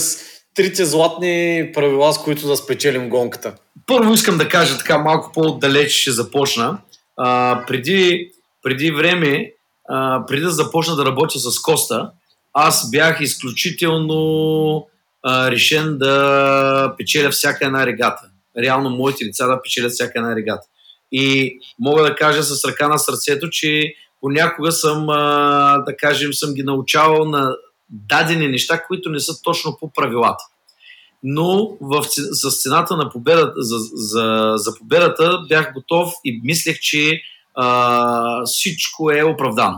трите 0.56 0.86
златни 0.86 1.70
правила, 1.74 2.14
с 2.14 2.18
които 2.18 2.48
да 2.48 2.58
спечелим 2.58 3.10
гонката. 3.10 3.56
Първо 3.88 4.14
искам 4.14 4.38
да 4.38 4.50
кажа 4.50 4.78
така, 4.78 4.98
малко 4.98 5.32
по-далеч 5.34 5.92
ще 5.92 6.12
започна. 6.12 6.78
А, 7.18 7.64
преди, 7.68 8.32
преди 8.64 8.92
време, 8.92 9.52
а, 9.90 10.26
преди 10.26 10.42
да 10.42 10.52
започна 10.52 10.96
да 10.96 11.06
работя 11.06 11.40
с 11.40 11.62
Коста, 11.62 12.12
аз 12.54 12.92
бях 12.92 13.22
изключително 13.22 14.88
а, 15.24 15.52
решен 15.52 15.98
да 15.98 16.96
печеля 16.98 17.30
всяка 17.30 17.66
една 17.66 17.86
регата. 17.86 18.22
Реално 18.58 18.90
моите 18.90 19.26
лица 19.26 19.48
да 19.48 19.62
печелят 19.62 19.92
всяка 19.92 20.14
една 20.16 20.36
регата. 20.36 20.68
И 21.18 21.58
мога 21.80 22.04
да 22.04 22.16
кажа 22.16 22.44
с 22.44 22.66
ръка 22.66 22.88
на 22.88 22.98
сърцето, 22.98 23.50
че 23.50 23.94
понякога 24.22 24.72
съм, 24.72 25.06
да 25.86 25.96
кажем, 26.00 26.34
съм 26.34 26.54
ги 26.54 26.64
научавал 26.64 27.26
на 27.26 27.56
дадени 27.90 28.48
неща, 28.48 28.84
които 28.88 29.10
не 29.10 29.20
са 29.20 29.42
точно 29.42 29.78
по 29.80 29.92
правилата. 29.94 30.44
Но 31.24 31.78
в, 31.82 32.04
с 32.32 32.62
цената 32.64 32.98
на 32.98 33.10
победата, 33.10 33.54
за, 33.58 33.78
за, 33.94 34.54
за 34.56 34.76
победата 34.80 35.40
бях 35.50 35.74
готов 35.74 36.14
и 36.26 36.42
мислех, 36.44 36.80
че 36.80 37.22
а, 37.56 38.46
всичко 38.46 39.12
е 39.12 39.24
оправдано. 39.24 39.78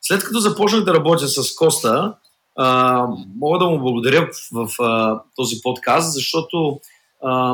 След 0.00 0.24
като 0.24 0.38
започнах 0.38 0.84
да 0.84 0.94
работя 0.94 1.28
с 1.28 1.54
Коста, 1.54 2.14
а, 2.56 3.06
мога 3.36 3.58
да 3.58 3.66
му 3.66 3.78
благодаря 3.78 4.28
в 4.52 4.68
а, 4.80 5.20
този 5.36 5.56
подкаст, 5.62 6.12
защото 6.12 6.80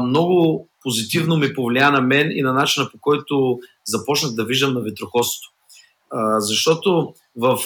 много 0.06 0.68
позитивно 0.82 1.36
ми 1.36 1.54
повлия 1.54 1.90
на 1.90 2.00
мен 2.00 2.30
и 2.30 2.42
на 2.42 2.52
начина 2.52 2.90
по 2.90 2.98
който 3.00 3.58
започнах 3.84 4.32
да 4.32 4.44
виждам 4.44 4.74
на 4.74 4.80
ветроходството. 4.80 5.52
Защото 6.38 7.14
в 7.36 7.58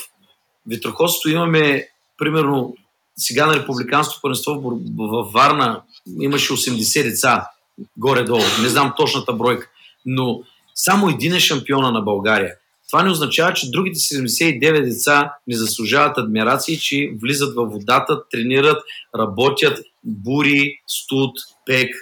ветроходството 0.71 1.29
имаме, 1.29 1.89
примерно, 2.19 2.75
сега 3.17 3.47
на 3.47 3.55
републиканското 3.55 4.21
първенство 4.23 4.81
в 4.99 5.33
Варна 5.33 5.83
имаше 6.21 6.53
80 6.53 7.03
деца, 7.03 7.51
горе-долу, 7.97 8.43
не 8.63 8.69
знам 8.69 8.95
точната 8.97 9.33
бройка, 9.33 9.69
но 10.07 10.41
само 10.75 11.09
един 11.09 11.35
е 11.35 11.41
шампиона 11.41 11.93
на 11.93 12.01
България. 12.01 12.55
Това 12.91 13.03
не 13.03 13.11
означава, 13.11 13.55
че 13.55 13.71
другите 13.71 13.99
79 13.99 14.85
деца 14.85 15.33
не 15.47 15.57
заслужават 15.57 16.19
адмирации, 16.19 16.79
че 16.79 17.13
влизат 17.23 17.55
във 17.55 17.73
водата, 17.73 18.23
тренират, 18.31 18.83
работят, 19.19 19.79
бури, 20.05 20.81
студ, 20.87 21.39
пек. 21.69 21.95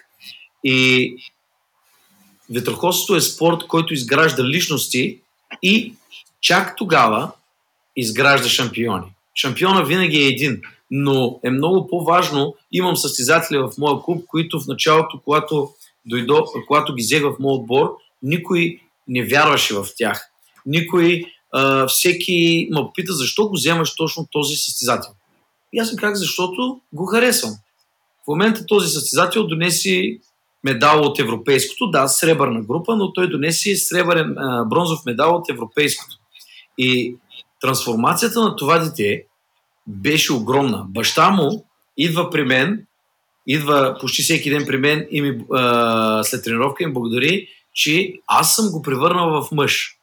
И 0.64 1.16
ветроходството 2.50 3.16
е 3.16 3.20
спорт, 3.20 3.66
който 3.66 3.94
изгражда 3.94 4.44
личности 4.44 5.18
и 5.62 5.94
чак 6.40 6.76
тогава 6.76 7.30
изгражда 7.96 8.48
шампиони. 8.48 9.06
Шампиона 9.34 9.84
винаги 9.84 10.16
е 10.16 10.28
един, 10.28 10.60
но 10.90 11.40
е 11.44 11.50
много 11.50 11.88
по-важно. 11.88 12.54
Имам 12.72 12.96
състезатели 12.96 13.58
в 13.58 13.70
моя 13.78 14.02
клуб, 14.02 14.24
които 14.26 14.60
в 14.60 14.66
началото, 14.66 15.20
когато, 15.24 15.70
дойдо, 16.04 16.46
когато 16.66 16.94
ги 16.94 17.02
взех 17.02 17.22
в 17.22 17.34
моят 17.40 17.60
отбор, 17.60 17.96
никой 18.22 18.80
не 19.08 19.24
вярваше 19.24 19.74
в 19.74 19.86
тях 19.96 20.30
никой, 20.66 21.24
а, 21.52 21.86
всеки 21.86 22.68
ме 22.70 22.80
пита 22.94 23.12
защо 23.12 23.48
го 23.48 23.54
вземаш 23.54 23.94
точно 23.94 24.28
този 24.30 24.56
състезател. 24.56 25.10
И 25.72 25.78
аз 25.78 25.92
им 25.92 25.98
казах, 25.98 26.16
защото 26.16 26.80
го 26.92 27.06
харесвам. 27.06 27.54
В 28.26 28.28
момента 28.28 28.66
този 28.66 28.88
състезател 28.88 29.46
донеси 29.46 30.20
медал 30.64 31.02
от 31.02 31.18
европейското, 31.18 31.90
да, 31.90 32.08
сребърна 32.08 32.62
група, 32.62 32.96
но 32.96 33.12
той 33.12 33.30
донеси 33.30 33.76
сребърен, 33.76 34.34
а, 34.38 34.64
бронзов 34.64 35.00
медал 35.06 35.36
от 35.36 35.50
европейското. 35.50 36.16
И 36.78 37.16
трансформацията 37.60 38.40
на 38.40 38.56
това 38.56 38.78
дете 38.78 39.24
беше 39.86 40.32
огромна. 40.32 40.84
Баща 40.88 41.30
му 41.30 41.66
идва 41.96 42.30
при 42.30 42.44
мен, 42.44 42.86
идва 43.46 43.96
почти 44.00 44.22
всеки 44.22 44.50
ден 44.50 44.64
при 44.66 44.76
мен 44.76 45.06
и 45.10 45.22
ми, 45.22 45.38
а, 45.52 46.24
след 46.24 46.44
тренировка 46.44 46.84
им 46.84 46.92
благодари, 46.92 47.48
че 47.74 48.12
аз 48.26 48.54
съм 48.54 48.70
го 48.70 48.82
превърнал 48.82 49.42
в 49.42 49.52
мъж. 49.52 49.96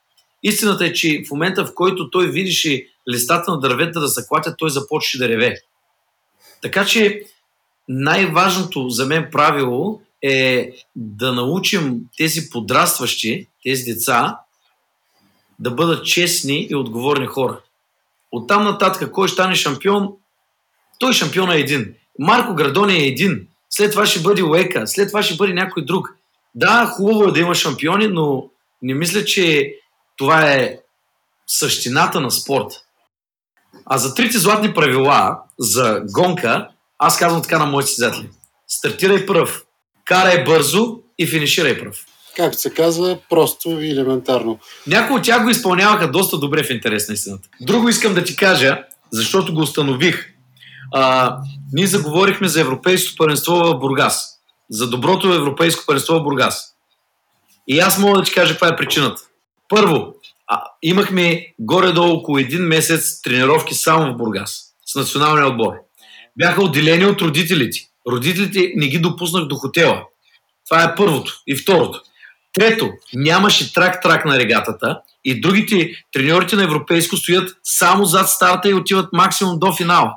Истината 0.43 0.85
е, 0.85 0.93
че 0.93 1.23
в 1.27 1.31
момента, 1.31 1.65
в 1.65 1.73
който 1.75 2.09
той 2.09 2.27
видеше 2.27 2.87
листата 3.11 3.51
на 3.51 3.59
дървета 3.59 3.99
да 3.99 4.07
се 4.07 4.27
клатят, 4.27 4.55
той 4.57 4.69
започне 4.69 5.17
да 5.17 5.29
реве. 5.29 5.55
Така 6.61 6.85
че 6.85 7.21
най-важното 7.87 8.89
за 8.89 9.05
мен 9.05 9.29
правило 9.31 10.01
е 10.21 10.71
да 10.95 11.33
научим 11.33 12.01
тези 12.17 12.49
подрастващи, 12.49 13.47
тези 13.63 13.83
деца, 13.83 14.37
да 15.59 15.71
бъдат 15.71 16.05
честни 16.05 16.67
и 16.69 16.75
отговорни 16.75 17.25
хора. 17.25 17.59
От 18.31 18.47
там 18.47 18.63
нататък, 18.63 19.11
кой 19.11 19.27
ще 19.27 19.33
стане 19.33 19.55
шампион, 19.55 20.09
той 20.99 21.13
шампион 21.13 21.51
е 21.51 21.59
един. 21.59 21.93
Марко 22.19 22.55
Градони 22.55 22.93
е 22.93 23.07
един. 23.07 23.47
След 23.69 23.91
това 23.91 24.05
ще 24.05 24.19
бъде 24.19 24.43
Уека, 24.43 24.87
след 24.87 25.07
това 25.07 25.23
ще 25.23 25.35
бъде 25.35 25.53
някой 25.53 25.85
друг. 25.85 26.07
Да, 26.55 26.85
хубаво 26.85 27.23
е 27.23 27.31
да 27.31 27.39
има 27.39 27.55
шампиони, 27.55 28.07
но 28.07 28.49
не 28.81 28.93
мисля, 28.93 29.25
че 29.25 29.75
това 30.17 30.51
е 30.51 30.77
същината 31.47 32.21
на 32.21 32.31
спорта. 32.31 32.75
А 33.85 33.97
за 33.97 34.15
трите 34.15 34.37
златни 34.37 34.73
правила 34.73 35.39
за 35.59 36.03
гонка, 36.13 36.69
аз 36.99 37.17
казвам 37.19 37.41
така 37.41 37.59
на 37.59 37.65
моите 37.65 37.89
създатели. 37.89 38.29
Стартирай 38.67 39.25
пръв, 39.25 39.63
карай 40.05 40.43
бързо 40.43 40.99
и 41.17 41.27
финиширай 41.27 41.79
пръв. 41.79 42.05
Както 42.35 42.57
се 42.57 42.73
казва, 42.73 43.19
просто 43.29 43.69
и 43.69 43.91
елементарно. 43.91 44.59
Някои 44.87 45.15
от 45.15 45.23
тях 45.23 45.43
го 45.43 45.49
изпълняваха 45.49 46.11
доста 46.11 46.37
добре 46.37 46.63
в 46.63 46.69
интерес 46.69 47.07
на 47.07 47.13
истината. 47.13 47.49
Друго 47.61 47.89
искам 47.89 48.13
да 48.13 48.23
ти 48.23 48.35
кажа, 48.35 48.83
защото 49.11 49.53
го 49.53 49.61
установих. 49.61 50.29
А, 50.93 51.37
ние 51.73 51.87
заговорихме 51.87 52.47
за 52.47 52.61
Европейското 52.61 53.17
първенство 53.17 53.55
в 53.55 53.79
Бургас. 53.79 54.29
За 54.69 54.89
доброто 54.89 55.33
Европейско 55.33 55.83
първенство 55.87 56.15
в 56.15 56.23
Бургас. 56.23 56.65
И 57.67 57.79
аз 57.79 57.97
мога 57.97 58.19
да 58.19 58.23
ти 58.23 58.33
кажа 58.33 58.53
каква 58.53 58.67
е 58.67 58.75
причината. 58.75 59.21
Първо, 59.69 60.13
а, 60.47 60.63
имахме 60.81 61.53
горе-долу 61.59 62.13
около 62.13 62.37
един 62.37 62.61
месец 62.61 63.21
тренировки 63.21 63.75
само 63.75 64.13
в 64.13 64.17
Бургас 64.17 64.63
с 64.85 64.95
националния 64.95 65.47
отбор. 65.47 65.73
Бяха 66.37 66.63
отделени 66.63 67.05
от 67.05 67.21
родителите. 67.21 67.79
Родителите 68.11 68.71
не 68.75 68.87
ги 68.87 68.99
допуснах 68.99 69.45
до 69.45 69.55
хотела. 69.55 70.03
Това 70.69 70.83
е 70.83 70.95
първото. 70.95 71.41
И 71.47 71.55
второто. 71.55 72.01
Трето, 72.53 72.91
нямаше 73.13 73.73
трак-трак 73.73 74.25
на 74.25 74.39
регатата 74.39 74.99
и 75.25 75.41
другите 75.41 75.91
треньорите 76.13 76.55
на 76.55 76.63
Европейско 76.63 77.17
стоят 77.17 77.57
само 77.63 78.05
зад 78.05 78.29
старта 78.29 78.69
и 78.69 78.73
отиват 78.73 79.13
максимум 79.13 79.59
до 79.59 79.73
финала. 79.73 80.13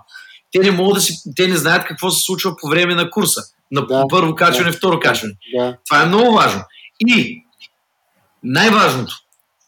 Те 0.53 0.59
не 0.59 0.71
могат 0.71 0.95
да 0.95 1.01
си, 1.01 1.15
те 1.37 1.49
не 1.49 1.57
знаят 1.57 1.85
какво 1.85 2.11
се 2.11 2.25
случва 2.25 2.57
по 2.57 2.69
време 2.69 2.95
на 2.95 3.11
курса. 3.11 3.41
На 3.71 3.87
да, 3.87 4.05
първо 4.11 4.35
качване, 4.35 4.71
да, 4.71 4.77
второ 4.77 5.01
качване. 5.01 5.35
Да. 5.57 5.77
Това 5.89 6.03
е 6.03 6.07
много 6.07 6.33
важно. 6.33 6.63
И 7.01 7.45
най-важното, 8.43 9.15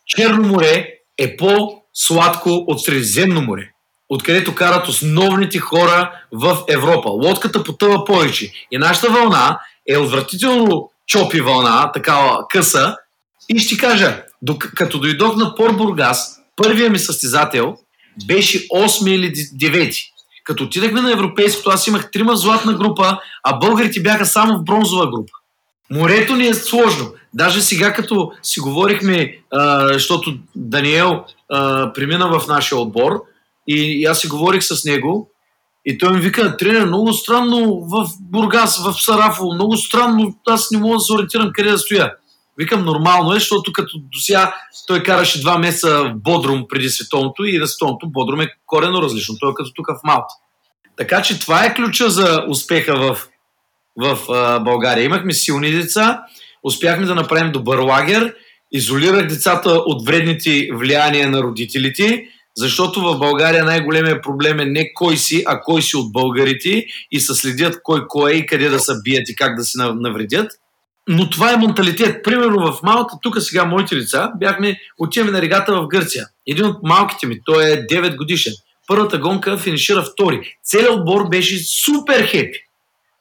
Черно 0.07 0.49
море 0.49 0.89
е 1.19 1.37
по-сладко 1.37 2.51
от 2.51 2.85
Средиземно 2.85 3.43
море. 3.43 3.71
Откъдето 4.09 4.55
карат 4.55 4.89
основните 4.89 5.59
хора 5.59 6.13
в 6.33 6.59
Европа. 6.69 7.11
Лодката 7.11 7.65
потъва 7.65 8.05
повече. 8.05 8.53
И 8.71 8.79
нашата 8.79 9.11
вълна 9.13 9.59
е 9.89 9.99
отвратително 9.99 10.91
чопи 11.07 11.41
вълна, 11.41 11.93
такава 11.93 12.49
къса. 12.49 12.97
И 13.49 13.59
ще 13.59 13.77
кажа, 13.77 14.23
като 14.75 14.99
дойдох 14.99 15.37
на 15.37 15.55
Пор 15.55 15.73
Бургас, 15.73 16.37
първият 16.57 16.93
ми 16.93 16.99
състезател 16.99 17.77
беше 18.27 18.69
8 18.69 19.11
или 19.11 19.33
9. 19.35 20.05
Като 20.45 20.65
отидахме 20.65 21.01
на 21.01 21.13
европейското, 21.13 21.71
аз 21.71 21.87
имах 21.87 22.11
трима 22.11 22.37
златна 22.37 22.73
група, 22.73 23.19
а 23.45 23.59
българите 23.59 24.03
бяха 24.03 24.27
само 24.27 24.59
в 24.59 24.65
бронзова 24.65 25.11
група. 25.11 25.33
Морето 25.91 26.37
ни 26.37 26.47
е 26.47 26.55
сложно. 26.55 27.13
Даже 27.35 27.61
сега, 27.61 27.93
като 27.93 28.33
си 28.43 28.61
говорихме, 28.61 29.39
а, 29.53 29.93
защото 29.93 30.39
Даниел 30.57 31.25
а, 31.53 31.93
премина 31.93 32.39
в 32.39 32.47
нашия 32.47 32.79
отбор, 32.79 33.23
и, 33.69 34.01
и 34.01 34.05
аз 34.05 34.21
си 34.21 34.29
говорих 34.29 34.63
с 34.63 34.85
него, 34.85 35.31
и 35.87 35.99
той 35.99 36.13
ми 36.13 36.21
вика, 36.21 36.57
тренер, 36.57 36.87
много 36.87 37.13
странно 37.13 37.81
в 37.81 38.09
Бургас, 38.21 38.85
в 38.85 39.03
Сарафо, 39.03 39.55
много 39.55 39.77
странно, 39.77 40.35
аз 40.47 40.71
не 40.71 40.79
мога 40.79 40.97
да 40.97 41.01
се 41.01 41.13
ориентирам 41.13 41.51
къде 41.55 41.71
да 41.71 41.79
стоя. 41.79 42.13
Викам, 42.59 42.85
нормално 42.85 43.33
е, 43.33 43.39
защото 43.39 43.73
като 43.73 43.99
до 43.99 44.19
сега 44.19 44.55
той 44.87 45.03
караше 45.03 45.41
два 45.41 45.59
месеца 45.59 46.05
в 46.05 46.13
Бодрум 46.15 46.65
преди 46.69 46.89
световното 46.89 47.45
и 47.45 47.59
на 47.59 47.67
световното 47.67 48.11
Бодрум 48.11 48.41
е 48.41 48.55
корено 48.67 49.03
различно. 49.03 49.35
Той 49.41 49.51
е 49.51 49.55
като 49.55 49.73
тук 49.75 49.87
в 49.87 50.05
Малта. 50.05 50.35
Така 50.97 51.23
че 51.23 51.39
това 51.39 51.65
е 51.65 51.75
ключа 51.75 52.11
за 52.11 52.45
успеха 52.49 52.97
в, 52.97 53.29
в 53.97 54.33
а, 54.33 54.59
България. 54.59 55.05
Имахме 55.05 55.33
силни 55.33 55.71
деца, 55.71 56.21
успяхме 56.65 57.07
да 57.07 57.15
направим 57.15 57.53
добър 57.53 57.79
лагер, 57.79 58.35
изолирах 58.73 59.27
децата 59.27 59.71
от 59.71 60.07
вредните 60.07 60.69
влияния 60.75 61.31
на 61.31 61.43
родителите, 61.43 62.25
защото 62.59 63.01
в 63.01 63.19
България 63.19 63.65
най-големият 63.65 64.23
проблем 64.23 64.61
е 64.61 64.65
не 64.65 64.93
кой 64.95 65.17
си, 65.17 65.43
а 65.47 65.61
кой 65.61 65.83
си 65.83 65.97
от 65.97 66.13
българите 66.13 66.85
и 67.11 67.21
се 67.21 67.35
следят 67.35 67.81
кой 67.83 68.07
кой 68.09 68.33
е 68.33 68.35
и 68.35 68.47
къде 68.47 68.69
да 68.69 68.79
се 68.79 68.93
бият 69.05 69.29
и 69.29 69.37
как 69.37 69.57
да 69.57 69.65
се 69.65 69.79
навредят. 69.79 70.53
Но 71.09 71.31
това 71.31 71.53
е 71.53 71.57
менталитет. 71.57 72.25
Примерно 72.25 72.73
в 72.73 72.83
Малта, 72.83 73.15
тук 73.23 73.43
сега 73.43 73.65
моите 73.65 73.97
лица, 73.97 74.31
бяхме, 74.37 74.81
отиваме 74.99 75.33
на 75.33 75.43
регата 75.43 75.75
в 75.75 75.87
Гърция. 75.87 76.27
Един 76.47 76.67
от 76.67 76.77
малките 76.83 77.27
ми, 77.27 77.41
той 77.45 77.65
е 77.65 77.87
9 77.87 78.17
годишен. 78.17 78.53
Първата 78.87 79.19
гонка 79.19 79.59
финишира 79.59 80.03
втори. 80.03 80.41
Целият 80.65 80.95
отбор 80.95 81.29
беше 81.29 81.59
супер 81.59 82.27
хепи. 82.27 82.59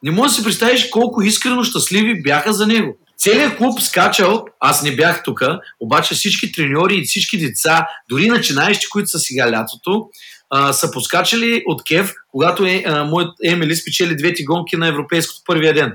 Не 0.04 0.12
може 0.12 0.30
да 0.30 0.36
си 0.36 0.44
представиш 0.44 0.90
колко 0.90 1.22
искрено 1.22 1.64
щастливи 1.64 2.22
бяха 2.22 2.54
за 2.54 2.68
него. 2.68 2.98
Целият 3.18 3.58
клуб 3.58 3.82
скачал, 3.82 4.46
аз 4.60 4.84
не 4.84 4.96
бях 4.96 5.24
тук, 5.24 5.42
обаче 5.80 6.16
всички 6.16 6.52
треньори 6.52 6.96
и 6.96 7.04
всички 7.04 7.38
деца, 7.38 7.88
дори 8.10 8.28
начинаещи, 8.28 8.90
които 8.90 9.10
са 9.10 9.20
сега 9.20 9.52
лятото, 9.52 10.10
а, 10.50 10.74
са 10.74 10.92
поскачали 10.92 11.64
от 11.66 11.84
Кев, 11.84 12.14
когато 12.32 12.66
е, 12.66 12.84
а, 12.86 13.04
моят 13.04 13.30
Емили 13.44 13.76
спечели 13.76 14.16
двете 14.16 14.44
гонки 14.44 14.78
на 14.78 14.88
европейското 14.88 15.42
първия 15.46 15.74
ден. 15.74 15.94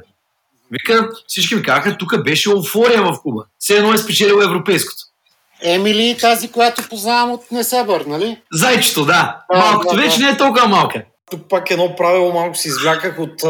Вика, 0.71 1.11
всички 1.27 1.55
ми 1.55 1.63
казаха, 1.63 1.99
тук 1.99 2.25
беше 2.25 2.51
еуфория 2.51 3.03
в 3.03 3.19
Куба. 3.23 3.45
Все 3.59 3.77
едно 3.77 3.93
е 3.93 3.99
спечелил 3.99 4.43
европейското. 4.43 5.03
Емили 5.63 6.17
тази, 6.21 6.51
която 6.51 6.89
познавам 6.89 7.31
от 7.31 7.51
Несебър, 7.51 8.01
нали? 8.01 8.39
Зайчето, 8.53 9.05
да. 9.05 9.37
да 9.53 9.59
Малкото 9.59 9.97
да, 9.97 10.03
вече 10.03 10.19
не 10.19 10.29
е 10.29 10.37
толкова 10.37 10.69
малка. 10.69 11.05
Тук 11.33 11.49
пак 11.49 11.71
едно 11.71 11.97
правило 11.97 12.33
малко 12.33 12.57
си 12.57 12.69
извляках 12.69 13.19
от, 13.19 13.43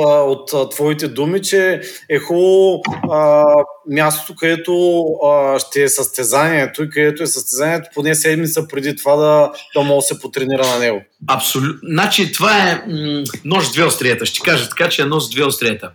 от, 0.53 0.71
твоите 0.71 1.09
думи, 1.09 1.43
че 1.43 1.81
е 2.09 2.19
хубаво 2.19 2.83
а, 3.13 3.45
мястото, 3.91 4.35
където 4.39 5.05
а, 5.05 5.59
ще 5.59 5.83
е 5.83 5.89
състезанието 5.89 6.83
и 6.83 6.91
където 6.91 7.23
е 7.23 7.27
състезанието, 7.27 7.91
поне 7.95 8.15
седмица 8.15 8.69
преди 8.69 8.97
това 8.97 9.17
да, 9.17 9.53
да 9.77 9.83
може 9.83 9.97
да 9.97 10.03
се 10.03 10.21
потренира 10.21 10.67
на 10.67 10.79
него. 10.79 11.03
Абсолютно. 11.29 11.81
Значи 11.83 12.33
това 12.33 12.71
е 12.71 12.83
м- 12.87 13.23
нож 13.45 13.67
с 13.67 13.73
две 13.73 13.85
острията. 13.85 14.27
Ще 14.27 14.41
кажа 14.41 14.69
така, 14.69 14.89
че 14.89 15.03
е 15.03 15.05
нож 15.05 15.25
с 15.25 15.31
две 15.31 15.45
острията 15.45 15.91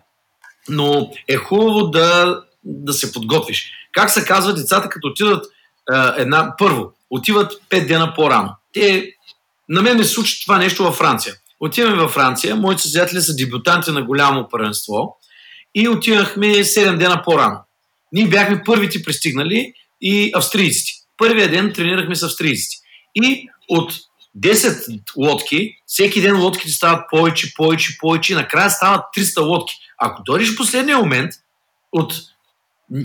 но 0.69 1.11
е 1.27 1.35
хубаво 1.35 1.87
да, 1.87 2.39
да 2.63 2.93
се 2.93 3.13
подготвиш. 3.13 3.71
Как 3.91 4.09
се 4.09 4.25
казва 4.25 4.53
децата, 4.53 4.89
като 4.89 5.07
отидат 5.07 5.45
е, 5.45 6.21
една, 6.21 6.53
първо, 6.57 6.91
отиват 7.09 7.53
5 7.69 7.87
дена 7.87 8.13
по-рано. 8.15 8.55
Те, 8.73 9.09
на 9.69 9.81
мен 9.81 9.97
ми 9.97 10.05
случи 10.05 10.45
това 10.45 10.57
нещо 10.57 10.83
във 10.83 10.95
Франция. 10.95 11.35
Отиваме 11.59 11.95
във 11.95 12.11
Франция, 12.11 12.55
моите 12.55 12.81
създатели 12.81 13.21
са 13.21 13.35
дебютанти 13.35 13.91
на 13.91 14.01
голямо 14.01 14.47
първенство 14.51 15.17
и 15.75 15.87
отивахме 15.87 16.47
7 16.47 16.97
дена 16.97 17.21
по-рано. 17.25 17.59
Ние 18.11 18.27
бяхме 18.27 18.61
първите 18.65 19.03
пристигнали 19.03 19.73
и 20.01 20.31
австрийците. 20.35 20.91
Първия 21.17 21.51
ден 21.51 21.73
тренирахме 21.73 22.15
с 22.15 22.23
австрийците. 22.23 22.75
И 23.15 23.47
от 23.69 23.93
10 24.39 25.01
лодки, 25.17 25.75
всеки 25.85 26.21
ден 26.21 26.41
лодките 26.41 26.71
стават 26.71 27.05
повече, 27.09 27.53
повече, 27.55 27.97
повече, 27.99 28.35
накрая 28.35 28.69
стават 28.69 29.01
300 29.17 29.41
лодки. 29.41 29.73
Ако 29.97 30.23
дойдеш 30.23 30.53
в 30.53 30.57
последния 30.57 30.97
момент 30.97 31.31
от 31.91 32.13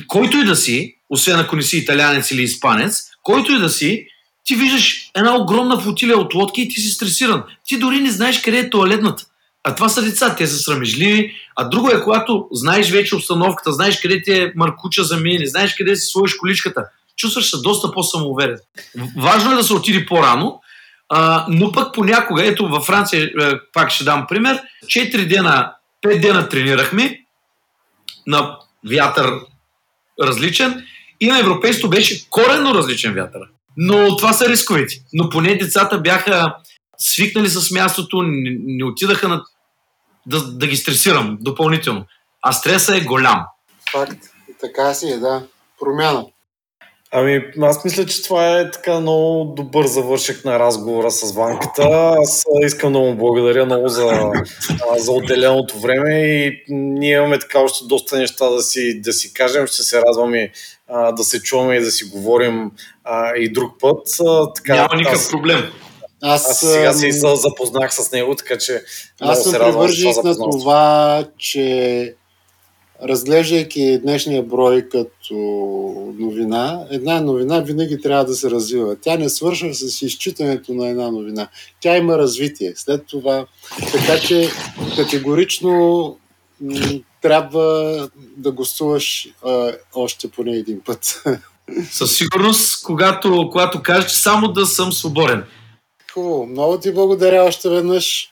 който 0.09 0.37
и 0.39 0.45
да 0.45 0.57
си, 0.57 0.97
освен 1.11 1.39
ако 1.39 1.57
не 1.57 1.63
си 1.63 1.79
италянец 1.79 2.31
или 2.31 2.43
испанец, 2.43 3.03
който 3.23 3.53
и 3.53 3.59
да 3.59 3.69
си, 3.69 4.07
ти 4.45 4.57
виждаш 4.57 5.11
една 5.15 5.37
огромна 5.37 5.81
флотилия 5.81 6.19
от 6.19 6.35
лодки 6.35 6.63
и 6.63 6.69
ти 6.69 6.81
си 6.81 6.89
стресиран. 6.89 7.45
Ти 7.67 7.79
дори 7.79 8.01
не 8.01 8.11
знаеш 8.11 8.41
къде 8.41 8.59
е 8.59 8.71
туалетната. 8.71 9.25
А 9.65 9.75
това 9.75 9.89
са 9.89 10.03
деца, 10.03 10.35
те 10.37 10.47
са 10.47 10.59
срамежливи. 10.59 11.35
А 11.57 11.65
друго 11.65 11.91
е, 11.91 12.03
когато 12.03 12.49
знаеш 12.53 12.91
вече 12.91 13.17
обстановката, 13.17 13.73
знаеш 13.73 14.01
къде 14.01 14.23
ти 14.23 14.33
е 14.33 14.53
маркуча 14.57 15.05
за 15.05 15.17
мен, 15.17 15.43
знаеш 15.45 15.75
къде 15.75 15.97
си 15.97 16.07
сложиш 16.07 16.37
количката, 16.37 16.85
чувстваш 17.17 17.51
се 17.51 17.57
доста 17.57 17.93
по-самоуверен. 17.93 18.59
Важно 19.17 19.53
е 19.53 19.55
да 19.55 19.65
се 19.65 19.75
отиде 19.75 20.07
по-рано, 20.07 20.61
а, 21.09 21.47
но 21.49 21.73
пък 21.73 21.95
понякога, 21.95 22.47
ето 22.47 22.69
във 22.69 22.85
Франция, 22.85 23.25
е, 23.25 23.31
пак 23.73 23.91
ще 23.91 24.05
дам 24.05 24.27
пример, 24.29 24.61
4 24.87 25.29
дена, 25.29 25.73
5 26.07 26.21
дена 26.21 26.49
тренирахме 26.49 27.21
на 28.27 28.57
вятър 28.91 29.33
различен 30.23 30.87
и 31.21 31.27
на 31.27 31.39
европейството 31.39 31.91
беше 31.91 32.31
коренно 32.31 32.75
различен 32.75 33.15
вятър. 33.15 33.41
Но 33.77 34.17
това 34.17 34.33
са 34.33 34.49
рисковете. 34.49 34.95
Но 35.13 35.29
поне 35.29 35.55
децата 35.55 35.99
бяха 35.99 36.57
свикнали 36.99 37.49
с 37.49 37.71
мястото, 37.71 38.23
не, 38.23 38.57
не 38.65 38.85
отидаха 38.85 39.29
на, 39.29 39.43
да, 40.27 40.53
да 40.53 40.67
ги 40.67 40.77
стресирам 40.77 41.39
допълнително. 41.41 42.05
А 42.43 42.53
стреса 42.53 42.97
е 42.97 43.01
голям. 43.01 43.45
Факт. 43.93 44.19
Така 44.61 44.95
си 44.95 45.11
е, 45.11 45.19
да. 45.19 45.43
Промяна. 45.81 46.25
Ами, 47.15 47.45
аз 47.63 47.85
мисля, 47.85 48.07
че 48.07 48.23
това 48.23 48.59
е 48.59 48.71
така 48.71 49.01
много 49.01 49.55
добър 49.55 49.87
завършек 49.87 50.45
на 50.45 50.59
разговора 50.59 51.11
с 51.11 51.33
Ванката. 51.33 51.83
Аз 52.19 52.45
искам 52.67 52.93
да 52.93 52.99
му 52.99 53.17
благодаря 53.17 53.67
много 53.67 53.89
за, 53.89 54.33
за 54.97 55.13
отделеното 55.13 55.81
време 55.81 56.19
и 56.19 56.65
ние 56.69 57.17
имаме 57.17 57.39
така 57.39 57.61
още 57.61 57.85
доста 57.85 58.19
неща 58.19 58.51
да 58.51 58.63
си, 58.63 59.01
да 59.01 59.13
си 59.13 59.35
кажем. 59.35 59.67
Ще 59.67 59.83
се 59.83 60.01
радваме 60.01 60.53
а, 60.93 61.13
да 61.13 61.25
се 61.25 61.43
чуваме 61.43 61.75
и 61.75 61.81
да 61.81 61.91
си 61.91 62.05
говорим 62.05 62.71
а, 63.05 63.37
и 63.37 63.53
друг 63.53 63.73
път. 63.81 64.09
А, 64.27 64.53
така, 64.53 64.75
Няма 64.75 64.97
никакъв 64.97 65.21
аз, 65.21 65.31
проблем. 65.31 65.61
Аз, 66.23 66.51
аз 66.51 66.61
сега 66.61 66.93
се 66.93 67.11
запознах 67.37 67.95
с 67.95 68.13
него, 68.13 68.37
така 68.37 68.59
че 68.59 68.83
аз 69.21 69.43
съм 69.43 69.53
привърженик 69.53 70.25
на 70.25 70.35
това, 70.35 71.25
че 71.39 72.15
разглеждайки 73.03 73.99
днешния 74.03 74.43
брой 74.43 74.89
като 74.89 75.35
новина, 76.19 76.87
една 76.91 77.21
новина 77.21 77.61
винаги 77.61 78.01
трябва 78.01 78.25
да 78.25 78.35
се 78.35 78.51
развива. 78.51 78.97
Тя 79.01 79.17
не 79.17 79.29
свършва 79.29 79.75
с 79.75 80.03
изчитането 80.03 80.75
на 80.75 80.89
една 80.89 81.11
новина. 81.11 81.49
Тя 81.81 81.97
има 81.97 82.19
развитие. 82.19 82.73
След 82.77 83.07
това, 83.07 83.47
така 83.93 84.19
че 84.19 84.49
категорично 84.97 86.17
трябва 87.23 88.09
да 88.37 88.53
гостуваш 88.53 89.29
а, 89.47 89.73
още 89.95 90.31
поне 90.31 90.53
един 90.53 90.81
път. 90.85 91.23
Със 91.91 92.17
сигурност, 92.17 92.85
когато, 92.85 93.49
когато 93.53 93.83
кажеш 93.83 94.13
само 94.13 94.49
да 94.49 94.67
съм 94.67 94.93
свободен. 94.93 95.45
Хубаво. 96.13 96.47
Много 96.47 96.81
ти 96.81 96.93
благодаря 96.93 97.45
още 97.45 97.69
веднъж. 97.69 98.31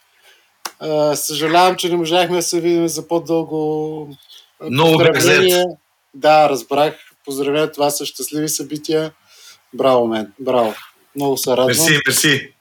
А, 0.80 1.16
съжалявам, 1.16 1.76
че 1.76 1.88
не 1.88 1.96
можахме 1.96 2.36
да 2.36 2.42
се 2.42 2.60
видим 2.60 2.88
за 2.88 3.08
по-дълго 3.08 4.08
много 4.70 4.98
бях 4.98 5.24
Да, 6.14 6.48
разбрах. 6.48 6.94
Поздравя, 7.24 7.72
това 7.72 7.90
са 7.90 8.06
щастливи 8.06 8.48
събития. 8.48 9.12
Браво, 9.74 10.06
мен. 10.06 10.32
Браво. 10.40 10.74
Много 11.16 11.36
се 11.36 11.50
радвам. 11.50 11.66
Мерси, 11.66 11.98
мерси. 12.06 12.52